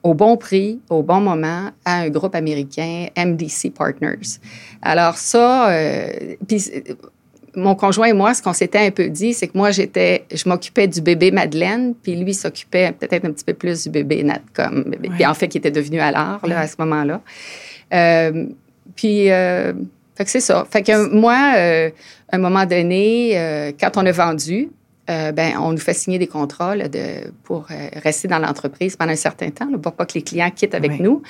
au 0.03 0.13
bon 0.13 0.37
prix, 0.37 0.79
au 0.89 1.03
bon 1.03 1.19
moment, 1.19 1.69
à 1.85 2.01
un 2.01 2.09
groupe 2.09 2.35
américain, 2.35 3.07
MDC 3.17 3.73
Partners. 3.75 4.39
Alors 4.81 5.17
ça, 5.17 5.71
euh, 5.71 6.35
puis 6.47 6.63
mon 7.55 7.75
conjoint 7.75 8.07
et 8.07 8.13
moi, 8.13 8.33
ce 8.33 8.41
qu'on 8.41 8.53
s'était 8.53 8.79
un 8.79 8.91
peu 8.91 9.09
dit, 9.09 9.33
c'est 9.33 9.47
que 9.47 9.57
moi, 9.57 9.71
j'étais, 9.71 10.25
je 10.33 10.47
m'occupais 10.49 10.87
du 10.87 11.01
bébé 11.01 11.31
Madeleine, 11.31 11.93
puis 12.01 12.15
lui 12.15 12.33
s'occupait 12.33 12.93
peut-être 12.93 13.25
un 13.25 13.31
petit 13.31 13.45
peu 13.45 13.53
plus 13.53 13.83
du 13.83 13.89
bébé 13.89 14.23
Nat, 14.23 14.41
comme, 14.53 14.95
puis 15.15 15.25
en 15.25 15.33
fait, 15.33 15.47
qui 15.47 15.57
était 15.57 15.71
devenu 15.71 15.99
à 15.99 16.11
l'art, 16.11 16.45
là, 16.47 16.61
à 16.61 16.67
ce 16.67 16.75
moment-là. 16.79 17.21
Euh, 17.93 18.47
puis, 18.95 19.31
euh, 19.31 19.73
fait 20.15 20.25
que 20.25 20.29
c'est 20.29 20.39
ça. 20.39 20.65
Fait 20.69 20.83
que 20.83 21.09
moi, 21.13 21.53
euh, 21.57 21.89
à 22.31 22.35
un 22.35 22.39
moment 22.39 22.65
donné, 22.65 23.37
euh, 23.37 23.71
quand 23.79 23.97
on 23.97 24.05
a 24.05 24.11
vendu, 24.11 24.69
euh, 25.09 25.31
ben, 25.31 25.57
on 25.59 25.71
nous 25.71 25.77
fait 25.77 25.93
signer 25.93 26.19
des 26.19 26.27
contrats 26.27 26.75
là, 26.75 26.87
de, 26.87 27.31
pour 27.43 27.67
rester 28.03 28.27
dans 28.27 28.39
l'entreprise 28.39 28.95
pendant 28.95 29.11
un 29.11 29.17
certain 29.17 29.49
temps, 29.49 29.69
là, 29.69 29.77
pour 29.77 29.93
pas 29.93 30.05
que 30.05 30.13
les 30.13 30.21
clients 30.21 30.51
quittent 30.51 30.75
avec 30.75 30.99
nous. 30.99 31.21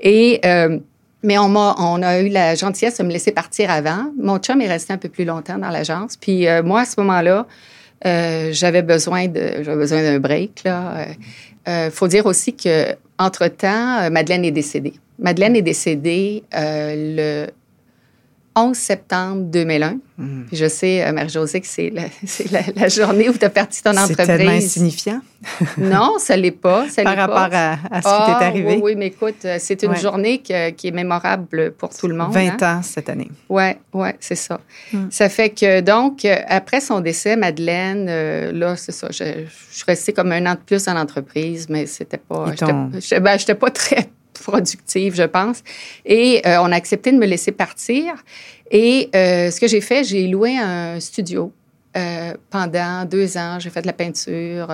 Et 0.00 0.40
mais 1.22 1.38
on, 1.38 1.54
a, 1.56 1.74
on 1.78 2.02
a 2.02 2.20
eu 2.20 2.28
la 2.28 2.54
gentillesse 2.54 2.98
de 2.98 3.04
me 3.04 3.10
laisser 3.10 3.32
partir 3.32 3.70
avant. 3.70 4.10
Mon 4.18 4.38
chum 4.38 4.60
est 4.60 4.68
resté 4.68 4.92
un 4.92 4.98
peu 4.98 5.08
plus 5.08 5.24
longtemps 5.24 5.58
dans 5.58 5.70
l'agence. 5.70 6.16
Puis 6.16 6.48
euh, 6.48 6.62
moi, 6.62 6.80
à 6.80 6.84
ce 6.84 7.00
moment-là, 7.00 7.46
euh, 8.04 8.48
j'avais 8.52 8.82
besoin 8.82 9.28
de 9.28 9.62
j'avais 9.62 9.76
besoin 9.76 10.02
d'un 10.02 10.18
break. 10.18 10.62
Il 10.64 10.70
euh, 11.68 11.90
faut 11.90 12.08
dire 12.08 12.26
aussi 12.26 12.54
que 12.54 12.96
entre 13.18 13.46
temps, 13.46 14.10
Madeleine 14.10 14.44
est 14.44 14.50
décédée. 14.50 14.94
Madeleine 15.20 15.54
est 15.54 15.62
décédée 15.62 16.42
le 16.52 17.46
11 18.54 18.76
septembre 18.76 19.42
2001. 19.44 19.98
Hmm. 20.18 20.44
je 20.52 20.68
sais, 20.68 21.02
euh, 21.02 21.12
Marie-Josée, 21.12 21.60
que 21.60 21.66
c'est 21.66 21.90
la, 21.90 22.88
journée 22.88 23.28
où 23.28 23.32
tu 23.32 23.44
as 23.44 23.50
parti 23.50 23.82
ton 23.82 23.90
entreprise. 23.90 24.16
C'est 24.18 24.26
tellement 24.26 24.52
insignifiant. 24.52 25.20
non, 25.78 26.16
ça 26.18 26.36
ne 26.36 26.42
l'est 26.42 26.50
pas. 26.50 26.86
Par 27.02 27.16
rapport 27.16 27.48
À, 27.50 27.76
ce 27.76 27.96
qui 27.96 28.02
t'est 28.02 28.10
ah, 28.10 28.38
arrivé. 28.42 28.74
Oui, 28.74 28.80
oui, 28.82 28.94
mais 28.94 29.06
écoute, 29.06 29.44
euh, 29.44 29.56
c'est 29.58 29.82
une 29.82 29.96
journée 29.96 30.38
qui 30.38 30.52
est 30.52 30.94
mémorable 30.94 31.72
pour 31.72 31.90
tout 31.90 32.08
le 32.08 32.14
monde. 32.14 32.32
20 32.32 32.62
hein. 32.62 32.78
ans 32.78 32.82
cette 32.82 33.08
année. 33.08 33.30
Oui, 33.48 33.70
oui, 33.94 34.08
c'est 34.20 34.34
ça. 34.34 34.60
Hmm. 34.92 35.06
Ça 35.10 35.28
fait 35.28 35.50
que, 35.50 35.80
donc, 35.80 36.24
euh, 36.24 36.36
après 36.46 36.80
son 36.80 37.00
décès, 37.00 37.36
Madeleine, 37.36 38.50
là, 38.50 38.76
c'est 38.76 38.92
ça, 38.92 39.08
je, 39.10 39.24
je, 39.24 39.76
suis 39.76 39.84
restée 39.86 40.12
comme 40.12 40.30
un 40.30 40.44
an 40.46 40.54
de 40.54 40.60
plus 40.60 40.84
dans 40.84 40.94
l'entreprise, 40.94 41.68
mais 41.68 41.86
c'était 41.86 42.18
pas... 42.18 42.52
Je 42.54 43.18
ben, 43.18 43.32
n'étais 43.32 43.54
pas 43.54 43.70
très 43.70 44.08
productive, 44.40 45.14
je 45.14 45.22
pense. 45.22 45.62
Et 46.04 46.42
euh, 46.46 46.60
on 46.60 46.72
a 46.72 46.76
accepté 46.76 47.12
de 47.12 47.18
me 47.18 47.26
laisser 47.26 47.52
partir. 47.52 48.14
Et 48.70 49.10
euh, 49.14 49.50
ce 49.50 49.60
que 49.60 49.66
j'ai 49.66 49.80
fait, 49.80 50.04
j'ai 50.04 50.26
loué 50.28 50.56
un 50.58 50.98
studio 51.00 51.52
euh, 51.96 52.34
pendant 52.50 53.04
deux 53.04 53.36
ans. 53.36 53.58
J'ai 53.58 53.70
fait 53.70 53.82
de 53.82 53.86
la 53.86 53.92
peinture, 53.92 54.68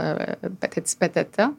patati 0.60 0.96
patata. 0.96 1.50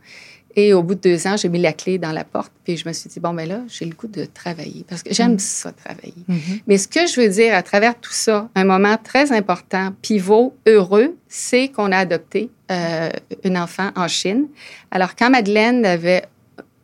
Et 0.55 0.73
au 0.73 0.81
bout 0.81 0.95
de 0.95 1.01
deux 1.01 1.27
ans, 1.27 1.37
j'ai 1.37 1.47
mis 1.47 1.59
la 1.59 1.73
clé 1.73 1.97
dans 1.97 2.11
la 2.11 2.23
porte, 2.23 2.51
puis 2.63 2.75
je 2.75 2.87
me 2.87 2.93
suis 2.93 3.09
dit, 3.09 3.19
bon, 3.19 3.33
mais 3.33 3.45
ben 3.45 3.57
là, 3.57 3.63
j'ai 3.67 3.85
le 3.85 3.93
goût 3.93 4.07
de 4.07 4.25
travailler, 4.25 4.83
parce 4.87 5.03
que 5.03 5.13
j'aime 5.13 5.35
mm. 5.35 5.39
ça, 5.39 5.71
travailler. 5.71 6.25
Mm-hmm. 6.27 6.61
Mais 6.67 6.77
ce 6.77 6.87
que 6.87 7.05
je 7.05 7.21
veux 7.21 7.29
dire 7.29 7.53
à 7.53 7.61
travers 7.61 7.99
tout 7.99 8.11
ça, 8.11 8.49
un 8.55 8.63
moment 8.63 8.97
très 8.97 9.31
important, 9.31 9.93
pivot, 10.01 10.55
heureux, 10.67 11.15
c'est 11.27 11.69
qu'on 11.69 11.91
a 11.91 11.97
adopté 11.97 12.49
euh, 12.71 13.09
un 13.45 13.55
enfant 13.55 13.91
en 13.95 14.07
Chine. 14.07 14.47
Alors, 14.89 15.15
quand 15.15 15.29
Madeleine 15.29 15.85
avait 15.85 16.23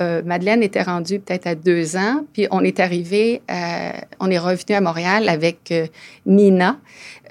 euh, 0.01 0.21
Madeleine 0.25 0.61
était 0.61 0.81
rendue 0.81 1.19
peut-être 1.19 1.47
à 1.47 1.55
deux 1.55 1.95
ans, 1.95 2.25
puis 2.33 2.47
on 2.51 2.61
est 2.63 2.79
arrivé, 2.81 3.41
on 4.19 4.29
est 4.29 4.37
revenu 4.37 4.75
à 4.75 4.81
Montréal 4.81 5.29
avec 5.29 5.71
euh, 5.71 5.87
Nina, 6.25 6.77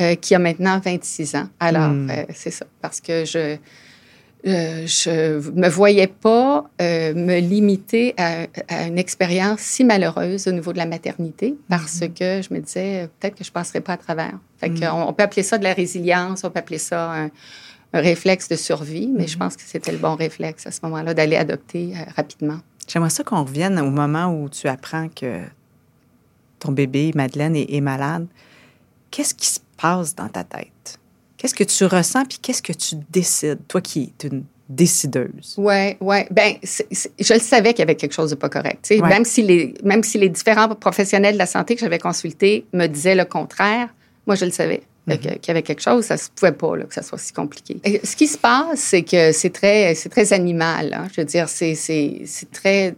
euh, 0.01 0.15
qui 0.15 0.35
a 0.35 0.39
maintenant 0.39 0.81
26 0.83 1.35
ans. 1.35 1.49
Alors, 1.61 1.91
hmm. 1.91 2.11
c'est 2.33 2.51
ça, 2.51 2.67
parce 2.81 3.01
que 3.01 3.25
je 3.25 3.57
je 4.47 5.41
me 5.53 5.71
voyais 5.71 6.07
pas 6.07 6.67
me 6.79 7.41
limiter 7.41 8.15
à, 8.19 8.47
une 8.87 8.99
expérience 8.99 9.61
si 9.61 9.85
malheureuse 9.85 10.47
au 10.47 10.53
niveau 10.53 10.75
de 10.75 10.77
la 10.77 10.85
maternité, 10.85 11.55
parce 11.71 12.03
hmm. 12.03 12.13
que 12.13 12.43
je 12.43 12.53
me 12.53 12.61
disais 12.61 13.09
peut-être 13.19 13.37
que 13.37 13.45
je 13.45 13.51
passerai 13.51 13.81
pas 13.81 13.95
à 13.95 13.97
travers. 13.97 14.39
Fait 14.59 14.69
hmm. 14.69 14.85
on 14.93 15.13
peut 15.15 15.23
appeler 15.23 15.43
ça 15.43 15.57
de 15.57 15.65
la 15.65 15.73
résilience, 15.73 16.45
on 16.45 16.51
peut 16.51 16.59
appeler 16.59 16.79
ça 16.79 17.11
un, 17.11 17.31
un 17.95 18.01
réflexe 18.01 18.49
de 18.49 18.57
survie, 18.57 19.07
mais 19.07 19.27
je 19.27 19.35
mhm. 19.35 19.39
pense 19.39 19.57
que 19.57 19.63
c'était 19.65 19.93
le 19.93 19.99
bon 19.99 20.17
réflexe 20.17 20.67
à 20.67 20.73
ce 20.73 20.81
moment-là 20.83 21.15
d'aller 21.15 21.37
adopter 21.37 21.95
euh, 21.95 22.03
rapidement. 22.17 22.59
J'aimerais 22.89 23.11
ça 23.11 23.23
qu'on 23.23 23.45
revienne 23.45 23.79
au 23.79 23.91
moment 23.91 24.27
où 24.27 24.49
tu 24.49 24.69
apprends 24.69 25.09
que 25.09 25.41
ton 26.59 26.73
bébé, 26.73 27.13
Madeleine, 27.15 27.57
est, 27.57 27.81
malade. 27.81 28.27
Qu'est-ce 29.11 29.35
qui 29.35 29.47
se 29.47 29.61
passe 29.81 30.15
dans 30.15 30.29
ta 30.29 30.45
tête? 30.45 30.99
Qu'est-ce 31.37 31.55
que 31.55 31.65
tu 31.65 31.85
ressens, 31.85 32.25
puis 32.25 32.39
qu'est-ce 32.43 32.63
que 32.63 32.73
tu 32.73 32.97
décides, 33.11 33.61
toi 33.69 33.81
qui 33.81 34.13
es 34.19 34.27
une 34.27 34.45
décideuse. 34.69 35.55
Oui, 35.59 35.97
oui. 36.01 36.17
Ben, 36.31 36.55
je 36.63 37.35
le 37.35 37.41
savais 37.41 37.75
qu'il 37.75 37.81
y 37.81 37.83
avait 37.83 37.97
quelque 37.97 38.15
chose 38.15 38.31
de 38.31 38.35
pas 38.35 38.49
correct. 38.49 38.91
Même, 38.91 39.27
si 39.27 39.43
les, 39.43 39.75
même 39.85 40.03
si 40.03 40.17
les 40.17 40.31
différents 40.31 40.69
professionnels 40.75 41.35
de 41.35 41.39
la 41.39 41.47
santé 41.47 41.75
que 41.75 41.83
j'avais 41.83 41.99
consultés 41.99 42.65
me 42.73 42.87
disaient 42.87 43.15
le 43.15 43.27
contraire, 43.27 43.91
moi, 44.27 44.37
je 44.37 44.47
le 44.47 44.51
savais. 44.51 44.83
Mhm. 45.07 45.19
qu'il 45.19 45.49
y 45.49 45.51
avait 45.51 45.63
quelque 45.63 45.83
chose, 45.83 46.05
ça 46.05 46.17
se 46.17 46.31
pouvait 46.31 46.53
pas 46.53 46.77
là, 46.77 46.85
que 46.85 46.95
ça 46.95 47.03
soit 47.03 47.19
si 47.19 47.33
compliqué. 47.33 47.79
ce 48.03 48.17
qui 48.17 48.27
se 48.27 48.39
passe, 48.39 48.79
c'est 48.79 49.03
que 49.03 49.33
c'est 49.33 49.51
très, 49.51 49.95
c'est 49.95 50.09
très 50.09 50.33
animal. 50.33 50.95
Hein. 50.95 51.09
Je 51.15 51.21
veux 51.21 51.27
dire, 51.27 51.49
c'est, 51.49 51.75
très, 52.53 52.95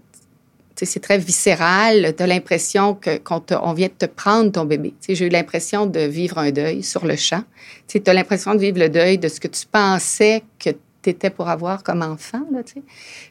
c'est 0.77 1.01
très 1.01 1.19
viscéral. 1.19 2.15
Tu 2.17 2.23
as 2.23 2.27
l'impression 2.27 2.95
que 2.95 3.19
qu'on 3.19 3.43
on 3.61 3.73
vient 3.73 3.89
de 3.89 4.07
te 4.07 4.07
prendre 4.07 4.53
ton 4.53 4.65
bébé. 4.65 4.95
J'ai 5.09 5.27
eu 5.27 5.29
l'impression 5.29 5.87
de 5.87 6.01
vivre 6.01 6.39
un 6.39 6.53
deuil 6.53 6.85
sur 6.85 7.07
le 7.07 7.17
champ. 7.17 7.43
Tu 7.89 8.01
as 8.07 8.15
l'impression 8.15 8.55
de 8.55 8.61
vivre 8.61 8.79
le 8.79 8.89
deuil 8.89 9.19
de 9.19 9.29
ce 9.29 9.41
que 9.41 9.49
tu 9.49 9.67
pensais 9.67 10.45
que 10.61 10.71
tu 11.11 11.17
étais 11.17 11.31
pour 11.31 11.49
avoir 11.49 11.83
comme 11.83 12.03
enfant. 12.03 12.43
Là, 12.53 12.61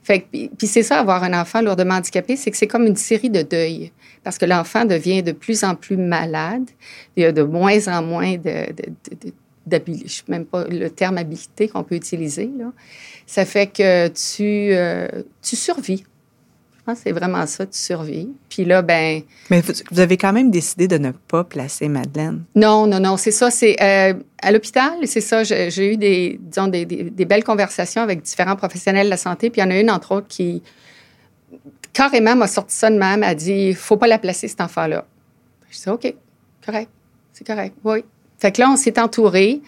fait, 0.04 0.26
puis, 0.32 0.50
puis 0.58 0.68
c'est 0.68 0.84
ça, 0.84 1.00
avoir 1.00 1.24
un 1.24 1.40
enfant 1.40 1.62
lourdement 1.62 1.96
handicapé, 1.96 2.36
c'est 2.36 2.52
que 2.52 2.58
c'est 2.58 2.68
comme 2.68 2.86
une 2.86 2.96
série 2.96 3.30
de 3.30 3.42
deuils 3.42 3.92
parce 4.24 4.38
que 4.38 4.46
l'enfant 4.46 4.86
devient 4.86 5.22
de 5.22 5.34
plus 5.34 5.64
en 5.64 5.76
plus 5.76 5.98
malade. 5.98 6.70
Il 7.16 7.24
y 7.24 7.26
a 7.26 7.32
de 7.32 7.44
moins 7.44 7.88
en 7.88 8.02
moins 8.02 8.38
de, 8.38 8.66
d'habilité, 9.66 10.08
je 10.08 10.14
sais 10.14 10.24
même 10.28 10.46
pas 10.46 10.66
le 10.68 10.90
terme 10.90 11.18
habilité 11.18 11.68
qu'on 11.68 11.84
peut 11.84 11.96
utiliser. 11.96 12.50
Là. 12.58 12.72
Ça 13.28 13.46
fait 13.46 13.68
que 13.68 14.08
tu, 14.08 14.74
euh, 14.74 15.08
tu 15.42 15.56
survis. 15.56 16.04
Que 16.88 16.94
c'est 16.96 17.12
vraiment 17.12 17.46
ça, 17.48 17.66
tu 17.66 17.78
survis. 17.78 18.30
Puis 18.48 18.64
là, 18.64 18.82
ben... 18.82 19.22
Mais 19.50 19.62
vous, 19.62 20.00
avez 20.00 20.18
quand 20.18 20.34
même 20.34 20.52
décidé 20.52 20.88
de 20.88 20.98
ne 20.98 21.12
pas 21.12 21.44
placer 21.44 21.88
Madeleine. 21.88 22.44
Non, 22.56 22.86
non, 22.86 23.00
non, 23.00 23.18
c'est 23.18 23.32
ça. 23.32 23.50
C'est 23.50 23.76
euh, 23.82 24.14
à 24.42 24.52
l'hôpital, 24.52 24.94
c'est 25.06 25.22
ça. 25.22 25.44
J'ai 25.44 25.94
eu 25.94 25.98
des, 25.98 26.40
disons, 26.40 26.68
des, 26.68 26.86
des, 26.86 27.26
belles 27.26 27.44
conversations 27.44 28.02
avec 28.02 28.22
différents 28.22 28.56
professionnels 28.56 29.06
de 29.08 29.10
la 29.10 29.18
santé. 29.18 29.50
Puis 29.50 29.62
il 29.62 29.66
y 29.66 29.68
en 29.68 29.72
a 29.72 29.80
une, 29.80 29.90
entre 29.90 30.14
autres, 30.14 30.28
qui, 30.28 30.62
carrément 31.96 32.36
m'a 32.36 32.48
sorti 32.48 32.76
ça 32.76 32.92
de 32.92 32.98
même. 32.98 33.24
Elle 33.24 33.30
a 33.30 33.36
dit 33.36 33.74
faut 33.74 33.98
pas 33.98 34.08
la 34.08 34.20
placer, 34.20 34.48
cet 34.48 34.62
enfant-là. 34.62 35.06
Je 35.72 35.80
dis 35.80 35.90
OK, 35.90 36.14
correct, 36.64 36.90
c'est 37.34 37.48
correct, 37.48 37.76
oui. 37.84 38.04
Fait 38.40 38.52
que 38.52 38.62
là, 38.62 38.70
on 38.72 38.76
s'est 38.76 39.00
entouré. 39.00 39.62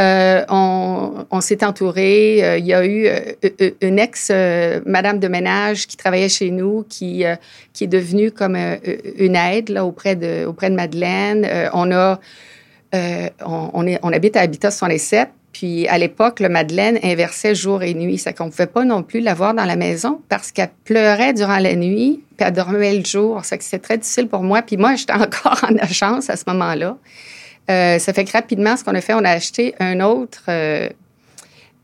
Euh, 0.00 0.44
on, 0.48 1.40
s'est 1.40 1.64
entouré. 1.64 2.40
Euh, 2.42 2.58
il 2.58 2.66
y 2.66 2.74
a 2.74 2.84
eu 2.84 3.06
euh, 3.06 3.70
une 3.80 3.98
ex-madame 3.98 5.20
de 5.20 5.28
ménage 5.28 5.86
qui 5.86 5.96
travaillait 5.96 6.28
chez 6.28 6.50
nous, 6.50 6.84
qui, 6.88 7.24
qui 7.72 7.84
est 7.84 7.88
devenue 7.88 8.30
comme 8.30 8.56
une 8.56 9.36
aide 9.36 9.68
là, 9.68 9.84
auprès, 9.84 10.16
de, 10.16 10.46
auprès 10.46 10.70
de 10.70 10.74
Madeleine. 10.74 11.48
on 11.72 11.92
a... 11.92 12.18
on, 12.92 13.86
est, 13.86 13.98
on 14.02 14.12
habite 14.12 14.36
à 14.36 14.40
Habitat 14.40 14.70
67, 14.70 15.28
puis 15.52 15.86
à 15.86 15.98
l'époque, 15.98 16.40
le 16.40 16.48
Madeleine 16.48 16.98
inversait 17.04 17.54
jour 17.54 17.82
et 17.82 17.94
nuit. 17.94 18.18
Ça 18.18 18.32
qu'on 18.32 18.46
ne 18.46 18.50
pouvait 18.50 18.66
pas 18.66 18.84
non 18.84 19.04
plus 19.04 19.20
la 19.20 19.34
voir 19.34 19.54
dans 19.54 19.64
la 19.64 19.76
maison 19.76 20.20
parce 20.28 20.50
qu'elle 20.50 20.70
pleurait 20.84 21.32
durant 21.32 21.58
la 21.58 21.76
nuit, 21.76 22.24
puis 22.36 22.46
elle 22.46 22.52
dormait 22.52 22.96
le 22.96 23.04
jour. 23.04 23.40
C'était 23.44 23.78
très 23.78 23.98
difficile 23.98 24.26
pour 24.26 24.42
moi. 24.42 24.62
Puis 24.62 24.76
moi, 24.76 24.96
j'étais 24.96 25.12
encore 25.12 25.60
en 25.62 25.76
agence 25.76 26.30
à 26.30 26.36
ce 26.36 26.44
moment-là. 26.48 26.96
Euh, 27.70 27.98
ça 27.98 28.12
fait 28.12 28.24
que 28.24 28.32
rapidement, 28.32 28.76
ce 28.76 28.84
qu'on 28.84 28.94
a 28.94 29.00
fait, 29.00 29.14
on 29.14 29.24
a 29.24 29.30
acheté 29.30 29.74
un 29.80 30.00
autre 30.00 30.42
euh, 30.48 30.88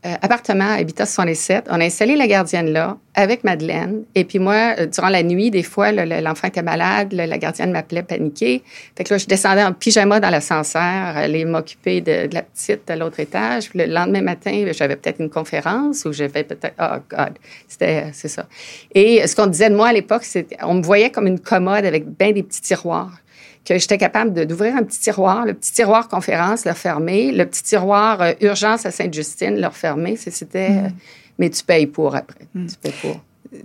euh, 0.05 0.15
appartement 0.21 0.69
à 0.69 0.73
Habitat 0.73 1.07
67. 1.07 1.65
On 1.69 1.79
a 1.79 1.85
installé 1.85 2.15
la 2.15 2.27
gardienne 2.27 2.71
là 2.71 2.97
avec 3.15 3.43
Madeleine. 3.43 4.03
Et 4.13 4.23
puis 4.23 4.37
moi, 4.37 4.85
durant 4.85 5.09
la 5.09 5.23
nuit, 5.23 5.49
des 5.49 5.63
fois, 5.63 5.91
l'enfant 5.91 6.47
était 6.47 6.61
malade, 6.61 7.13
la 7.13 7.37
gardienne 7.37 7.71
m'appelait 7.71 8.03
paniquée. 8.03 8.63
Fait 8.95 9.03
que 9.03 9.13
là, 9.13 9.17
je 9.17 9.25
descendais 9.25 9.63
en 9.63 9.73
pyjama 9.73 10.19
dans 10.19 10.29
l'ascenseur, 10.29 10.81
aller 10.81 11.45
m'occuper 11.45 12.01
de, 12.01 12.29
la 12.31 12.43
petite 12.43 12.89
à 12.89 12.95
l'autre 12.95 13.19
étage. 13.19 13.69
Le 13.73 13.85
lendemain 13.85 14.21
matin, 14.21 14.65
j'avais 14.71 14.95
peut-être 14.95 15.19
une 15.19 15.29
conférence 15.29 16.05
ou 16.05 16.13
j'avais 16.13 16.43
peut-être... 16.43 16.73
Oh 16.79 16.99
God! 17.09 17.33
C'était... 17.67 18.05
C'est 18.13 18.29
ça. 18.29 18.47
Et 18.93 19.27
ce 19.27 19.35
qu'on 19.35 19.47
disait 19.47 19.69
de 19.69 19.75
moi 19.75 19.87
à 19.87 19.93
l'époque, 19.93 20.23
c'est 20.23 20.47
on 20.63 20.75
me 20.75 20.83
voyait 20.83 21.09
comme 21.09 21.27
une 21.27 21.39
commode 21.39 21.85
avec 21.85 22.07
bien 22.07 22.31
des 22.31 22.43
petits 22.43 22.61
tiroirs 22.61 23.21
que 23.65 23.77
j'étais 23.77 23.97
capable 23.97 24.45
d'ouvrir 24.45 24.75
un 24.75 24.83
petit 24.83 24.99
tiroir, 24.99 25.45
le 25.45 25.53
petit 25.53 25.71
tiroir 25.71 26.07
conférence, 26.07 26.65
le 26.65 26.73
fermer, 26.73 27.31
le 27.31 27.45
petit 27.45 27.63
tiroir 27.63 28.21
euh, 28.21 28.33
urgence 28.41 28.85
à 28.85 28.91
Sainte-Justine, 28.91 29.59
le 29.59 29.67
refermer. 29.67 30.15
C'était. 30.15 30.69
Mm. 30.69 30.85
Euh, 30.85 30.89
mais 31.37 31.49
tu 31.49 31.63
payes 31.63 31.87
pour 31.87 32.15
après. 32.15 32.47
Mm. 32.53 32.65
Tu 32.67 32.75
payes 32.77 32.93
pour. 33.01 33.19
Tu 33.51 33.59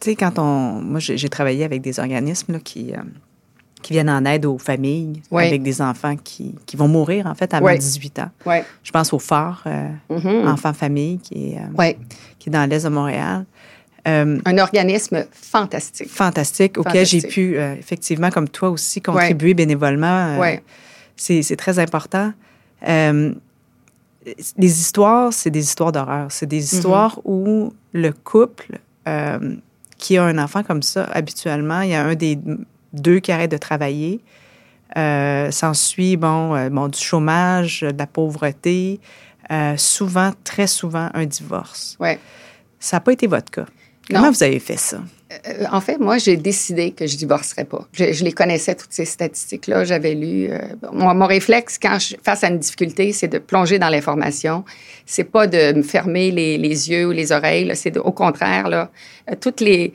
sais, 0.00 0.16
quand 0.16 0.38
on. 0.38 0.80
Moi, 0.80 1.00
j'ai 1.00 1.28
travaillé 1.28 1.64
avec 1.64 1.82
des 1.82 1.98
organismes 1.98 2.60
qui. 2.60 2.92
Euh, 2.92 3.02
qui 3.82 3.94
viennent 3.94 4.10
en 4.10 4.24
aide 4.26 4.46
aux 4.46 4.58
familles 4.58 5.22
avec 5.32 5.60
des 5.64 5.82
enfants 5.82 6.14
qui, 6.14 6.54
qui, 6.66 6.76
vont 6.76 6.86
mourir, 6.86 7.26
en 7.26 7.34
fait, 7.34 7.52
avant 7.52 7.74
18 7.74 8.20
ans. 8.20 8.30
Je 8.84 8.92
pense 8.92 9.12
au 9.12 9.18
Phare, 9.18 9.64
mm-hmm. 10.08 10.46
Enfants 10.46 10.72
Famille, 10.72 11.18
qui 11.18 11.56
qui 12.38 12.48
est 12.48 12.52
dans 12.52 12.70
l'Est 12.70 12.84
de 12.84 12.90
Montréal. 12.90 13.44
Euh, 14.08 14.40
un 14.44 14.58
organisme 14.58 15.24
fantastique. 15.30 16.08
Fantastique, 16.08 16.76
auquel 16.78 17.06
j'ai 17.06 17.20
pu, 17.20 17.56
euh, 17.56 17.74
effectivement, 17.74 18.30
comme 18.30 18.48
toi 18.48 18.70
aussi, 18.70 19.00
contribuer 19.00 19.54
bénévolement. 19.54 20.40
Euh, 20.42 20.56
c'est 21.16 21.56
très 21.56 21.78
important. 21.78 22.32
les 22.84 23.36
histoires, 24.58 25.32
c'est 25.32 25.50
des 25.50 25.62
histoires 25.62 25.92
d'horreur. 25.92 26.26
C'est 26.30 26.46
des 26.46 26.60
mm-hmm. 26.60 26.74
histoires 26.74 27.20
où 27.24 27.72
le 27.92 28.12
couple 28.12 28.78
qui 29.98 30.18
a 30.18 30.24
un 30.24 30.38
enfant 30.38 30.64
comme 30.64 30.82
ça, 30.82 31.04
habituellement, 31.04 31.82
il 31.82 31.90
y 31.90 31.94
a 31.94 32.04
un 32.04 32.16
des 32.16 32.38
deux 32.92 33.20
qui 33.20 33.30
arrête 33.30 33.52
de 33.52 33.56
travailler. 33.56 34.20
S'ensuit, 34.96 36.16
bon, 36.16 36.68
bon, 36.70 36.88
du 36.88 36.98
chômage, 36.98 37.82
de 37.82 37.96
la 37.96 38.08
pauvreté, 38.08 38.98
souvent, 39.76 40.32
très 40.42 40.66
souvent, 40.66 41.08
un 41.14 41.24
divorce. 41.24 41.96
Ouais. 42.00 42.18
Ça 42.80 42.96
n'a 42.96 43.00
pas 43.00 43.12
été 43.12 43.28
votre 43.28 43.48
cas? 43.52 43.66
Comment 44.10 44.30
vous 44.30 44.42
avez 44.42 44.58
fait 44.58 44.78
ça? 44.78 44.98
Euh, 45.32 45.64
en 45.70 45.80
fait, 45.80 45.98
moi, 45.98 46.18
j'ai 46.18 46.36
décidé 46.36 46.90
que 46.90 47.06
je 47.06 47.16
divorcerais 47.16 47.64
pas. 47.64 47.86
Je, 47.92 48.24
les 48.24 48.32
connaissais, 48.32 48.74
toutes 48.74 48.92
ces 48.92 49.04
statistiques-là. 49.04 49.84
J'avais 49.84 50.14
lu. 50.14 50.48
Euh, 50.50 50.58
mon, 50.92 51.26
réflexe, 51.26 51.78
quand 51.80 51.98
je 51.98 52.16
face 52.22 52.44
à 52.44 52.48
une 52.48 52.58
difficulté, 52.58 53.12
c'est 53.12 53.28
de 53.28 53.38
plonger 53.38 53.78
dans 53.78 53.88
l'information. 53.88 54.64
C'est 55.06 55.24
pas 55.24 55.46
de 55.46 55.72
me 55.72 55.82
fermer 55.82 56.30
les, 56.30 56.90
yeux 56.90 57.06
ou 57.06 57.12
les 57.12 57.32
oreilles. 57.32 57.70
C'est 57.74 57.96
au 57.96 58.12
contraire, 58.12 58.68
là, 58.68 58.90
euh, 59.30 59.34
toutes 59.40 59.60
les 59.60 59.92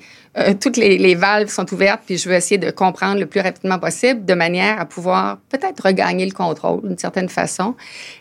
toutes 0.62 0.78
les, 0.78 1.16
valves 1.16 1.50
sont 1.50 1.66
ouvertes, 1.74 2.02
puis 2.06 2.16
je 2.16 2.30
veux 2.30 2.36
essayer 2.36 2.60
de 2.60 2.70
comprendre 2.70 3.20
le 3.20 3.26
plus 3.26 3.40
rapidement 3.40 3.80
possible, 3.80 4.24
de 4.24 4.36
manière 4.36 4.80
à 4.80 4.86
pouvoir 4.86 5.40
peut-être 5.50 5.88
regagner 5.88 6.28
le 6.28 6.32
contrôle 6.32 6.88
d'une 6.88 6.98
certaine 7.00 7.28
façon. 7.28 7.74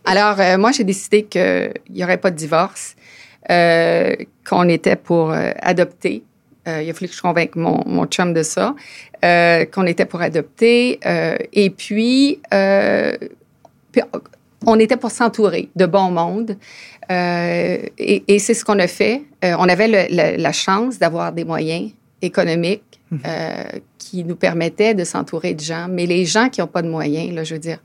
Alors, 0.06 0.38
moi, 0.58 0.72
j'ai 0.72 0.84
décidé 0.84 1.24
qu'il 1.24 1.74
n'y 1.90 2.02
aurait 2.02 2.16
pas 2.16 2.30
de 2.30 2.36
divorce. 2.36 2.96
Euh, 3.50 4.16
qu'on 4.48 4.68
était 4.68 4.96
pour 4.96 5.30
euh, 5.32 5.50
adopter. 5.60 6.22
Euh, 6.68 6.82
il 6.82 6.90
a 6.90 6.94
fallu 6.94 7.08
que 7.08 7.14
je 7.14 7.22
convainque 7.22 7.56
mon, 7.56 7.82
mon 7.86 8.06
chum 8.06 8.32
de 8.32 8.42
ça, 8.42 8.74
qu'on 9.22 9.86
était 9.86 10.04
pour 10.04 10.20
adopter. 10.20 10.98
et 11.52 11.70
puis, 11.70 12.40
on 14.66 14.78
était 14.78 14.96
pour 14.96 15.10
s'entourer 15.10 15.68
de 15.76 15.86
bon 15.86 16.10
monde. 16.10 16.56
et, 17.08 18.38
c'est 18.38 18.54
ce 18.54 18.64
qu'on 18.64 18.78
a 18.78 18.88
fait. 18.88 19.22
on 19.42 19.68
avait 19.68 20.08
la 20.10 20.52
chance 20.52 20.98
d'avoir 20.98 21.32
des 21.32 21.44
moyens 21.44 21.90
économiques 22.20 23.00
mhm. 23.12 23.20
qui 23.98 24.24
nous 24.24 24.36
permettaient 24.36 24.94
de 24.94 25.04
s'entourer 25.04 25.54
de 25.54 25.60
gens. 25.60 25.86
Mais 25.88 26.06
les 26.06 26.24
gens 26.24 26.48
qui 26.48 26.60
n'ont 26.60 26.66
pas 26.66 26.82
de 26.82 26.88
moyens, 26.88 27.32
là, 27.32 27.44
je 27.44 27.54
veux 27.54 27.60
dire, 27.60 27.78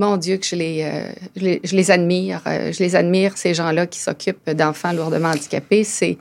mon 0.00 0.16
Dieu, 0.16 0.38
que 0.38 0.46
je 0.46 0.56
les, 0.56 0.82
euh, 0.82 1.12
je 1.36 1.76
les, 1.76 1.90
admire. 1.90 2.40
Euh, 2.46 2.72
je 2.72 2.78
les 2.78 2.96
admire, 2.96 3.36
ces 3.36 3.52
gens-là 3.54 3.86
qui 3.86 4.00
s'occupent 4.00 4.48
d'enfants 4.50 4.92
lourdement 4.92 5.28
handicapés. 5.28 5.84
C'est, 5.84 6.16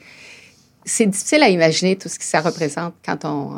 c'est 0.83 1.05
difficile 1.05 1.41
à 1.43 1.49
imaginer 1.49 1.95
tout 1.95 2.09
ce 2.09 2.19
que 2.19 2.25
ça 2.25 2.41
représente 2.41 2.93
quand 3.05 3.23
on 3.23 3.53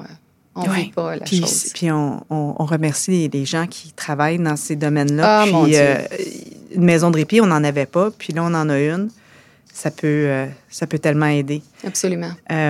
ne 0.62 0.68
euh, 0.68 0.72
vit 0.74 0.92
pas 0.92 1.16
la 1.16 1.26
puis, 1.26 1.40
chose. 1.40 1.72
Puis 1.74 1.92
on, 1.92 2.24
on, 2.30 2.66
remercie 2.66 3.28
les, 3.28 3.46
gens 3.46 3.66
qui 3.66 3.94
travaillent 3.94 4.38
dans 4.38 4.56
ces 4.56 4.76
domaines-là. 4.76 5.42
Ah, 5.42 5.46
mon 5.48 5.66
Dieu. 5.66 5.80
une 6.76 6.84
maison 6.84 7.10
de 7.10 7.18
répit, 7.18 7.42
on 7.42 7.48
n'en 7.48 7.64
avait 7.64 7.88
pas. 7.88 8.12
Puis 8.12 8.32
là, 8.32 8.44
on 8.44 8.54
en 8.54 8.70
a 8.70 8.80
une. 8.80 9.10
Ça 9.74 9.90
peut, 9.90 10.46
ça 10.70 10.86
peut 10.86 11.00
tellement 11.00 11.28
aider. 11.28 11.64
Absolument. 11.84 12.34
et 12.50 12.66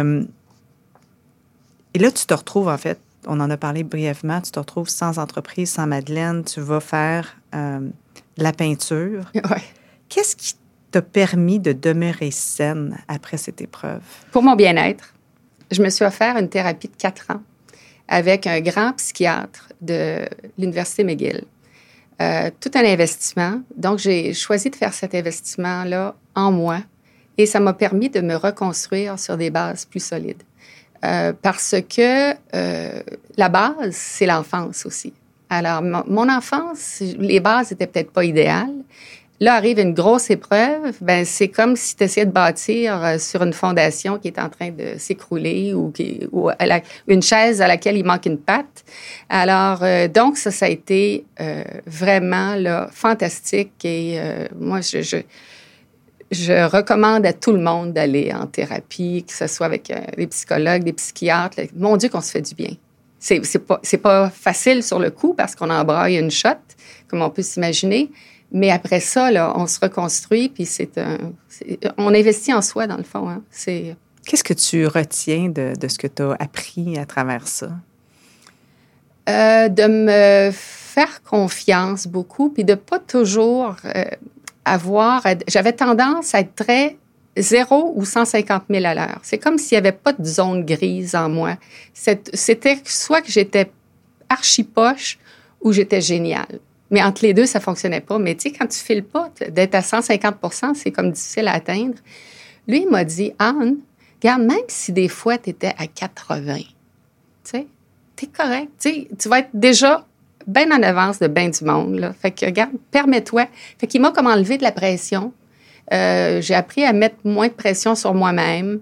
là, 1.99 2.11
tu 2.11 2.25
te 2.25 2.33
retrouves, 2.33 2.69
en 2.69 2.77
fait, 2.77 2.99
on 3.27 3.39
en 3.39 3.49
a 3.49 3.57
parlé 3.57 3.83
brièvement, 3.83 4.39
tu 4.39 4.51
te 4.51 4.59
retrouves 4.59 4.87
sans 4.87 5.19
entreprise, 5.19 5.71
sans 5.71 5.87
Madeleine, 5.87 6.43
tu 6.43 6.61
vas 6.61 6.79
faire 6.79 7.40
euh, 7.55 7.89
la 8.37 8.53
peinture. 8.53 9.31
Qu'est-ce 10.09 10.35
qui 10.35 10.55
t'a 10.91 11.01
permis 11.01 11.59
de 11.59 11.73
demeurer 11.73 12.31
saine 12.31 12.97
après 13.07 13.37
cette 13.37 13.61
épreuve? 13.61 14.01
Pour 14.31 14.43
mon 14.43 14.55
bien-être, 14.55 15.13
je 15.71 15.81
me 15.81 15.89
suis 15.89 16.05
offert 16.05 16.37
une 16.37 16.49
thérapie 16.49 16.87
de 16.87 16.95
quatre 16.95 17.31
ans 17.31 17.41
avec 18.07 18.45
un 18.45 18.59
grand 18.59 18.93
psychiatre 18.93 19.69
de 19.79 20.27
l'Université 20.57 21.03
McGill. 21.03 21.43
Euh, 22.21 22.51
tout 22.59 22.71
un 22.75 22.83
investissement. 22.83 23.61
Donc, 23.75 23.99
j'ai 23.99 24.33
choisi 24.33 24.69
de 24.69 24.75
faire 24.75 24.93
cet 24.93 25.15
investissement-là 25.15 26.15
en 26.35 26.51
moi 26.51 26.79
et 27.37 27.45
ça 27.45 27.59
m'a 27.59 27.73
permis 27.73 28.09
de 28.09 28.19
me 28.19 28.35
reconstruire 28.35 29.17
sur 29.17 29.37
des 29.37 29.49
bases 29.49 29.85
plus 29.85 30.03
solides. 30.03 30.43
Euh, 31.03 31.33
parce 31.41 31.75
que 31.89 32.33
la 33.37 33.49
base, 33.49 33.95
c'est 33.95 34.27
l'enfance 34.27 34.85
aussi. 34.85 35.13
Alors, 35.53 35.81
mon 35.81 36.29
enfance, 36.29 37.03
les 37.19 37.41
bases 37.41 37.73
étaient 37.73 37.85
peut-être 37.85 38.11
pas 38.11 38.23
idéales. 38.23 38.71
Là 39.41 39.55
arrive 39.55 39.79
une 39.79 39.93
grosse 39.93 40.29
épreuve, 40.29 40.95
ben 41.01 41.25
c'est 41.25 41.47
comme 41.47 41.75
si 41.75 41.95
tu 41.95 42.03
essayais 42.03 42.27
de 42.27 42.31
bâtir 42.31 43.03
euh, 43.03 43.17
sur 43.17 43.41
une 43.41 43.53
fondation 43.53 44.19
qui 44.19 44.27
est 44.27 44.39
en 44.39 44.49
train 44.49 44.69
de 44.69 44.99
s'écrouler 44.99 45.73
ou, 45.73 45.91
une 47.07 47.23
chaise 47.23 47.59
à 47.59 47.67
laquelle 47.67 47.97
il 47.97 48.05
manque 48.05 48.27
une 48.27 48.37
patte. 48.37 48.85
Alors 49.29 49.79
euh, 49.81 50.07
donc 50.07 50.37
ça 50.37 50.51
ça 50.51 50.67
a 50.67 50.69
été 50.69 51.25
euh, 51.39 51.63
vraiment 51.87 52.55
fantastique 52.91 53.83
et 53.83 54.19
moi 54.59 54.79
je 54.81 56.67
recommande 56.67 57.25
à 57.25 57.33
tout 57.33 57.51
le 57.51 57.61
monde 57.61 57.93
d'aller 57.93 58.31
en 58.31 58.45
thérapie, 58.45 59.25
que 59.27 59.33
ce 59.33 59.47
soit 59.47 59.65
avec 59.65 59.91
des 60.17 60.27
psychologues, 60.27 60.83
des 60.83 60.93
psychiatres. 60.93 61.61
Mon 61.75 61.97
Dieu 61.97 62.09
qu'on 62.09 62.21
se 62.21 62.29
fait 62.29 62.41
du 62.41 62.53
bien 62.53 62.75
c'est, 63.21 63.45
c'est 63.45 63.59
pas, 63.59 63.79
c'est 63.83 63.99
pas 63.99 64.29
facile 64.29 64.83
sur 64.83 64.99
le 64.99 65.11
coup 65.11 65.33
parce 65.33 65.55
qu'on 65.55 65.69
embraille 65.69 66.17
une 66.17 66.31
shot, 66.31 66.49
comme 67.07 67.21
on 67.21 67.29
peut 67.29 67.43
s'imaginer. 67.43 68.11
Mais 68.51 68.71
après 68.71 68.99
ça, 68.99 69.31
là, 69.31 69.53
on 69.55 69.67
se 69.67 69.79
reconstruit, 69.79 70.49
puis 70.49 70.65
c'est 70.65 70.97
un, 70.97 71.17
on 71.97 72.13
investit 72.13 72.51
en 72.51 72.61
soi, 72.61 72.87
dans 72.87 72.97
le 72.97 73.03
fond. 73.03 73.29
Hein. 73.29 73.43
C'est... 73.49 73.95
Qu'est-ce 74.25 74.43
que 74.43 74.53
tu 74.53 74.87
retiens 74.87 75.49
de, 75.49 75.73
de 75.79 75.87
ce 75.87 75.97
que 75.97 76.07
tu 76.07 76.23
as 76.23 76.35
appris 76.39 76.97
à 76.97 77.05
travers 77.05 77.47
ça? 77.47 77.69
Euh, 79.29 79.69
de 79.69 79.87
me 79.87 80.51
faire 80.51 81.21
confiance 81.23 82.07
beaucoup, 82.07 82.49
puis 82.49 82.65
de 82.65 82.73
pas 82.73 82.99
toujours 82.99 83.75
euh, 83.85 84.03
avoir... 84.65 85.23
J'avais 85.47 85.73
tendance 85.73 86.35
à 86.35 86.39
être 86.39 86.55
très 86.55 86.97
0 87.37 87.93
ou 87.95 88.05
150 88.05 88.63
000 88.69 88.85
à 88.85 88.93
l'heure. 88.93 89.19
C'est 89.23 89.37
comme 89.37 89.57
s'il 89.57 89.75
n'y 89.75 89.79
avait 89.87 89.97
pas 89.97 90.13
de 90.13 90.23
zone 90.23 90.65
grise 90.65 91.15
en 91.15 91.29
moi. 91.29 91.57
C'était 91.93 92.79
soit 92.85 93.21
que 93.21 93.31
j'étais 93.31 93.71
archi 94.29 94.63
poche 94.63 95.17
ou 95.61 95.71
j'étais 95.71 96.01
génial. 96.01 96.59
Mais 96.89 97.01
entre 97.01 97.23
les 97.23 97.33
deux, 97.33 97.45
ça 97.45 97.59
fonctionnait 97.59 98.01
pas. 98.01 98.19
Mais 98.19 98.35
tu 98.35 98.49
sais, 98.49 98.51
quand 98.51 98.67
tu 98.67 98.79
files 98.79 99.03
pas, 99.03 99.31
d'être 99.49 99.75
à 99.75 99.81
150 99.81 100.35
c'est 100.75 100.91
comme 100.91 101.11
difficile 101.11 101.47
à 101.47 101.53
atteindre. 101.53 101.95
Lui, 102.67 102.81
il 102.81 102.89
m'a 102.89 103.05
dit, 103.05 103.31
Anne, 103.39 103.77
regarde, 104.21 104.43
même 104.43 104.57
si 104.67 104.91
des 104.91 105.07
fois 105.07 105.37
tu 105.37 105.51
étais 105.51 105.73
à 105.77 105.87
80, 105.87 106.57
tu 106.57 106.65
sais, 107.43 107.67
t'es 108.15 108.27
correct. 108.27 108.69
Tu 108.77 109.07
tu 109.17 109.29
vas 109.29 109.39
être 109.39 109.49
déjà 109.53 110.05
bien 110.47 110.69
en 110.71 110.83
avance 110.83 111.19
de 111.19 111.27
bien 111.27 111.49
du 111.49 111.63
monde. 111.63 112.13
Fait 112.21 112.31
que, 112.31 112.45
regarde, 112.45 112.71
permets-toi. 112.91 113.47
Fait 113.79 113.87
qu'il 113.87 114.01
m'a 114.01 114.11
comme 114.11 114.27
enlevé 114.27 114.57
de 114.57 114.63
la 114.63 114.71
pression. 114.71 115.33
Euh, 115.91 116.41
j'ai 116.41 116.55
appris 116.55 116.83
à 116.83 116.93
mettre 116.93 117.17
moins 117.23 117.47
de 117.47 117.53
pression 117.53 117.95
sur 117.95 118.13
moi-même. 118.13 118.79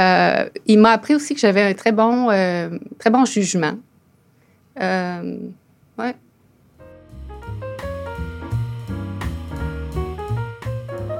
Euh, 0.00 0.48
il 0.66 0.78
m'a 0.78 0.90
appris 0.90 1.14
aussi 1.14 1.34
que 1.34 1.40
j'avais 1.40 1.62
un 1.62 1.74
très 1.74 1.92
bon, 1.92 2.30
euh, 2.30 2.70
très 2.98 3.10
bon 3.10 3.24
jugement. 3.24 3.74
ouais. 4.78 6.14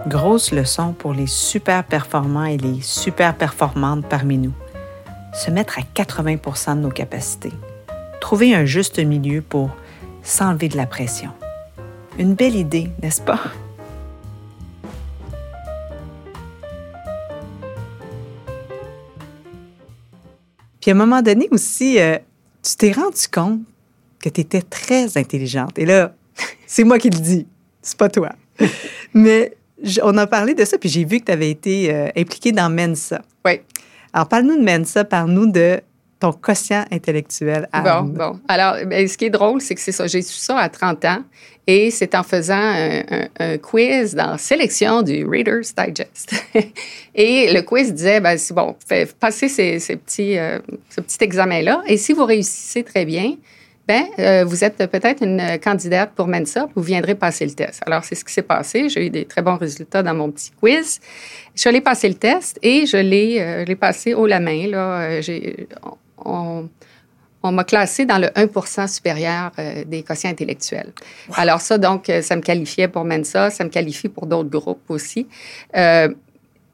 Grosse 0.07 0.53
leçon 0.53 0.93
pour 0.93 1.15
les 1.15 1.27
super 1.27 1.83
performants 1.83 2.45
et 2.45 2.57
les 2.57 2.81
super 2.81 3.35
performantes 3.35 4.07
parmi 4.09 4.39
nous. 4.39 4.53
Se 5.35 5.51
mettre 5.51 5.79
à 5.79 5.83
80 5.83 6.77
de 6.77 6.81
nos 6.81 6.91
capacités. 6.91 7.53
Trouver 8.21 8.55
un 8.55 8.65
juste 8.65 8.99
milieu 9.01 9.43
pour 9.43 9.71
s'enlever 10.23 10.69
de 10.69 10.77
la 10.77 10.87
pression. 10.87 11.31
Une 12.19 12.35
belle 12.35 12.55
idée, 12.55 12.91
n'est-ce 13.03 13.21
pas? 13.21 13.41
Puis 20.87 20.93
à 20.93 20.95
un 20.95 20.99
moment 20.99 21.21
donné 21.21 21.49
aussi, 21.51 21.99
euh, 21.99 22.17
tu 22.63 22.77
t'es 22.77 22.93
rendu 22.93 23.27
compte 23.33 23.59
que 24.23 24.29
tu 24.29 24.43
étais 24.43 24.63
très 24.63 25.19
intelligente. 25.19 25.77
Et 25.81 25.85
là, 25.85 26.15
c'est 26.69 26.85
moi 26.85 27.01
qui 27.01 27.11
le 27.11 27.19
dis, 27.19 27.45
c'est 27.83 27.99
pas 27.99 28.09
toi. 28.09 28.31
Mais 29.13 29.57
on 30.05 30.17
a 30.17 30.29
parlé 30.29 30.55
de 30.55 30.65
ça, 30.65 30.79
puis 30.79 30.89
j'ai 30.89 31.05
vu 31.05 31.19
que 31.19 31.25
tu 31.25 31.33
avais 31.33 31.51
été 31.51 31.93
euh, 31.93 32.07
impliquée 32.17 32.53
dans 32.53 32.71
Mensa. 32.71 33.21
Oui. 33.45 33.63
Alors, 34.13 34.29
parle-nous 34.29 34.59
de 34.59 34.63
Mensa, 34.63 35.03
parle-nous 35.03 35.51
de 35.51 35.81
ton 36.19 36.33
quotient 36.33 36.85
intellectuel. 36.91 37.69
Bon, 37.73 38.03
bon. 38.03 38.41
Alors, 38.49 38.77
ben, 38.87 39.07
ce 39.07 39.19
qui 39.19 39.27
est 39.27 39.31
drôle, 39.31 39.61
c'est 39.61 39.75
que 39.75 39.81
c'est 39.81 39.93
ça. 39.93 40.07
J'ai 40.07 40.23
su 40.23 40.39
ça 40.39 40.59
à 40.59 40.69
30 40.69 41.05
ans 41.05 41.23
et 41.67 41.91
c'est 41.91 42.15
en 42.15 42.23
faisant 42.23 42.55
un, 43.39 43.59
quiz 43.59 44.15
dans 44.15 44.39
sélection 44.39 45.03
du 45.03 45.27
Reader's 45.27 45.75
Digest. 45.75 46.35
et 47.15 47.53
le 47.53 47.61
quiz 47.63 47.93
disait, 47.93 48.21
ben, 48.21 48.39
c'est 48.39 48.55
bon, 48.55 48.77
passez 49.21 49.49
ces, 49.49 49.79
petits, 49.97 50.39
euh, 50.39 50.59
ce 50.89 51.01
petit 51.01 51.23
examen-là 51.23 51.83
et 51.87 51.97
si 51.97 52.13
vous 52.13 52.25
réussissez 52.25 52.83
très 52.83 53.05
bien, 53.05 53.35
ben, 53.87 54.05
euh, 54.19 54.45
vous 54.45 54.65
êtes 54.65 54.85
peut-être 54.91 55.23
une 55.23 55.61
candidate 55.63 56.11
pour 56.17 56.27
Mensa, 56.27 56.69
vous 56.75 56.83
viendrez 56.83 57.15
passer 57.15 57.47
le 57.47 57.53
test. 57.53 57.83
Alors, 57.87 58.05
c'est 58.05 58.17
ce 58.17 58.25
qui 58.25 58.33
s'est 58.33 58.43
passé. 58.43 58.89
J'ai 58.89 59.07
eu 59.07 59.11
des 59.11 59.27
très 59.27 59.43
bons 59.43 59.57
résultats 59.57 60.03
dans 60.03 60.15
mon 60.15 60.33
petit 60.33 60.51
quiz. 60.51 60.99
Je 61.55 61.69
allée 61.69 61.81
passer 61.81 62.09
le 62.09 62.17
test 62.17 62.59
et 62.63 62.85
je 62.87 62.97
l'ai, 62.97 63.41
euh, 63.41 63.77
passé 63.77 64.13
haut 64.13 64.27
la 64.27 64.41
main. 64.41 64.67
Là. 64.67 65.21
Euh, 66.27 66.31
on, 66.31 66.69
on 67.43 67.53
m'a 67.53 67.65
classé 67.65 68.07
dans 68.07 68.19
le 68.19 68.27
1% 68.29 68.89
supérieur 68.89 69.53
des 69.87 70.03
quotients 70.03 70.31
intellectuels. 70.31 70.93
Alors 71.35 71.61
ça, 71.61 71.79
donc, 71.79 72.11
ça 72.23 72.35
me 72.35 72.41
qualifiait 72.41 72.89
pour 72.89 73.05
Mensa, 73.05 73.51
ça 73.51 73.63
me 73.63 73.69
qualifie 73.69 74.09
pour 74.09 74.27
d'autres 74.27 74.51
groupes 74.51 74.83
aussi. 74.89 75.29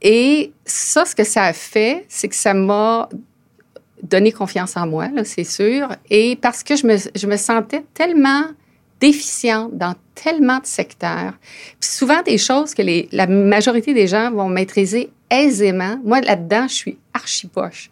et 0.00 0.52
ça, 0.64 1.04
ce 1.04 1.14
que 1.14 1.24
ça 1.24 1.44
a 1.44 1.52
fait, 1.52 2.06
c'est 2.08 2.28
que 2.28 2.36
ça 2.36 2.54
m'a 2.54 3.10
donner 4.02 4.32
confiance 4.32 4.76
en 4.76 4.86
moi, 4.86 5.08
c'est 5.24 5.44
sûr. 5.44 5.88
Et 6.10 6.36
parce 6.36 6.62
que 6.62 6.76
je 6.76 6.86
me, 6.86 6.96
je 6.96 7.26
me 7.26 7.36
sentais 7.36 7.84
tellement 7.94 8.44
déficiente 9.00 9.76
dans 9.76 9.94
tellement 10.14 10.58
de 10.58 10.66
secteurs. 10.66 11.34
Puis 11.80 11.90
souvent 11.90 12.22
des 12.22 12.38
choses 12.38 12.74
que 12.74 12.82
les, 12.82 13.08
la 13.12 13.26
majorité 13.26 13.94
des 13.94 14.06
gens 14.06 14.30
vont 14.30 14.48
maîtriser 14.48 15.10
aisément. 15.30 15.98
Moi, 16.04 16.20
là-dedans, 16.20 16.68
je 16.68 16.74
suis 16.74 16.98
archi 17.14 17.46
poche. 17.48 17.90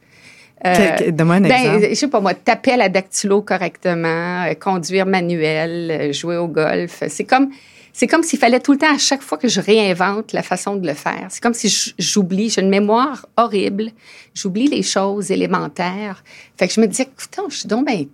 Euh, 0.66 1.10
Donne-moi 1.10 1.36
un 1.36 1.40
ben, 1.40 1.52
exemple. 1.52 1.86
Je 1.88 1.94
sais 1.94 2.08
pas 2.08 2.20
moi, 2.20 2.34
taper 2.34 2.72
à 2.72 2.76
la 2.76 2.88
dactylo 2.88 3.42
correctement, 3.42 4.44
euh, 4.44 4.54
conduire 4.54 5.06
manuel, 5.06 5.90
euh, 5.90 6.12
jouer 6.12 6.36
au 6.36 6.48
golf. 6.48 7.02
C'est 7.08 7.24
comme 7.24 7.50
c'est 7.92 8.06
comme 8.06 8.22
s'il 8.22 8.38
fallait 8.38 8.60
tout 8.60 8.72
le 8.72 8.78
temps, 8.78 8.94
à 8.94 8.98
chaque 8.98 9.22
fois 9.22 9.36
que 9.36 9.48
je 9.48 9.60
réinvente 9.60 10.32
la 10.32 10.42
façon 10.42 10.76
de 10.76 10.86
le 10.86 10.94
faire. 10.94 11.26
C'est 11.28 11.42
comme 11.42 11.54
si 11.54 11.92
j'oublie, 11.98 12.48
j'ai 12.48 12.60
une 12.60 12.68
mémoire 12.68 13.26
horrible, 13.36 13.90
j'oublie 14.32 14.68
les 14.68 14.82
choses 14.82 15.30
élémentaires. 15.30 16.22
Fait 16.56 16.68
que 16.68 16.74
je 16.74 16.80
me 16.80 16.86
disais, 16.86 17.02
écoute, 17.02 17.50
je 17.50 17.56
suis 17.56 17.68
donc 17.68 17.86
bien 17.86 18.04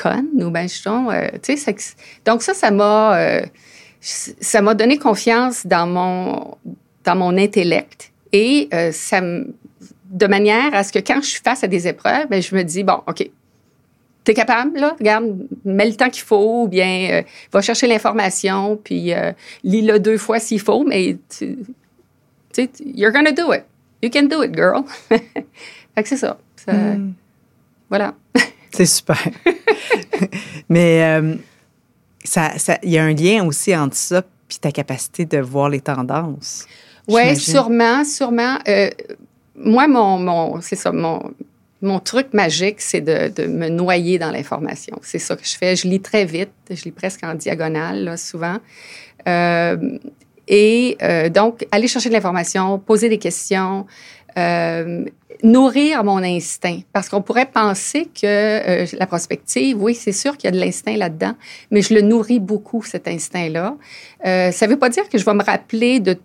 conne, 0.00 0.28
ou 0.42 0.50
ben 0.50 0.62
je 0.62 0.74
suis 0.74 0.84
donc, 0.84 1.10
euh, 1.10 1.28
tu 1.42 1.56
sais, 1.56 1.76
donc 2.24 2.42
ça, 2.42 2.54
ça 2.54 2.70
m'a, 2.70 3.42
ça 4.00 4.62
m'a 4.62 4.74
donné 4.74 4.96
confiance 4.96 5.66
dans 5.66 5.86
mon, 5.86 6.56
dans 7.04 7.16
mon 7.16 7.36
intellect 7.36 8.12
et 8.32 8.68
ça 8.92 9.20
de 10.10 10.26
manière 10.26 10.74
à 10.74 10.84
ce 10.84 10.92
que 10.92 10.98
quand 10.98 11.22
je 11.22 11.28
suis 11.28 11.40
face 11.42 11.64
à 11.64 11.66
des 11.66 11.88
épreuves, 11.88 12.26
ben, 12.28 12.42
je 12.42 12.54
me 12.54 12.62
dis, 12.62 12.84
bon, 12.84 13.00
OK, 13.06 13.30
T'es 14.22 14.34
capable, 14.34 14.78
là? 14.78 14.94
Regarde, 14.98 15.46
mets 15.64 15.88
le 15.88 15.94
temps 15.94 16.10
qu'il 16.10 16.22
faut, 16.22 16.64
ou 16.64 16.68
bien 16.68 17.10
euh, 17.10 17.22
va 17.52 17.62
chercher 17.62 17.86
l'information, 17.86 18.76
puis 18.76 19.14
euh, 19.14 19.32
lis-le 19.64 19.98
deux 19.98 20.18
fois 20.18 20.38
s'il 20.38 20.60
faut, 20.60 20.84
mais 20.84 21.16
tu, 21.30 21.58
tu 22.52 22.68
you're 22.84 23.12
gonna 23.12 23.32
do 23.32 23.54
it. 23.54 23.64
You 24.02 24.10
can 24.10 24.24
do 24.24 24.42
it, 24.42 24.54
girl. 24.54 24.84
fait 25.08 25.22
que 26.02 26.08
c'est 26.08 26.18
ça. 26.18 26.38
Hmm. 26.68 27.12
Voilà. 27.88 28.14
c'est 28.72 28.84
super. 28.84 29.18
mais 30.68 31.02
euh, 31.02 31.36
ça, 32.22 32.52
il 32.82 32.90
y 32.90 32.98
a 32.98 33.04
un 33.04 33.14
lien 33.14 33.46
aussi 33.46 33.74
entre 33.74 33.96
ça 33.96 34.22
puis 34.46 34.58
ta 34.58 34.70
capacité 34.70 35.24
de 35.24 35.38
voir 35.38 35.70
les 35.70 35.80
tendances. 35.80 36.66
Oui, 37.08 37.36
sûrement, 37.36 38.04
sûrement. 38.04 38.58
Moi, 39.62 39.88
mon, 39.88 40.60
c'est 40.60 40.76
ça, 40.76 40.92
mon, 40.92 42.00
truc 42.00 42.32
magique, 42.32 42.80
c'est 42.80 43.00
de, 43.00 43.46
me 43.46 43.68
noyer 43.68 44.18
dans 44.18 44.30
l'information. 44.30 44.98
C'est 45.02 45.18
ça 45.18 45.36
que 45.36 45.44
je 45.44 45.56
fais. 45.56 45.76
Je 45.76 45.88
lis 45.88 46.00
très 46.00 46.24
vite. 46.24 46.50
Je 46.70 46.84
lis 46.84 46.92
presque 46.92 47.24
en 47.24 47.34
diagonale, 47.34 48.16
souvent. 48.18 48.56
Euh, 49.28 49.98
et 50.48 50.96
euh, 51.02 51.28
donc, 51.28 51.66
aller 51.70 51.88
chercher 51.88 52.08
de 52.08 52.14
l'information, 52.14 52.78
poser 52.78 53.08
des 53.08 53.18
questions, 53.18 53.86
euh, 54.36 55.04
nourrir 55.42 56.02
mon 56.04 56.18
instinct. 56.18 56.80
Parce 56.92 57.08
qu'on 57.08 57.22
pourrait 57.22 57.46
penser 57.46 58.06
que 58.06 58.96
la 58.96 59.06
prospective, 59.06 59.80
oui, 59.80 59.94
c'est 59.94 60.12
sûr 60.12 60.36
qu'il 60.36 60.48
y 60.48 60.52
a 60.52 60.56
de 60.56 60.60
l'instinct 60.60 60.96
là-dedans, 60.96 61.34
mais 61.70 61.82
je 61.82 61.94
le 61.94 62.00
nourris 62.00 62.40
beaucoup, 62.40 62.82
cet 62.82 63.06
instinct-là. 63.08 63.76
ça 64.24 64.66
ne 64.66 64.70
veut 64.70 64.78
pas 64.78 64.88
dire 64.88 65.08
que 65.08 65.18
je 65.18 65.24
vais 65.24 65.34
me 65.34 65.44
rappeler 65.44 66.00
de 66.00 66.18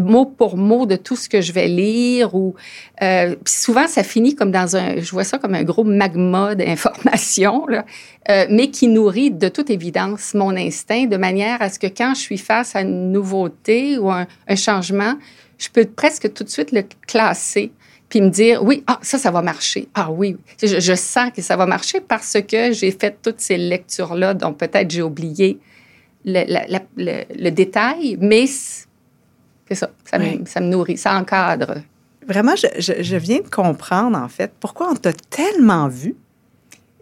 mot 0.00 0.26
pour 0.26 0.56
mot 0.56 0.86
de 0.86 0.96
tout 0.96 1.16
ce 1.16 1.28
que 1.28 1.40
je 1.40 1.52
vais 1.52 1.68
lire 1.68 2.34
ou 2.34 2.54
euh, 3.02 3.34
souvent 3.44 3.86
ça 3.86 4.02
finit 4.02 4.34
comme 4.34 4.50
dans 4.50 4.76
un 4.76 5.00
je 5.00 5.10
vois 5.10 5.24
ça 5.24 5.38
comme 5.38 5.54
un 5.54 5.62
gros 5.62 5.84
magma 5.84 6.54
d'informations 6.54 7.66
euh, 7.68 8.46
mais 8.50 8.70
qui 8.70 8.88
nourrit 8.88 9.30
de 9.30 9.48
toute 9.48 9.70
évidence 9.70 10.34
mon 10.34 10.56
instinct 10.56 11.06
de 11.06 11.16
manière 11.16 11.60
à 11.62 11.68
ce 11.68 11.78
que 11.78 11.86
quand 11.86 12.14
je 12.14 12.20
suis 12.20 12.38
face 12.38 12.76
à 12.76 12.82
une 12.82 13.12
nouveauté 13.12 13.98
ou 13.98 14.10
un, 14.10 14.26
changement 14.56 15.14
je 15.58 15.68
peux 15.68 15.84
presque 15.84 16.32
tout 16.32 16.44
de 16.44 16.48
suite 16.48 16.72
le 16.72 16.84
classer 17.06 17.70
puis 18.08 18.20
me 18.20 18.30
dire 18.30 18.62
oui 18.62 18.84
ah 18.86 18.98
ça 19.02 19.18
ça 19.18 19.30
va 19.30 19.42
marcher. 19.42 19.88
Ah 19.94 20.10
oui 20.10 20.36
je, 20.62 20.94
sens 20.94 21.30
que 21.34 21.42
ça 21.42 21.56
va 21.56 21.66
marcher 21.66 22.00
parce 22.00 22.36
que 22.48 22.72
j'ai 22.72 22.90
fait 22.90 23.16
toutes 23.22 23.40
ces 23.40 23.56
lectures 23.56 24.14
là 24.14 24.34
dont 24.34 24.52
peut-être 24.52 24.90
j'ai 24.90 25.02
oublié 25.02 25.58
le, 26.24 27.50
détail 27.50 28.16
mais 28.20 28.46
c'est 29.68 29.74
ça. 29.74 29.90
Ça, 30.04 30.18
me, 30.18 30.60
nourrit, 30.66 30.96
ça 30.96 31.16
encadre. 31.16 31.76
Vraiment, 32.26 32.54
je, 32.56 33.16
viens 33.16 33.40
de 33.40 33.48
comprendre, 33.48 34.16
en 34.16 34.28
fait, 34.28 34.52
pourquoi 34.58 34.90
on 34.90 34.94
t'a 34.94 35.12
tellement 35.12 35.88
vu 35.88 36.16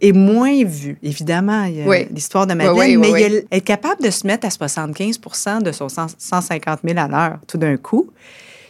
et 0.00 0.12
moins 0.12 0.64
vu. 0.64 0.98
Évidemment, 1.02 1.64
il 1.64 1.76
y 1.76 1.82
a 1.82 2.04
l'histoire 2.10 2.46
de 2.46 2.54
Madeleine, 2.54 2.98
mais 2.98 3.10
il 3.10 3.44
être 3.50 3.64
capable 3.64 4.02
de 4.02 4.10
se 4.10 4.26
mettre 4.26 4.46
à 4.46 4.50
75% 4.50 5.62
de 5.62 5.72
son 5.72 5.88
150 5.88 6.80
000 6.84 6.98
à 6.98 7.08
l'heure 7.08 7.38
tout 7.46 7.58
d'un 7.58 7.76
coup. 7.76 8.10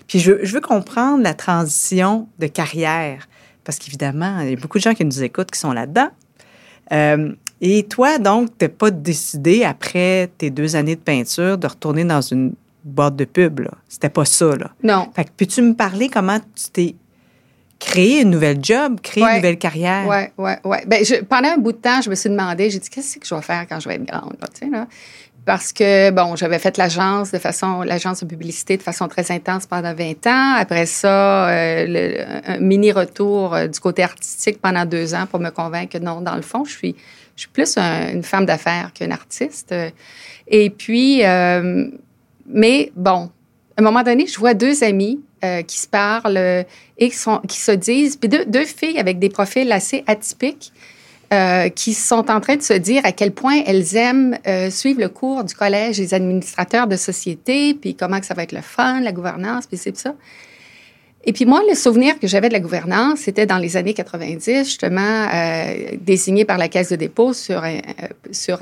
Puis 0.06 0.20
je, 0.20 0.32
veux 0.32 0.60
comprendre 0.60 1.22
la 1.22 1.34
transition 1.34 2.28
de 2.38 2.46
carrière, 2.46 3.28
parce 3.64 3.78
qu'évidemment, 3.78 4.40
il 4.40 4.50
y 4.50 4.52
a 4.52 4.56
beaucoup 4.56 4.78
de 4.78 4.82
gens 4.82 4.94
qui 4.94 5.04
nous 5.04 5.22
écoutent 5.22 5.50
qui 5.50 5.58
sont 5.58 5.72
là-dedans. 5.72 6.10
Euh, 6.92 7.32
et 7.60 7.84
toi, 7.84 8.18
donc, 8.18 8.50
tu 8.58 8.66
n'as 8.66 8.68
pas 8.68 8.90
décidé, 8.90 9.64
après 9.64 10.30
tes 10.38 10.50
deux 10.50 10.76
années 10.76 10.96
de 10.96 11.00
peinture, 11.00 11.56
de 11.56 11.66
retourner 11.66 12.04
dans 12.04 12.20
une 12.20 12.54
boîte 12.84 13.16
de 13.16 13.24
pub. 13.24 13.60
Là. 13.60 13.70
C'était 13.88 14.10
pas 14.10 14.24
ça. 14.24 14.56
Là. 14.56 14.70
Non. 14.82 15.08
Fait 15.14 15.24
que 15.24 15.30
peux-tu 15.36 15.62
me 15.62 15.74
parler 15.74 16.08
comment 16.08 16.38
tu 16.38 16.70
t'es 16.72 16.94
créé 17.78 18.20
une 18.20 18.30
nouvelle 18.30 18.62
job, 18.62 19.00
créé 19.02 19.24
une 19.24 19.36
nouvelle 19.36 19.58
carrière? 19.58 20.06
Oui, 20.08 20.32
oui, 20.38 20.52
oui. 20.64 20.78
Ben, 20.86 21.04
pendant 21.28 21.48
un 21.48 21.58
bout 21.58 21.72
de 21.72 21.78
temps, 21.78 22.00
je 22.00 22.10
me 22.10 22.14
suis 22.14 22.30
demandé, 22.30 22.70
j'ai 22.70 22.78
dit, 22.78 22.88
qu'est-ce 22.88 23.18
que 23.18 23.26
je 23.26 23.34
vais 23.34 23.42
faire 23.42 23.66
quand 23.68 23.80
je 23.80 23.88
vais 23.88 23.96
être 23.96 24.04
grande? 24.04 24.36
Là, 24.40 24.48
tu 24.52 24.66
sais, 24.66 24.70
là? 24.70 24.86
Parce 25.44 25.74
que, 25.74 26.10
bon, 26.10 26.36
j'avais 26.36 26.58
fait 26.58 26.78
l'agence 26.78 27.30
de 27.30 27.38
façon, 27.38 27.82
l'agence 27.82 28.20
de 28.20 28.26
publicité 28.26 28.78
de 28.78 28.82
façon 28.82 29.08
très 29.08 29.30
intense 29.30 29.66
pendant 29.66 29.92
20 29.92 30.26
ans. 30.26 30.54
Après 30.56 30.86
ça, 30.86 31.50
euh, 31.50 32.40
un 32.46 32.58
mini 32.60 32.92
retour 32.92 33.54
euh, 33.54 33.66
du 33.66 33.78
côté 33.78 34.02
artistique 34.02 34.58
pendant 34.62 34.86
deux 34.86 35.14
ans 35.14 35.26
pour 35.26 35.40
me 35.40 35.50
convaincre 35.50 35.98
que 35.98 36.02
non, 36.02 36.22
dans 36.22 36.36
le 36.36 36.42
fond, 36.42 36.64
je 36.64 36.72
suis, 36.72 36.96
je 37.36 37.42
suis 37.42 37.50
plus 37.50 37.76
une 37.76 38.22
femme 38.22 38.46
d'affaires 38.46 38.90
qu'une 38.94 39.12
artiste. 39.12 39.74
Et 40.48 40.70
puis, 40.70 41.22
euh, 41.26 41.90
mais 42.46 42.92
bon, 42.94 43.30
à 43.76 43.80
un 43.80 43.82
moment 43.82 44.02
donné, 44.02 44.26
je 44.26 44.38
vois 44.38 44.54
deux 44.54 44.84
amis 44.84 45.20
euh, 45.44 45.62
qui 45.62 45.78
se 45.78 45.88
parlent 45.88 46.64
et 46.98 47.10
qui, 47.10 47.16
se 47.16 47.72
disent, 47.72 48.16
puis 48.16 48.28
deux, 48.28 48.44
deux, 48.44 48.64
filles 48.64 48.98
avec 48.98 49.18
des 49.18 49.28
profils 49.28 49.70
assez 49.72 50.04
atypiques, 50.06 50.72
euh, 51.34 51.68
qui 51.70 51.94
sont 51.94 52.30
en 52.30 52.40
train 52.40 52.54
de 52.56 52.62
se 52.62 52.74
dire 52.74 53.00
à 53.04 53.10
quel 53.10 53.32
point 53.32 53.62
elles 53.66 53.96
aiment 53.96 54.38
euh, 54.46 54.70
suivre 54.70 55.00
le 55.00 55.08
cours 55.08 55.42
du 55.42 55.54
collège 55.54 55.96
des 55.96 56.14
administrateurs 56.14 56.86
de 56.86 56.96
société, 56.96 57.74
puis 57.74 57.96
comment 57.96 58.20
que 58.20 58.26
ça 58.26 58.34
va 58.34 58.44
être 58.44 58.52
le 58.52 58.60
fun, 58.60 59.00
la 59.00 59.10
gouvernance, 59.10 59.66
puis 59.66 59.76
c'est 59.76 59.96
ça. 59.96 60.14
Et 61.26 61.32
puis 61.32 61.46
moi, 61.46 61.62
le 61.68 61.74
souvenir 61.74 62.18
que 62.18 62.26
j'avais 62.26 62.48
de 62.48 62.52
la 62.52 62.60
gouvernance, 62.60 63.20
c'était 63.20 63.46
dans 63.46 63.58
les 63.58 63.76
années 63.76 63.94
90, 63.94 64.64
justement, 64.64 65.00
euh, 65.00 65.96
désigné 66.00 66.44
par 66.44 66.58
la 66.58 66.68
Caisse 66.68 66.90
de 66.90 66.96
dépôt 66.96 67.32
sur, 67.32 67.62
sur 68.30 68.58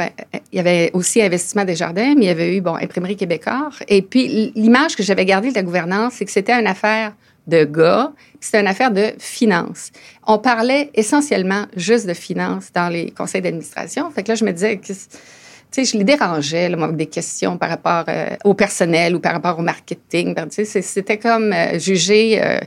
il 0.53 0.57
y 0.57 0.61
avait 0.61 0.91
aussi 0.93 1.21
Investissement 1.21 1.65
des 1.65 1.75
Jardins, 1.75 2.15
mais 2.17 2.25
il 2.25 2.29
y 2.29 2.31
avait 2.31 2.57
eu, 2.57 2.61
bon, 2.61 2.77
Imprimerie 2.77 3.17
Québécois. 3.17 3.71
Et 3.89 4.03
puis 4.03 4.53
l'image 4.55 4.97
que 4.97 5.03
j'avais 5.03 5.25
gardée 5.25 5.51
de 5.51 5.55
la 5.55 5.63
gouvernance, 5.63 6.15
c'est 6.15 6.25
que 6.25 6.31
c'était 6.31 6.53
une 6.53 6.67
affaire 6.67 7.13
de 7.47 7.65
gars, 7.65 8.13
c'était 8.41 8.61
une 8.61 8.69
affaire 8.69 8.91
de 8.91 9.13
finances. 9.19 9.91
On 10.27 10.39
parlait 10.39 10.91
essentiellement 10.95 11.67
juste 11.77 12.07
de 12.07 12.15
finances 12.15 12.71
dans 12.73 12.89
les 12.89 13.11
conseils 13.11 13.43
d'administration. 13.43 14.11
Fait 14.11 14.23
que 14.23 14.29
là, 14.29 14.35
je 14.37 14.45
me 14.45 14.53
disais 14.53 14.77
que 14.77 14.93
sais, 15.73 15.85
je 15.85 15.97
les 15.97 16.05
dérangeais, 16.05 16.69
là, 16.69 16.83
avec 16.83 16.97
des 16.97 17.07
questions 17.07 17.57
par 17.59 17.71
rapport 17.71 18.05
euh, 18.09 18.37
au 18.45 18.55
personnel 18.55 19.15
ou 19.17 19.21
par 19.21 19.33
rapport 19.33 19.59
au 19.59 19.63
marketing. 19.63 20.35
Ben, 20.35 20.49
tu 20.49 20.65
sais, 20.65 20.83
c'était 20.83 21.19
comme 21.19 21.53
euh, 21.53 21.79
jugé... 21.79 22.43
Euh, 22.43 22.59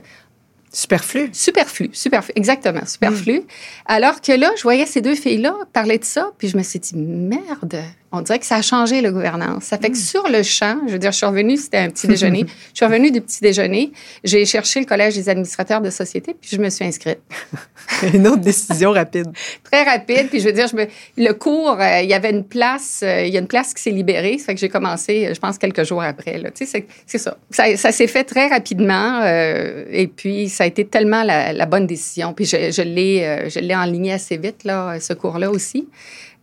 superflu. 0.72 1.30
Superflu, 1.32 1.88
superflu, 1.92 2.32
exactement, 2.36 2.84
superflu. 2.84 3.38
Hmm. 3.38 3.46
Alors 3.86 4.20
que 4.20 4.32
là, 4.32 4.50
je 4.56 4.62
voyais 4.62 4.84
ces 4.84 5.00
deux 5.00 5.14
filles-là 5.14 5.54
parler 5.72 5.96
de 5.96 6.04
ça, 6.04 6.32
puis 6.36 6.48
je 6.48 6.56
me 6.58 6.62
suis 6.62 6.78
dit, 6.78 6.94
merde, 6.96 7.82
on 8.16 8.20
dirait 8.22 8.38
que 8.38 8.46
ça 8.46 8.56
a 8.56 8.62
changé 8.62 9.00
la 9.00 9.10
gouvernance. 9.10 9.64
Ça 9.64 9.78
fait 9.78 9.90
que 9.90 9.96
Hmm. 9.96 10.00
sur 10.00 10.28
le 10.28 10.42
champ, 10.42 10.78
je 10.86 10.92
veux 10.92 10.98
dire, 10.98 11.12
je 11.12 11.16
suis 11.16 11.26
revenue, 11.26 11.56
c'était 11.56 11.78
un 11.78 11.90
petit 11.90 12.06
déjeuner. 12.06 12.44
je 12.72 12.76
suis 12.76 12.84
revenue 12.84 13.10
du 13.10 13.20
petit 13.20 13.40
déjeuner. 13.40 13.92
J'ai 14.24 14.44
cherché 14.44 14.80
le 14.80 14.86
Collège 14.86 15.14
des 15.14 15.28
administrateurs 15.28 15.80
de 15.80 15.90
société, 15.90 16.34
puis 16.40 16.50
je 16.52 16.58
me 16.60 16.68
suis 16.70 16.84
inscrite. 16.84 17.18
Une 18.14 18.26
autre 18.26 18.42
décision 18.42 18.90
rapide. 18.92 19.28
Très 19.64 19.84
rapide. 19.84 20.28
Puis 20.28 20.40
je 20.40 20.46
veux 20.46 20.52
dire, 20.52 20.66
je 20.68 20.76
me, 20.76 20.86
le 21.16 21.32
cours, 21.32 21.78
euh, 21.80 22.00
il 22.02 22.08
y 22.08 22.14
avait 22.14 22.30
une 22.30 22.44
place, 22.44 23.00
euh, 23.02 23.22
il 23.24 23.32
y 23.32 23.36
a 23.36 23.40
une 23.40 23.46
place 23.46 23.72
qui 23.74 23.82
s'est 23.82 23.90
libérée. 23.90 24.38
Ça 24.38 24.46
fait 24.46 24.54
que 24.54 24.60
j'ai 24.60 24.68
commencé, 24.68 25.26
euh, 25.26 25.34
je 25.34 25.40
pense, 25.40 25.56
quelques 25.58 25.84
jours 25.84 26.02
après. 26.02 26.38
Là. 26.38 26.50
Tu 26.50 26.66
sais, 26.66 26.86
c'est, 27.06 27.18
ça. 27.18 27.36
Ça, 27.50 27.76
ça 27.76 27.92
s'est 27.92 28.06
fait 28.08 28.24
très 28.24 28.48
rapidement. 28.48 29.20
euh, 29.22 29.84
et 29.90 30.08
puis, 30.08 30.48
ça 30.48 30.64
a 30.64 30.66
été 30.66 30.84
tellement 30.84 31.22
la, 31.22 31.52
la 31.52 31.66
bonne 31.66 31.86
décision. 31.86 32.32
Puis 32.34 32.44
je, 32.44 32.70
je 32.70 32.82
l'ai, 32.82 33.48
je 33.48 33.60
l'ai 33.60 33.74
enligné 33.74 34.12
assez 34.12 34.36
vite, 34.36 34.64
là, 34.64 34.98
ce 35.00 35.12
cours-là 35.12 35.50
aussi. 35.50 35.88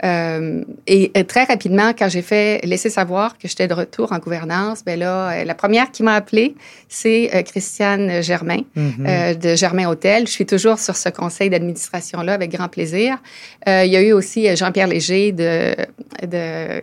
Euh, 0.04 0.64
et 0.88 1.12
très 1.26 1.44
rapidement, 1.46 1.94
quand 1.98 2.10
j'ai 2.10 2.22
fait 2.22 2.60
laisser 2.66 2.89
savoir 2.89 3.38
que 3.38 3.48
j'étais 3.48 3.68
de 3.68 3.74
retour 3.74 4.12
en 4.12 4.20
gouvernance, 4.20 4.84
ben 4.84 5.00
là, 5.00 5.32
euh, 5.32 5.44
la 5.46 5.56
première 5.56 5.91
qui 5.91 6.04
m'a 6.04 6.16
appelée, 6.16 6.56
c'est 6.89 7.30
euh, 7.34 7.41
Christiane 7.44 8.22
Germain 8.22 8.62
Mhm. 8.76 9.06
euh, 9.08 9.34
de 9.34 9.56
Germain 9.56 9.88
Hôtel. 9.88 10.28
Je 10.28 10.32
suis 10.32 10.46
toujours 10.46 10.80
sur 10.80 10.96
ce 10.98 11.10
conseil 11.10 11.50
d'administration-là 11.50 12.34
avec 12.34 12.52
grand 12.52 12.68
plaisir. 12.70 13.18
Il 13.66 13.86
y 13.91 13.96
a 13.96 14.02
eu 14.02 14.12
aussi 14.12 14.54
Jean-Pierre 14.56 14.88
Léger 14.88 15.32
de, 15.32 15.76
de 16.26 16.82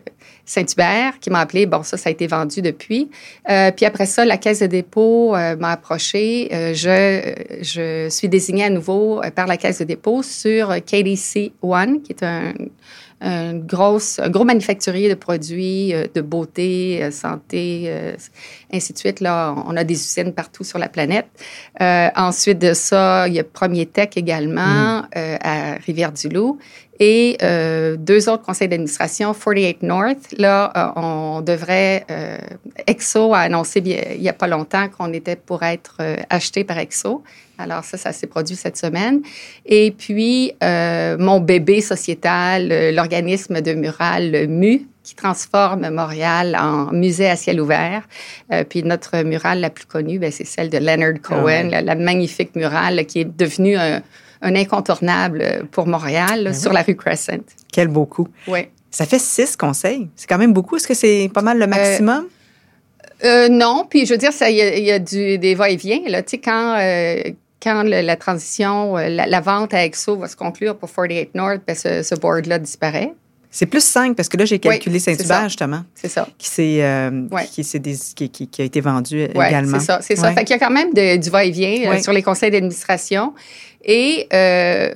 Saint-Hubert 0.50 1.20
qui 1.20 1.30
m'a 1.30 1.38
appelé. 1.38 1.64
Bon, 1.64 1.84
ça, 1.84 1.96
ça 1.96 2.08
a 2.08 2.12
été 2.12 2.26
vendu 2.26 2.60
depuis. 2.60 3.08
Euh, 3.48 3.70
puis 3.70 3.86
après 3.86 4.06
ça, 4.06 4.24
la 4.24 4.36
Caisse 4.36 4.58
de 4.58 4.66
dépôt 4.66 5.36
euh, 5.36 5.54
m'a 5.54 5.70
approché. 5.70 6.48
Euh, 6.52 6.74
je, 6.74 7.62
je 7.62 8.08
suis 8.10 8.28
désignée 8.28 8.64
à 8.64 8.70
nouveau 8.70 9.20
par 9.36 9.46
la 9.46 9.56
Caisse 9.56 9.78
de 9.78 9.84
dépôt 9.84 10.24
sur 10.24 10.74
KDC 10.84 11.52
One, 11.62 12.02
qui 12.02 12.12
est 12.12 12.24
un, 12.24 12.52
un, 13.20 13.54
grosse, 13.54 14.18
un 14.18 14.30
gros 14.30 14.44
manufacturier 14.44 15.08
de 15.08 15.14
produits 15.14 15.94
euh, 15.94 16.06
de 16.14 16.20
beauté, 16.20 17.00
euh, 17.02 17.10
santé, 17.10 17.84
euh, 17.86 18.12
ainsi 18.72 18.92
de 18.92 18.98
suite. 18.98 19.20
Là, 19.20 19.54
on 19.66 19.76
a 19.76 19.84
des 19.84 19.94
usines 19.94 20.32
partout 20.32 20.64
sur 20.64 20.78
la 20.78 20.88
planète. 20.88 21.26
Euh, 21.80 22.08
ensuite 22.16 22.58
de 22.58 22.72
ça, 22.74 23.28
il 23.28 23.34
y 23.34 23.38
a 23.38 23.44
Premier 23.44 23.86
Tech 23.86 24.10
également 24.16 25.02
euh, 25.16 25.36
à 25.42 25.74
Rivière-du-Loup. 25.74 26.58
Et 27.02 27.38
euh, 27.42 27.96
deux 27.96 28.28
autres 28.28 28.42
conseils 28.42 28.68
d'administration, 28.68 29.32
48 29.32 29.82
North. 29.82 30.34
Là, 30.36 30.70
euh, 30.76 31.00
on 31.00 31.40
devrait... 31.40 32.04
euh, 32.10 32.36
Exo 32.86 33.32
a 33.32 33.40
annoncé 33.40 33.80
il 33.84 34.20
n'y 34.20 34.28
a 34.28 34.32
pas 34.34 34.46
longtemps 34.46 34.88
qu'on 34.88 35.12
était 35.12 35.36
pour 35.36 35.62
être 35.62 35.98
acheté 36.28 36.64
par 36.64 36.78
Exo. 36.78 37.22
Alors 37.60 37.84
ça, 37.84 37.96
ça 37.96 38.12
s'est 38.12 38.26
produit 38.26 38.56
cette 38.56 38.76
semaine. 38.76 39.22
Et 39.66 39.90
puis, 39.90 40.52
euh, 40.62 41.16
mon 41.18 41.40
bébé 41.40 41.80
sociétal, 41.80 42.72
euh, 42.72 42.92
l'organisme 42.92 43.60
de 43.60 43.74
mural 43.74 44.30
le 44.32 44.46
MU, 44.46 44.86
qui 45.02 45.14
transforme 45.14 45.88
Montréal 45.90 46.56
en 46.60 46.92
musée 46.92 47.28
à 47.28 47.36
ciel 47.36 47.60
ouvert. 47.60 48.02
Euh, 48.52 48.64
puis 48.64 48.82
notre 48.82 49.22
murale 49.22 49.60
la 49.60 49.70
plus 49.70 49.86
connue, 49.86 50.18
ben, 50.18 50.30
c'est 50.30 50.44
celle 50.44 50.70
de 50.70 50.78
Leonard 50.78 51.20
Cohen, 51.22 51.44
ouais. 51.44 51.70
la, 51.70 51.82
la 51.82 51.94
magnifique 51.94 52.54
murale 52.54 52.96
là, 52.96 53.04
qui 53.04 53.20
est 53.20 53.36
devenue 53.36 53.76
un, 53.76 54.02
un 54.42 54.56
incontournable 54.56 55.66
pour 55.70 55.86
Montréal, 55.86 56.44
là, 56.44 56.54
sur 56.54 56.72
la 56.72 56.82
rue 56.82 56.96
Crescent. 56.96 57.44
Quel 57.72 57.88
beau 57.88 58.06
coup. 58.06 58.28
Oui. 58.46 58.68
Ça 58.90 59.06
fait 59.06 59.20
six 59.20 59.56
conseils. 59.56 60.08
C'est 60.16 60.28
quand 60.28 60.38
même 60.38 60.52
beaucoup. 60.52 60.76
Est-ce 60.76 60.88
que 60.88 60.94
c'est 60.94 61.30
pas 61.32 61.42
mal 61.42 61.58
le 61.58 61.66
maximum? 61.66 62.26
Euh, 63.24 63.48
non, 63.48 63.86
puis 63.88 64.06
je 64.06 64.14
veux 64.14 64.18
dire, 64.18 64.30
il 64.48 64.56
y 64.56 64.62
a, 64.62 64.76
il 64.76 64.84
y 64.84 64.90
a 64.90 64.98
du, 64.98 65.38
des 65.38 65.54
va-et-vient. 65.54 66.00
Là, 66.08 66.22
tu 66.22 66.30
sais, 66.30 66.38
quand, 66.38 66.76
euh, 66.78 67.22
quand 67.62 67.82
le- 67.82 68.00
la 68.00 68.16
transition, 68.16 68.96
euh, 68.96 69.08
la, 69.08 69.26
la 69.26 69.40
vente 69.40 69.74
à 69.74 69.84
Exo 69.84 70.16
va 70.16 70.28
se 70.28 70.36
conclure 70.36 70.76
pour 70.76 70.90
48 70.92 71.34
North, 71.34 71.60
ben, 71.66 71.76
ce, 71.76 72.02
ce 72.02 72.14
board-là 72.14 72.58
disparaît. 72.58 73.12
c'est 73.50 73.66
plus 73.66 73.82
cinq 73.84 74.14
parce 74.16 74.28
que 74.28 74.36
là, 74.36 74.44
j'ai 74.44 74.58
calculé 74.60 74.94
Oui. 74.94 75.00
Saint-Hubert, 75.00 75.44
justement, 75.48 75.82
C'est 75.94 76.08
ça. 76.08 76.26
qui, 76.38 76.80
euh, 76.80 77.26
qui, 77.50 77.62
des- 77.80 77.96
qui, 78.14 78.28
qui- 78.30 78.46
qui 78.48 78.62
a 78.62 78.64
été 78.64 78.80
vendu 78.80 79.26
Oui, 79.34 79.46
également. 79.46 79.78
c'est 79.80 79.84
ça. 79.86 79.98
C'est 80.02 80.16
ça. 80.16 80.32
Fait 80.32 80.44
qu'il 80.44 80.54
y 80.56 80.58
a 80.58 80.64
quand 80.64 80.72
même 80.72 80.92
de- 80.94 81.16
du 81.16 81.30
va-et-vient 81.30 81.92
euh, 81.92 81.98
sur 82.00 82.12
les 82.12 82.22
conseils 82.22 82.50
d'administration. 82.52 83.34
Et, 83.84 84.28
euh, 84.32 84.92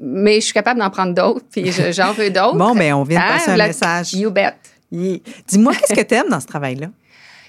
mais 0.00 0.36
je 0.36 0.44
suis 0.46 0.52
capable 0.54 0.78
d'en 0.80 0.90
prendre 0.90 1.12
d'autres, 1.14 1.44
puis 1.50 1.72
je- 1.72 1.90
j'en 1.92 2.12
veux 2.12 2.30
d'autres. 2.30 2.56
Bon, 2.56 2.74
mais 2.74 2.92
on 2.92 3.02
vient 3.02 3.18
de 3.18 3.24
Ah, 3.26 3.32
passer 3.34 3.50
un 3.50 3.56
message. 3.56 4.14
You 4.14 4.30
bet. 4.30 4.52
Yeah. 4.92 5.18
Dis-moi, 5.48 5.74
qu'est-ce 5.74 5.94
que 6.00 6.06
tu 6.06 6.14
aimes 6.14 6.28
dans 6.30 6.40
ce 6.40 6.46
travail-là? 6.46 6.86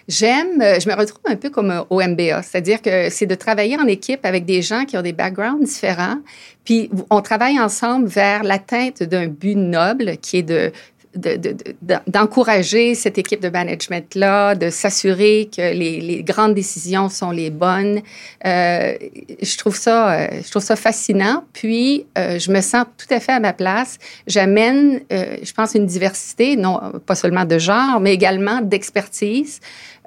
J'aime, 0.09 0.59
euh, 0.59 0.79
je 0.79 0.89
me 0.89 0.95
retrouve 0.95 1.21
un 1.25 1.35
peu 1.35 1.51
comme 1.51 1.69
euh, 1.69 1.83
au 1.91 2.01
MBA, 2.01 2.41
c'est-à-dire 2.41 2.81
que 2.81 3.11
c'est 3.11 3.27
de 3.27 3.35
travailler 3.35 3.79
en 3.79 3.85
équipe 3.85 4.25
avec 4.25 4.43
des 4.43 4.63
gens 4.63 4.85
qui 4.85 4.97
ont 4.97 5.03
des 5.03 5.13
backgrounds 5.13 5.63
différents, 5.63 6.17
puis 6.65 6.89
on 7.11 7.21
travaille 7.21 7.59
ensemble 7.59 8.07
vers 8.07 8.43
l'atteinte 8.43 9.03
d'un 9.03 9.27
but 9.27 9.55
noble 9.55 10.17
qui 10.17 10.37
est 10.37 10.43
de 10.43 10.71
de- 11.15 11.35
de- 11.37 11.55
de- 11.81 11.95
d'encourager 12.07 12.93
cette 12.95 13.17
équipe 13.17 13.41
de 13.41 13.49
management-là, 13.49 14.55
de 14.55 14.69
s'assurer 14.69 15.49
que 15.55 15.61
les, 15.73 15.99
les 16.01 16.23
grandes 16.23 16.53
décisions 16.53 17.09
sont 17.09 17.31
les 17.31 17.49
bonnes. 17.49 18.01
Euh, 18.45 18.93
je 19.41 19.57
trouve 19.57 19.75
ça, 19.75 20.11
euh, 20.13 20.27
je 20.45 20.49
trouve 20.49 20.63
ça 20.63 20.75
fascinant. 20.75 21.43
Puis, 21.53 22.05
euh, 22.17 22.37
je 22.39 22.51
me 22.51 22.61
sens 22.61 22.85
tout 22.97 23.13
à 23.13 23.19
fait 23.19 23.31
à 23.33 23.39
ma 23.39 23.53
place. 23.53 23.97
J'amène, 24.27 25.01
euh, 25.11 25.37
je 25.41 25.51
pense, 25.53 25.73
une 25.73 25.85
diversité, 25.85 26.55
non 26.55 26.79
pas 27.05 27.15
seulement 27.15 27.45
de 27.45 27.57
genre, 27.57 27.99
mais 27.99 28.13
également 28.13 28.61
d'expertise. 28.61 29.59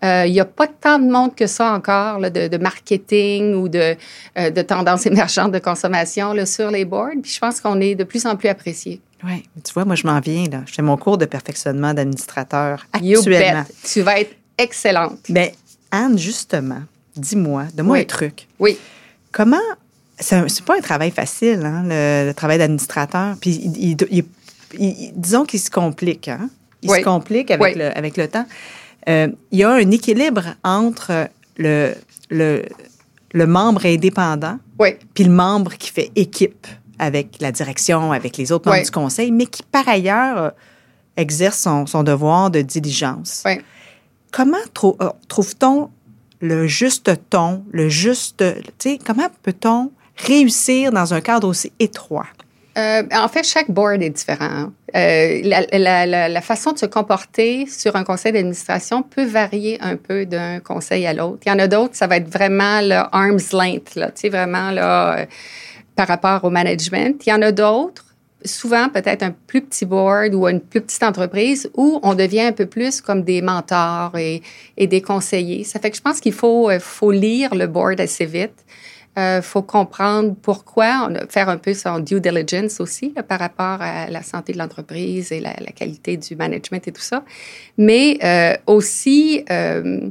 Euh, 0.04 0.24
Il 0.26 0.32
n'y 0.32 0.40
a 0.40 0.44
pas 0.44 0.66
tant 0.66 0.98
de 0.98 1.08
monde 1.10 1.34
que 1.36 1.46
ça 1.46 1.72
encore, 1.72 2.18
là, 2.18 2.28
de, 2.28 2.48
de 2.48 2.56
marketing 2.58 3.54
ou 3.54 3.68
de, 3.68 3.94
euh, 4.38 4.50
de 4.50 4.62
tendances 4.62 5.06
émergentes 5.12 5.52
de 5.52 5.58
consommation 5.60 6.32
là, 6.32 6.44
sur 6.46 6.70
les 6.70 6.84
boards. 6.84 7.12
Puis 7.22 7.32
je 7.32 7.38
pense 7.38 7.60
qu'on 7.60 7.80
est 7.80 7.94
de 7.94 8.04
plus 8.04 8.26
en 8.26 8.34
plus 8.36 8.48
apprécié. 8.48 9.00
Oui, 9.24 9.44
tu 9.62 9.72
vois, 9.72 9.84
moi, 9.84 9.94
je 9.94 10.06
m'en 10.06 10.18
viens, 10.20 10.44
là. 10.50 10.62
Je 10.66 10.72
fais 10.74 10.82
mon 10.82 10.96
cours 10.96 11.18
de 11.18 11.26
perfectionnement 11.26 11.94
d'administrateur 11.94 12.86
actuellement. 12.92 13.64
Tu 13.84 14.00
vas 14.02 14.20
être 14.20 14.34
excellente. 14.58 15.18
Bien, 15.28 15.48
Anne, 15.90 16.18
justement, 16.18 16.82
dis-moi, 17.16 17.64
donne-moi 17.74 17.96
Oui. 17.98 18.02
un 18.02 18.04
truc. 18.06 18.48
Oui. 18.58 18.78
Comment. 19.30 19.56
C'est 20.18 20.64
pas 20.64 20.76
un 20.76 20.80
travail 20.80 21.10
facile, 21.10 21.62
hein, 21.64 21.82
le, 21.86 22.28
le 22.28 22.34
travail 22.34 22.58
d'administrateur. 22.58 23.36
Puis, 23.40 23.50
il- 23.64 23.92
il- 23.92 23.96
il- 24.10 24.24
il- 24.78 25.12
disons 25.16 25.44
qu'il 25.44 25.60
se 25.60 25.70
complique. 25.70 26.28
Hein? 26.28 26.48
Il 26.82 26.90
Oui. 26.90 26.98
se 26.98 27.04
complique 27.04 27.50
avec, 27.50 27.74
Oui. 27.74 27.80
le, 27.80 27.96
avec 27.96 28.16
le 28.16 28.28
temps. 28.28 28.46
Euh, 29.08 29.28
il 29.50 29.58
y 29.58 29.64
a 29.64 29.70
un 29.70 29.90
équilibre 29.90 30.54
entre 30.64 31.28
le, 31.56 31.94
le, 32.30 32.62
le 33.32 33.46
membre 33.46 33.84
indépendant 33.86 34.58
Oui. 34.78 34.90
puis 35.14 35.24
le 35.24 35.30
membre 35.32 35.74
qui 35.76 35.90
fait 35.90 36.10
équipe 36.14 36.66
avec 36.98 37.36
la 37.40 37.52
direction, 37.52 38.12
avec 38.12 38.36
les 38.36 38.52
autres 38.52 38.68
membres 38.70 38.84
du 38.84 38.90
conseil, 38.90 39.30
mais 39.32 39.46
qui, 39.46 39.62
par 39.62 39.88
ailleurs, 39.88 40.52
exerce 41.16 41.58
son, 41.58 41.86
son 41.86 42.02
devoir 42.02 42.50
de 42.50 42.60
diligence. 42.62 43.42
Oui. 43.44 43.60
Comment 44.30 44.56
trou- 44.72 44.96
euh, 45.00 45.10
trouve-t-on 45.28 45.90
le 46.40 46.66
juste 46.66 47.10
ton, 47.30 47.64
le 47.70 47.88
juste... 47.88 48.42
Tu 48.78 48.90
sais, 48.90 48.98
comment 49.04 49.28
peut-on 49.42 49.90
réussir 50.16 50.90
dans 50.92 51.12
un 51.14 51.20
cadre 51.20 51.48
aussi 51.48 51.72
étroit? 51.78 52.26
Euh, 52.78 53.02
en 53.14 53.28
fait, 53.28 53.44
chaque 53.44 53.70
board 53.70 54.02
est 54.02 54.08
différent. 54.08 54.72
Euh, 54.96 55.40
la, 55.44 55.60
la- 55.78 56.06
la- 56.06 56.28
la 56.30 56.40
façon 56.40 56.72
de 56.72 56.78
se 56.78 56.86
comporter 56.86 57.66
sur 57.66 57.96
un 57.96 58.04
conseil 58.04 58.32
d'administration 58.32 59.02
peut 59.02 59.26
varier 59.26 59.78
un 59.82 59.96
peu 59.96 60.24
d'un 60.24 60.58
conseil 60.60 61.06
à 61.06 61.12
l'autre. 61.12 61.40
Il 61.44 61.50
y 61.50 61.52
en 61.52 61.58
a 61.58 61.66
d'autres, 61.66 61.94
ça 61.94 62.06
va 62.06 62.16
être 62.16 62.30
vraiment 62.32 62.80
le 62.80 62.94
arm's 63.12 63.52
length, 63.52 63.94
là, 63.96 64.06
tu 64.06 64.22
sais, 64.22 64.28
vraiment 64.30 64.70
là, 64.70 65.18
euh, 65.18 65.26
par 65.94 66.08
rapport 66.08 66.44
au 66.44 66.50
management. 66.50 67.22
Il 67.26 67.30
y 67.30 67.32
en 67.32 67.42
a 67.42 67.52
d'autres, 67.52 68.04
souvent 68.44 68.88
peut-être 68.88 69.22
un 69.22 69.34
plus 69.46 69.62
petit 69.62 69.84
board 69.84 70.34
ou 70.34 70.48
une 70.48 70.60
plus 70.60 70.80
petite 70.80 71.02
entreprise 71.02 71.70
où 71.74 72.00
on 72.02 72.14
devient 72.14 72.42
un 72.42 72.52
peu 72.52 72.66
plus 72.66 73.00
comme 73.00 73.22
des 73.22 73.42
mentors 73.42 74.16
et, 74.16 74.42
des 74.78 75.02
conseillers. 75.02 75.64
Ça 75.64 75.78
fait 75.80 75.90
que 75.90 75.96
je 75.96 76.02
pense 76.02 76.20
qu'il 76.20 76.32
faut, 76.32 76.70
euh, 76.70 76.78
lire 77.12 77.54
le 77.54 77.66
board 77.66 78.00
assez 78.00 78.26
vite. 78.26 78.64
Il 79.16 79.40
faut 79.42 79.60
comprendre 79.62 80.34
pourquoi, 80.40 81.10
faire 81.28 81.50
un 81.50 81.58
peu 81.58 81.74
son 81.74 81.98
due 81.98 82.20
diligence 82.20 82.80
aussi 82.80 83.10
par 83.28 83.40
rapport 83.40 83.78
à 83.80 84.08
la 84.08 84.22
santé 84.22 84.54
de 84.54 84.58
l'entreprise 84.58 85.32
et 85.32 85.40
la, 85.40 85.52
qualité 85.52 86.16
du 86.16 86.34
management 86.34 86.88
et 86.88 86.92
tout 86.92 87.02
ça. 87.02 87.22
Mais 87.76 88.18
euh, 88.24 88.54
aussi 88.66 89.44
euh, 89.50 90.08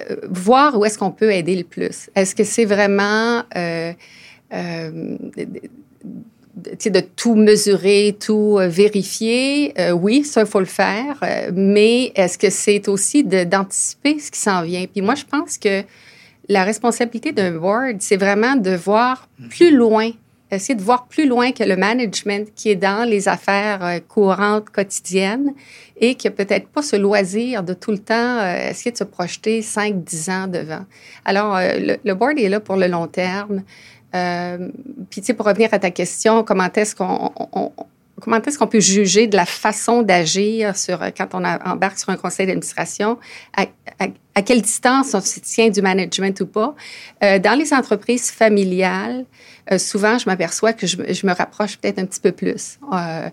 euh, 0.00 0.16
voir 0.28 0.76
où 0.76 0.84
est-ce 0.84 0.98
qu'on 0.98 1.12
peut 1.12 1.32
aider 1.32 1.54
le 1.54 1.62
plus. 1.62 2.10
Est-ce 2.16 2.34
que 2.34 2.42
c'est 2.42 2.64
vraiment 2.64 3.44
euh, 4.52 5.16
de, 6.56 7.00
tout 7.00 7.34
mesurer, 7.34 8.16
tout 8.18 8.58
euh, 8.58 8.68
vérifier? 8.68 9.74
Euh, 9.78 9.90
oui, 9.90 10.24
ça, 10.24 10.42
il 10.42 10.46
faut 10.46 10.60
le 10.60 10.66
faire. 10.66 11.22
Mais 11.52 12.12
est-ce 12.14 12.38
que 12.38 12.50
c'est 12.50 12.88
aussi 12.88 13.24
d'anticiper 13.24 14.18
ce 14.18 14.30
qui 14.30 14.40
s'en 14.40 14.62
vient? 14.62 14.86
Puis 14.86 15.02
moi, 15.02 15.14
je 15.14 15.24
pense 15.24 15.58
que 15.58 15.82
la 16.48 16.64
responsabilité 16.64 17.32
d'un 17.32 17.52
board, 17.52 17.96
c'est 18.00 18.16
vraiment 18.16 18.56
de 18.56 18.70
voir 18.70 19.28
plus 19.50 19.76
loin, 19.76 20.10
essayer 20.50 20.76
de 20.76 20.82
voir 20.82 21.08
plus 21.08 21.28
loin 21.28 21.50
que 21.50 21.64
le 21.64 21.76
management 21.76 22.48
qui 22.54 22.70
est 22.70 22.76
dans 22.76 23.06
les 23.06 23.26
affaires 23.26 24.00
courantes 24.06 24.70
quotidiennes 24.70 25.52
et 26.00 26.14
qui 26.14 26.28
a 26.28 26.30
peut-être 26.30 26.68
pas 26.68 26.82
ce 26.82 26.94
loisir 26.94 27.64
de 27.64 27.74
tout 27.74 27.90
le 27.90 27.98
temps 27.98 28.46
essayer 28.70 28.92
de 28.92 28.96
se 28.96 29.02
projeter 29.02 29.60
5, 29.60 30.04
10 30.04 30.30
ans 30.30 30.46
devant. 30.46 30.84
Alors, 31.24 31.58
le, 31.58 31.96
le 32.02 32.14
board 32.14 32.38
est 32.38 32.48
là 32.48 32.60
pour 32.60 32.76
le 32.76 32.86
long 32.86 33.08
terme. 33.08 33.64
Euh, 34.14 34.68
Puis, 35.10 35.20
tu 35.20 35.26
sais, 35.26 35.34
pour 35.34 35.46
revenir 35.46 35.68
à 35.72 35.78
ta 35.78 35.90
question, 35.90 36.44
comment 36.44 36.68
est-ce 36.72 36.94
qu'on 36.94 37.30
on- 37.52 37.72
comment 38.20 38.40
est-ce 38.40 38.58
qu'on 38.58 38.66
peut 38.66 38.80
juger 38.80 39.26
de 39.26 39.36
la 39.36 39.46
façon 39.46 40.02
d'agir 40.02 40.76
sur 40.76 41.00
quand 41.16 41.34
on 41.34 41.44
embarque 41.44 41.98
sur 41.98 42.10
un 42.10 42.16
conseil 42.16 42.46
d'administration, 42.46 43.18
à, 43.56 44.42
quelle 44.42 44.62
distance 44.62 45.14
on 45.14 45.20
se 45.20 45.40
tient 45.40 45.68
du 45.70 45.82
management 45.82 46.40
ou 46.40 46.46
pas? 46.46 46.74
Euh, 47.22 47.38
dans 47.38 47.58
les 47.58 47.72
entreprises 47.72 48.30
familiales, 48.30 49.24
euh, 49.70 49.78
souvent, 49.78 50.18
je 50.18 50.26
m'aperçois 50.26 50.72
que 50.72 50.86
je, 50.86 50.96
je, 51.12 51.26
me 51.26 51.32
rapproche 51.32 51.76
peut-être 51.78 51.98
un 51.98 52.06
petit 52.06 52.20
peu 52.20 52.32
plus. 52.32 52.78
Euh, 52.92 53.28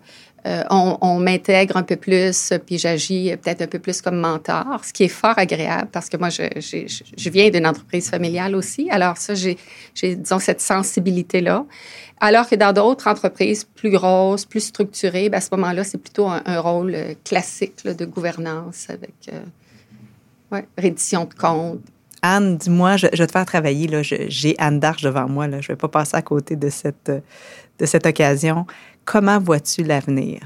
euh, 0.45 0.63
on, 0.69 1.19
m'intègre 1.19 1.77
un 1.77 1.83
peu 1.83 1.95
plus, 1.95 2.51
puis 2.65 2.77
j'agis 2.77 3.33
peut-être 3.41 3.61
un 3.61 3.67
peu 3.67 3.79
plus 3.79 4.01
comme 4.01 4.17
mentor, 4.17 4.81
ce 4.83 4.91
qui 4.91 5.03
est 5.03 5.07
fort 5.07 5.37
agréable 5.37 5.87
parce 5.91 6.09
que 6.09 6.17
moi, 6.17 6.29
je, 6.29 7.29
viens 7.29 7.49
d'une 7.49 7.65
entreprise 7.65 8.09
familiale 8.09 8.53
aussi. 8.55 8.89
Alors 8.91 9.15
ça, 9.17 9.35
j'ai, 9.35 9.57
disons, 10.01 10.39
cette 10.39 10.59
sensibilité-là. 10.59 11.65
Alors 12.19 12.49
que 12.49 12.55
dans 12.55 12.73
d'autres 12.73 13.07
entreprises 13.07 13.63
plus 13.63 13.89
grosses, 13.89 14.45
plus 14.45 14.61
structurées, 14.61 15.29
ben, 15.29 15.37
à 15.37 15.41
ce 15.41 15.49
moment-là, 15.51 15.85
c'est 15.85 15.97
plutôt 15.97 16.27
un, 16.27 16.59
rôle 16.59 16.93
euh, 16.93 17.13
classique 17.23 17.85
de 17.85 18.05
gouvernance 18.05 18.87
avec 18.89 19.13
euh, 19.31 20.61
reddition 20.77 21.25
de 21.25 21.33
comptes. 21.33 21.79
Anne, 22.21 22.57
dis-moi, 22.57 22.95
je, 22.97 23.07
vais 23.07 23.27
te 23.27 23.31
faire 23.31 23.45
travailler. 23.45 23.89
J'ai 24.01 24.55
Anne 24.57 24.79
Darche 24.79 25.03
devant 25.03 25.27
moi. 25.27 25.49
Je 25.49 25.55
ne 25.55 25.61
vais 25.61 25.75
pas 25.75 25.89
passer 25.89 26.15
à 26.15 26.21
côté 26.21 26.55
de 26.55 26.69
cette, 26.69 27.11
de 27.79 27.85
cette 27.85 28.05
occasion. 28.05 28.65
Comment 29.05 29.39
vois-tu 29.39 29.83
l'avenir? 29.83 30.39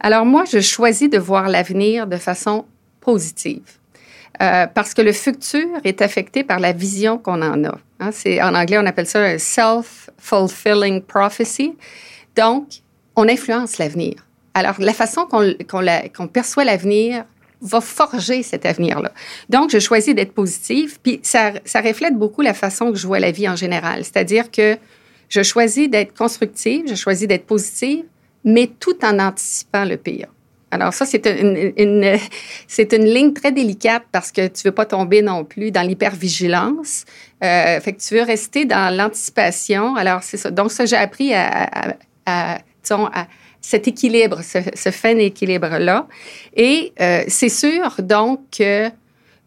Alors 0.00 0.24
moi, 0.24 0.44
je 0.50 0.60
choisis 0.60 1.08
de 1.08 1.18
voir 1.18 1.48
l'avenir 1.48 2.06
de 2.06 2.16
façon 2.16 2.64
positive. 3.00 3.62
Euh, 4.40 4.66
parce 4.66 4.94
que 4.94 5.02
le 5.02 5.12
futur 5.12 5.68
est 5.84 6.02
affecté 6.02 6.42
par 6.42 6.58
la 6.58 6.72
vision 6.72 7.18
qu'on 7.18 7.42
en 7.42 7.64
a. 7.64 7.78
Hein. 8.00 8.10
en 8.42 8.54
anglais, 8.54 8.78
on 8.78 8.86
appelle 8.86 9.06
ça 9.06 9.20
un 9.20 9.38
self-fulfilling 9.38 11.02
prophecy. 11.02 11.76
Donc, 12.34 12.66
on 13.14 13.28
influence 13.28 13.78
l'avenir. 13.78 14.14
Alors, 14.54 14.74
la 14.78 14.92
façon 14.92 15.26
qu'on, 15.26 16.26
perçoit 16.28 16.64
l'avenir 16.64 17.24
va 17.60 17.80
forger 17.80 18.42
cet 18.42 18.66
avenir-là. 18.66 19.12
Donc, 19.48 19.70
je 19.70 19.78
choisis 19.78 20.14
d'être 20.14 20.32
positive, 20.32 20.98
puis 21.00 21.20
ça, 21.22 21.52
ça 21.64 21.80
reflète 21.80 22.16
beaucoup 22.16 22.42
la 22.42 22.54
façon 22.54 22.90
que 22.90 22.98
je 22.98 23.06
vois 23.06 23.20
la 23.20 23.30
vie 23.30 23.48
en 23.48 23.54
général. 23.54 24.02
C'est-à-dire 24.04 24.50
que 24.50 24.76
je 25.32 25.42
choisis 25.42 25.88
d'être 25.88 26.14
constructive, 26.14 26.84
je 26.86 26.94
choisis 26.94 27.26
d'être 27.26 27.46
positive, 27.46 28.04
mais 28.44 28.70
tout 28.78 29.02
en 29.02 29.18
anticipant 29.18 29.86
le 29.86 29.96
pire. 29.96 30.28
Alors 30.70 30.92
ça, 30.92 31.06
c'est 31.06 31.26
une, 31.26 32.18
c'est 32.68 32.92
une 32.92 33.06
ligne 33.06 33.32
très 33.32 33.50
délicate 33.50 34.04
parce 34.12 34.30
que 34.30 34.46
tu 34.48 34.62
veux 34.64 34.72
pas 34.72 34.84
tomber 34.84 35.22
non 35.22 35.44
plus 35.44 35.70
dans 35.70 35.82
l'hypervigilance. 35.82 37.06
Euh, 37.42 37.80
fait 37.80 37.94
que 37.94 38.00
tu 38.00 38.14
veux 38.14 38.22
rester 38.22 38.66
dans 38.66 38.94
l'anticipation. 38.94 39.96
Alors 39.96 40.22
c'est 40.22 40.36
ça. 40.36 40.50
Donc 40.50 40.70
ça, 40.70 40.84
j'ai 40.84 40.96
appris 40.96 41.32
à, 41.32 41.94
à, 42.26 42.58
à, 42.84 43.26
cet 43.62 43.88
équilibre, 43.88 44.42
ce, 44.42 44.58
ce 44.74 44.90
fin 44.90 45.16
équilibre-là. 45.16 46.08
Et 46.54 46.92
euh, 47.00 47.24
c'est 47.28 47.48
sûr 47.48 47.94
donc 48.02 48.40
que 48.58 48.90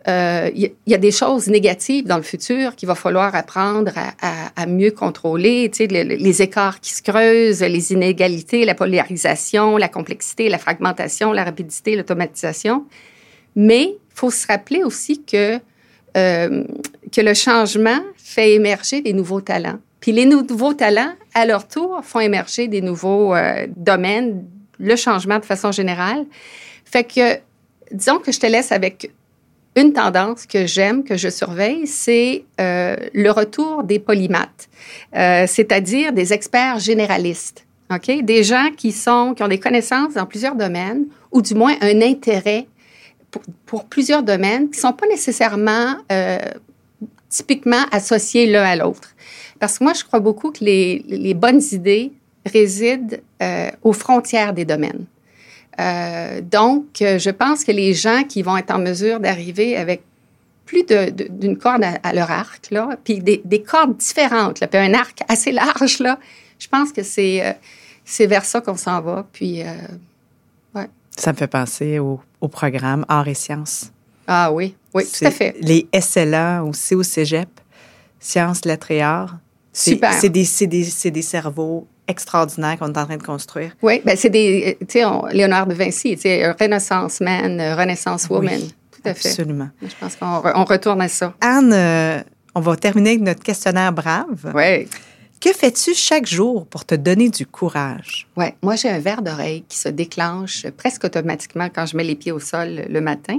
il 0.08 0.12
euh, 0.12 0.52
y, 0.86 0.94
a 0.94 0.98
des 1.00 1.12
choses 1.12 1.48
négatives 1.48 2.06
dans 2.06 2.18
le 2.18 2.24
futur 2.24 2.76
qu'il 2.76 2.88
va 2.88 2.94
falloir 2.94 3.34
apprendre 3.34 3.92
à, 4.22 4.66
mieux 4.68 4.92
contrôler, 4.92 5.72
tu 5.72 5.78
sais, 5.78 5.88
les, 5.88 6.42
écarts 6.44 6.80
qui 6.80 6.94
se 6.94 7.02
creusent, 7.02 7.62
les 7.62 7.92
inégalités, 7.92 8.66
la 8.66 8.76
polarisation, 8.76 9.78
la 9.78 9.88
complexité, 9.88 10.48
la 10.48 10.60
fragmentation, 10.60 11.32
la 11.32 11.44
rapidité, 11.44 11.96
l'automatisation. 11.96 12.86
Mais 13.56 13.84
il 13.84 13.98
faut 14.14 14.30
se 14.30 14.46
rappeler 14.46 14.84
aussi 14.84 15.24
que, 15.24 15.60
euh, 16.18 16.64
que 17.12 17.22
le 17.22 17.34
changement 17.34 18.00
fait 18.16 18.54
émerger 18.54 19.02
des 19.02 19.14
nouveaux 19.14 19.42
talents. 19.42 19.80
Puis 20.02 20.12
les 20.12 20.28
nouveaux 20.28 20.76
talents, 20.76 21.14
à 21.34 21.48
leur 21.48 21.68
tour, 21.68 22.02
font 22.04 22.20
émerger 22.20 22.68
des 22.68 22.82
nouveaux 22.82 23.34
euh, 23.34 23.66
domaines, 23.76 24.46
le 24.78 24.96
changement 24.96 25.40
de 25.40 25.46
façon 25.46 25.72
générale. 25.72 26.26
Fait 26.84 27.06
que, 27.06 27.40
disons 27.92 28.20
que 28.20 28.32
je 28.32 28.40
te 28.40 28.46
laisse 28.46 28.72
avec 28.72 29.10
une 29.76 29.94
tendance 29.94 30.46
que 30.46 30.66
j'aime, 30.66 31.04
que 31.04 31.18
je 31.18 31.30
surveille, 31.30 31.86
c'est 31.86 32.46
euh, 32.62 32.96
le 33.14 33.30
retour 33.30 33.84
des 33.84 34.00
polymathes, 34.00 34.70
euh, 35.16 35.46
c'est-à-dire 35.48 36.14
des 36.14 36.34
experts 36.34 36.80
généralistes. 36.80 37.66
OK? 37.94 38.24
Des 38.24 38.44
gens 38.44 38.70
qui, 38.76 38.92
sont, 38.92 39.34
qui 39.36 39.44
ont 39.44 39.48
des 39.48 39.60
connaissances 39.60 40.14
dans 40.14 40.26
plusieurs 40.26 40.56
domaines 40.56 41.06
ou 41.32 41.42
du 41.42 41.54
moins 41.54 41.76
un 41.82 42.02
intérêt 42.02 42.68
pour, 43.66 43.84
plusieurs 43.86 44.24
domaines 44.24 44.70
qui 44.70 44.78
ne 44.78 44.82
sont 44.82 44.94
pas 44.94 45.08
nécessairement 45.08 45.98
euh, 46.12 46.38
typiquement 47.30 47.84
associés 47.92 48.48
l'un 48.48 48.64
à 48.64 48.76
l'autre. 48.78 49.14
Parce 49.60 49.78
que 49.78 49.84
moi, 49.84 49.94
je 49.94 50.04
crois 50.04 50.20
beaucoup 50.20 50.52
que 50.52 50.64
les, 50.64 51.34
bonnes 51.34 51.62
idées 51.72 52.12
résident 52.46 53.18
aux 53.84 53.94
frontières 53.94 54.54
des 54.54 54.66
domaines. 54.66 55.06
Euh, 55.80 56.42
donc, 56.42 57.02
euh, 57.02 57.20
je 57.20 57.30
pense 57.30 57.64
que 57.64 57.72
les 57.72 57.94
gens 57.94 58.24
qui 58.24 58.42
vont 58.42 58.58
être 58.58 58.72
en 58.72 58.80
mesure 58.80 59.20
d'arriver 59.20 59.76
avec 59.76 60.04
plus 60.66 60.84
d'une 60.84 61.58
corde 61.58 61.84
à, 62.02 62.14
leur 62.14 62.32
arc, 62.32 62.72
là, 62.72 62.98
puis 63.04 63.20
des, 63.20 63.62
cordes 63.62 63.98
différentes, 63.98 64.60
là, 64.60 64.68
puis 64.68 64.80
un 64.80 64.94
arc 64.96 65.20
assez 65.28 65.52
large, 65.52 66.00
là, 66.00 66.18
je 66.58 66.68
pense 66.68 66.92
que 66.92 67.04
c'est 67.04 67.46
euh, 67.46 68.28
vers 68.28 68.46
ça 68.46 68.62
qu'on 68.62 68.78
s'en 68.78 69.00
va. 69.02 69.28
Puis, 69.32 69.62
ouais. 70.74 70.88
Ça 71.16 71.34
me 71.34 71.38
fait 71.38 71.48
penser 71.48 72.00
au, 72.00 72.20
programme 72.48 73.06
Arts 73.08 73.28
et 73.28 73.34
Sciences. 73.34 73.92
Ah 74.28 74.52
oui, 74.52 74.76
oui, 74.94 75.04
tout 75.06 75.26
à 75.26 75.32
fait. 75.32 75.56
Les 75.62 75.88
SLA 76.00 76.64
aussi 76.64 76.96
au 76.96 77.04
cégep, 77.04 77.50
Sciences, 78.20 78.66
Lettres 78.66 78.92
et 78.92 79.02
Arts. 79.02 79.38
Super. 79.72 80.14
C'est 80.14 80.30
des, 80.30 80.48
des, 80.68 81.12
des 81.12 81.22
cerveaux 81.22 81.88
extraordinaire 82.08 82.78
qu'on 82.78 82.92
est 82.92 82.98
en 82.98 83.06
train 83.06 83.18
de 83.18 83.24
construire. 83.24 83.72
Oui, 83.82 84.02
ben 84.06 84.16
c'est 84.16 84.30
des, 84.30 84.78
tu 84.88 85.00
sais, 85.00 85.06
Léonard 85.32 85.68
de 85.68 85.74
Vinci, 85.74 86.16
tu 86.16 86.22
sais, 86.22 86.52
Renaissance 86.52 87.22
man, 87.22 87.60
Renaissance 87.78 88.30
woman. 88.30 88.60
Tout 88.92 89.10
à 89.10 89.14
fait. 89.14 89.30
Absolument. 89.30 89.70
Je 89.82 89.94
pense 90.00 90.16
qu'on 90.16 90.64
retourne 90.64 91.02
à 91.02 91.08
ça. 91.08 91.34
Anne, 91.42 91.74
euh, 91.74 92.22
on 92.54 92.62
va 92.62 92.76
terminer 92.76 93.12
avec 93.12 93.22
notre 93.22 93.44
questionnaire 93.44 93.92
brave. 93.92 94.52
Oui. 94.54 94.88
Que 95.46 95.54
fais-tu 95.54 95.94
chaque 95.94 96.26
jour 96.26 96.66
pour 96.66 96.86
te 96.86 96.96
donner 96.96 97.30
du 97.30 97.46
courage? 97.46 98.28
Oui, 98.36 98.48
moi 98.64 98.76
j'ai 98.76 98.90
un 98.90 98.98
verre 98.98 99.22
d'oreille 99.22 99.64
qui 99.70 99.78
se 99.78 99.90
déclenche 99.90 100.66
presque 100.72 101.04
automatiquement 101.04 101.70
quand 101.70 101.86
je 101.86 101.96
mets 101.96 102.04
les 102.04 102.16
pieds 102.16 102.32
au 102.32 102.40
sol 102.40 102.86
le 102.90 103.00
matin. 103.00 103.38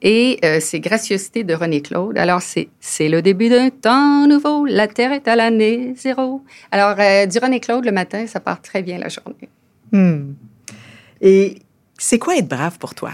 Et 0.00 0.38
euh, 0.42 0.56
c'est 0.58 0.80
Graciosité 0.80 1.44
de 1.44 1.52
René 1.52 1.82
Claude. 1.82 2.16
Alors 2.16 2.40
c'est 2.40 2.70
c'est 2.80 3.10
le 3.10 3.20
début 3.20 3.50
d'un 3.50 3.68
temps 3.68 4.26
nouveau, 4.26 4.64
la 4.64 4.88
terre 4.88 5.12
est 5.12 5.28
à 5.28 5.36
l'année 5.36 5.92
zéro. 5.98 6.42
Alors 6.70 6.96
euh, 6.98 7.26
du 7.26 7.36
René 7.36 7.60
Claude 7.60 7.84
le 7.84 7.92
matin, 7.92 8.26
ça 8.26 8.40
part 8.40 8.62
très 8.62 8.80
bien 8.80 8.96
la 8.96 9.10
journée. 9.10 9.50
Hmm. 9.92 10.32
Et 11.20 11.58
c'est 11.98 12.18
quoi 12.18 12.38
être 12.38 12.48
brave 12.48 12.78
pour 12.78 12.94
toi? 12.94 13.10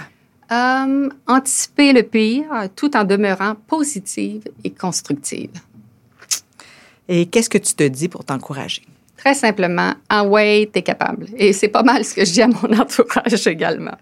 Euh, 0.53 1.09
anticiper 1.27 1.93
le 1.93 2.05
pire 2.05 2.69
tout 2.77 2.97
en 2.97 3.03
demeurant 3.03 3.57
positive 3.67 4.45
et 4.63 4.71
constructive. 4.71 5.51
Et 7.13 7.27
qu'est-ce 7.27 7.51
que 7.51 7.59
tu 7.59 7.75
te 7.75 7.83
dis 7.83 8.09
pour 8.09 8.25
t'encourager? 8.25 8.83
Très 9.17 9.35
simplement, 9.35 9.93
ah 10.09 10.23
ouais, 10.23 10.71
t'es 10.73 10.81
capable. 10.81 11.27
Et 11.37 11.53
c'est 11.53 11.69
pas 11.69 11.83
mal 11.83 12.05
ce 12.05 12.15
que 12.15 12.25
je 12.25 12.33
dis 12.33 12.41
à 12.41 12.47
mon 12.47 12.73
entourage 12.81 13.47
également. 13.49 13.99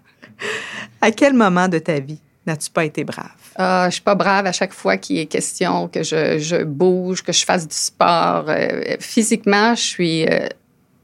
À 1.01 1.09
quel 1.09 1.33
moment 1.33 1.67
de 1.67 1.79
ta 1.79 1.99
vie 1.99 2.19
n'as-tu 2.45 2.69
pas 2.69 2.85
été 2.85 3.03
brave? 3.03 3.31
Euh, 3.59 3.85
je 3.85 3.95
suis 3.95 4.03
pas 4.03 4.13
brave 4.13 4.45
à 4.45 4.51
chaque 4.51 4.73
fois 4.73 4.97
qu'il 4.97 5.17
est 5.17 5.25
question 5.25 5.87
que 5.87 6.03
je, 6.03 6.63
bouge, 6.63 7.23
que 7.23 7.33
je 7.33 7.43
fasse 7.43 7.67
du 7.67 7.75
sport. 7.75 8.45
Euh, 8.47 8.95
physiquement, 8.99 9.73
je 9.73 9.81
suis 9.81 10.27
euh, 10.27 10.47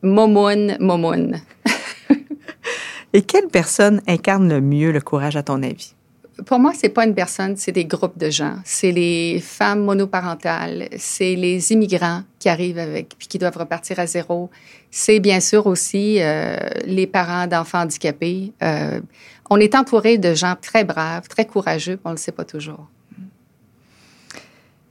momoun, 0.03 0.77
momoun. 0.79 1.41
Et 3.13 3.23
quelle 3.23 3.47
personne 3.47 4.03
incarne 4.07 4.47
le 4.47 4.61
mieux 4.61 4.91
le 4.91 5.01
courage 5.01 5.35
à 5.35 5.41
ton 5.41 5.63
avis? 5.63 5.94
Pour 6.43 6.59
moi, 6.59 6.73
c'est 6.75 6.89
pas 6.89 7.05
une 7.05 7.15
personne, 7.15 7.55
c'est 7.55 7.71
des 7.71 7.85
groupes 7.85 8.17
de 8.17 8.29
gens. 8.29 8.55
C'est 8.65 8.91
les 8.91 9.39
femmes 9.39 9.83
monoparentales, 9.83 10.89
c'est 10.97 11.35
les 11.35 11.71
immigrants 11.71 12.23
qui 12.39 12.49
arrivent 12.49 12.77
avec 12.77 13.15
puis 13.17 13.27
qui 13.27 13.37
doivent 13.37 13.57
repartir 13.57 13.99
à 13.99 14.07
zéro. 14.07 14.49
C'est 14.91 15.19
bien 15.19 15.39
sûr 15.39 15.65
aussi 15.65 16.21
euh, 16.21 16.57
les 16.85 17.07
parents 17.07 17.47
d'enfants 17.47 17.81
handicapés. 17.81 18.51
Euh, 18.61 18.99
on 19.49 19.59
est 19.59 19.75
entouré 19.75 20.17
de 20.17 20.33
gens 20.33 20.55
très 20.61 20.83
braves, 20.83 21.27
très 21.29 21.45
courageux, 21.45 21.99
on 22.03 22.09
ne 22.09 22.15
le 22.15 22.19
sait 22.19 22.31
pas 22.31 22.45
toujours. 22.45 22.87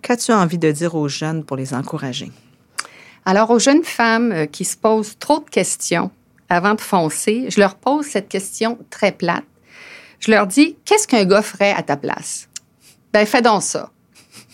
Qu'as-tu 0.00 0.32
envie 0.32 0.58
de 0.58 0.70
dire 0.70 0.94
aux 0.94 1.08
jeunes 1.08 1.44
pour 1.44 1.56
les 1.56 1.74
encourager? 1.74 2.30
Alors, 3.26 3.50
aux 3.50 3.58
jeunes 3.58 3.84
femmes 3.84 4.32
euh, 4.32 4.46
qui 4.46 4.64
se 4.64 4.76
posent 4.76 5.18
trop 5.18 5.40
de 5.40 5.48
questions 5.48 6.10
avant 6.48 6.74
de 6.74 6.80
foncer, 6.80 7.46
je 7.48 7.58
leur 7.58 7.74
pose 7.74 8.06
cette 8.06 8.28
question 8.28 8.78
très 8.90 9.12
plate 9.12 9.44
je 10.20 10.30
leur 10.30 10.46
dis, 10.46 10.76
qu'est-ce 10.84 11.06
qu'un 11.06 11.24
gars 11.24 11.42
ferait 11.42 11.72
à 11.72 11.82
ta 11.82 11.96
place? 11.96 12.48
Ben, 13.12 13.26
fais 13.26 13.42
donc 13.42 13.62
ça. 13.62 13.90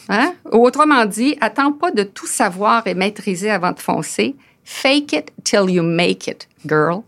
Hein? 0.08 0.34
Ou 0.52 0.66
autrement 0.66 1.04
dit, 1.06 1.36
attends 1.40 1.72
pas 1.72 1.90
de 1.90 2.02
tout 2.02 2.26
savoir 2.26 2.86
et 2.86 2.94
maîtriser 2.94 3.50
avant 3.50 3.72
de 3.72 3.78
foncer. 3.78 4.34
Fake 4.64 5.12
it 5.12 5.32
till 5.44 5.70
you 5.70 5.82
make 5.82 6.26
it, 6.26 6.48
girl. 6.66 7.02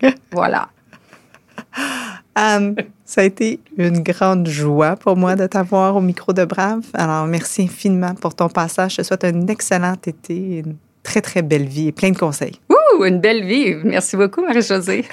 voilà. 0.32 0.68
Anne, 2.34 2.76
ça 3.04 3.20
a 3.20 3.24
été 3.24 3.60
une 3.76 4.02
grande 4.02 4.48
joie 4.48 4.96
pour 4.96 5.16
moi 5.16 5.36
de 5.36 5.46
t'avoir 5.46 5.96
au 5.96 6.00
micro 6.00 6.32
de 6.32 6.44
Brave. 6.44 6.84
Alors, 6.94 7.26
merci 7.26 7.62
infiniment 7.62 8.14
pour 8.14 8.34
ton 8.34 8.48
passage. 8.48 8.92
Je 8.92 8.96
te 8.98 9.02
souhaite 9.02 9.24
un 9.24 9.46
excellent 9.46 9.96
été, 10.06 10.62
une 10.64 10.76
très, 11.02 11.20
très 11.20 11.42
belle 11.42 11.68
vie 11.68 11.88
et 11.88 11.92
plein 11.92 12.10
de 12.10 12.18
conseils. 12.18 12.58
Ouh, 12.70 13.04
une 13.04 13.20
belle 13.20 13.44
vie. 13.44 13.74
Merci 13.84 14.16
beaucoup, 14.16 14.42
Marie-Josée. 14.42 15.04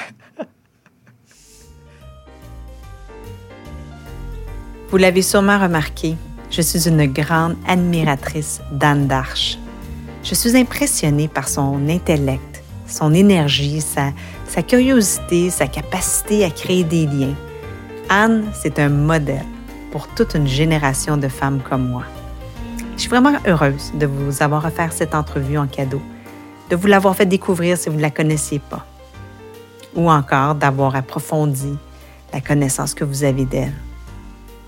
Vous 4.91 4.97
l'avez 4.97 5.21
sûrement 5.21 5.57
remarqué, 5.57 6.17
je 6.49 6.61
suis 6.61 6.89
une 6.89 7.05
grande 7.05 7.55
admiratrice 7.65 8.59
d'Anne 8.73 9.07
d'Arche. 9.07 9.57
Je 10.21 10.35
suis 10.35 10.57
impressionnée 10.57 11.29
par 11.29 11.47
son 11.47 11.87
intellect, 11.87 12.61
son 12.87 13.13
énergie, 13.13 13.79
sa, 13.79 14.61
curiosité, 14.61 15.49
sa 15.49 15.67
capacité 15.67 16.43
à 16.43 16.49
créer 16.49 16.83
des 16.83 17.05
liens. 17.05 17.35
Anne, 18.09 18.51
c'est 18.53 18.79
un 18.79 18.89
modèle 18.89 19.45
pour 19.93 20.09
toute 20.09 20.33
une 20.33 20.47
génération 20.47 21.15
de 21.15 21.29
femmes 21.29 21.61
comme 21.61 21.87
moi. 21.87 22.03
Je 22.97 23.03
suis 23.03 23.09
vraiment 23.09 23.39
heureuse 23.47 23.93
de 23.93 24.07
vous 24.07 24.43
avoir 24.43 24.65
offert 24.65 24.91
cette 24.91 25.15
entrevue 25.15 25.57
en 25.57 25.67
cadeau, 25.67 26.01
de 26.69 26.75
vous 26.75 26.87
l'avoir 26.87 27.15
fait 27.15 27.25
découvrir 27.25 27.77
si 27.77 27.87
vous 27.87 27.95
ne 27.95 28.01
la 28.01 28.11
connaissiez 28.11 28.59
pas, 28.59 28.85
ou 29.95 30.11
encore 30.11 30.55
d'avoir 30.55 30.97
approfondi 30.97 31.77
la 32.33 32.41
connaissance 32.41 32.93
que 32.93 33.05
vous 33.05 33.23
avez 33.23 33.45
d'elle. 33.45 33.71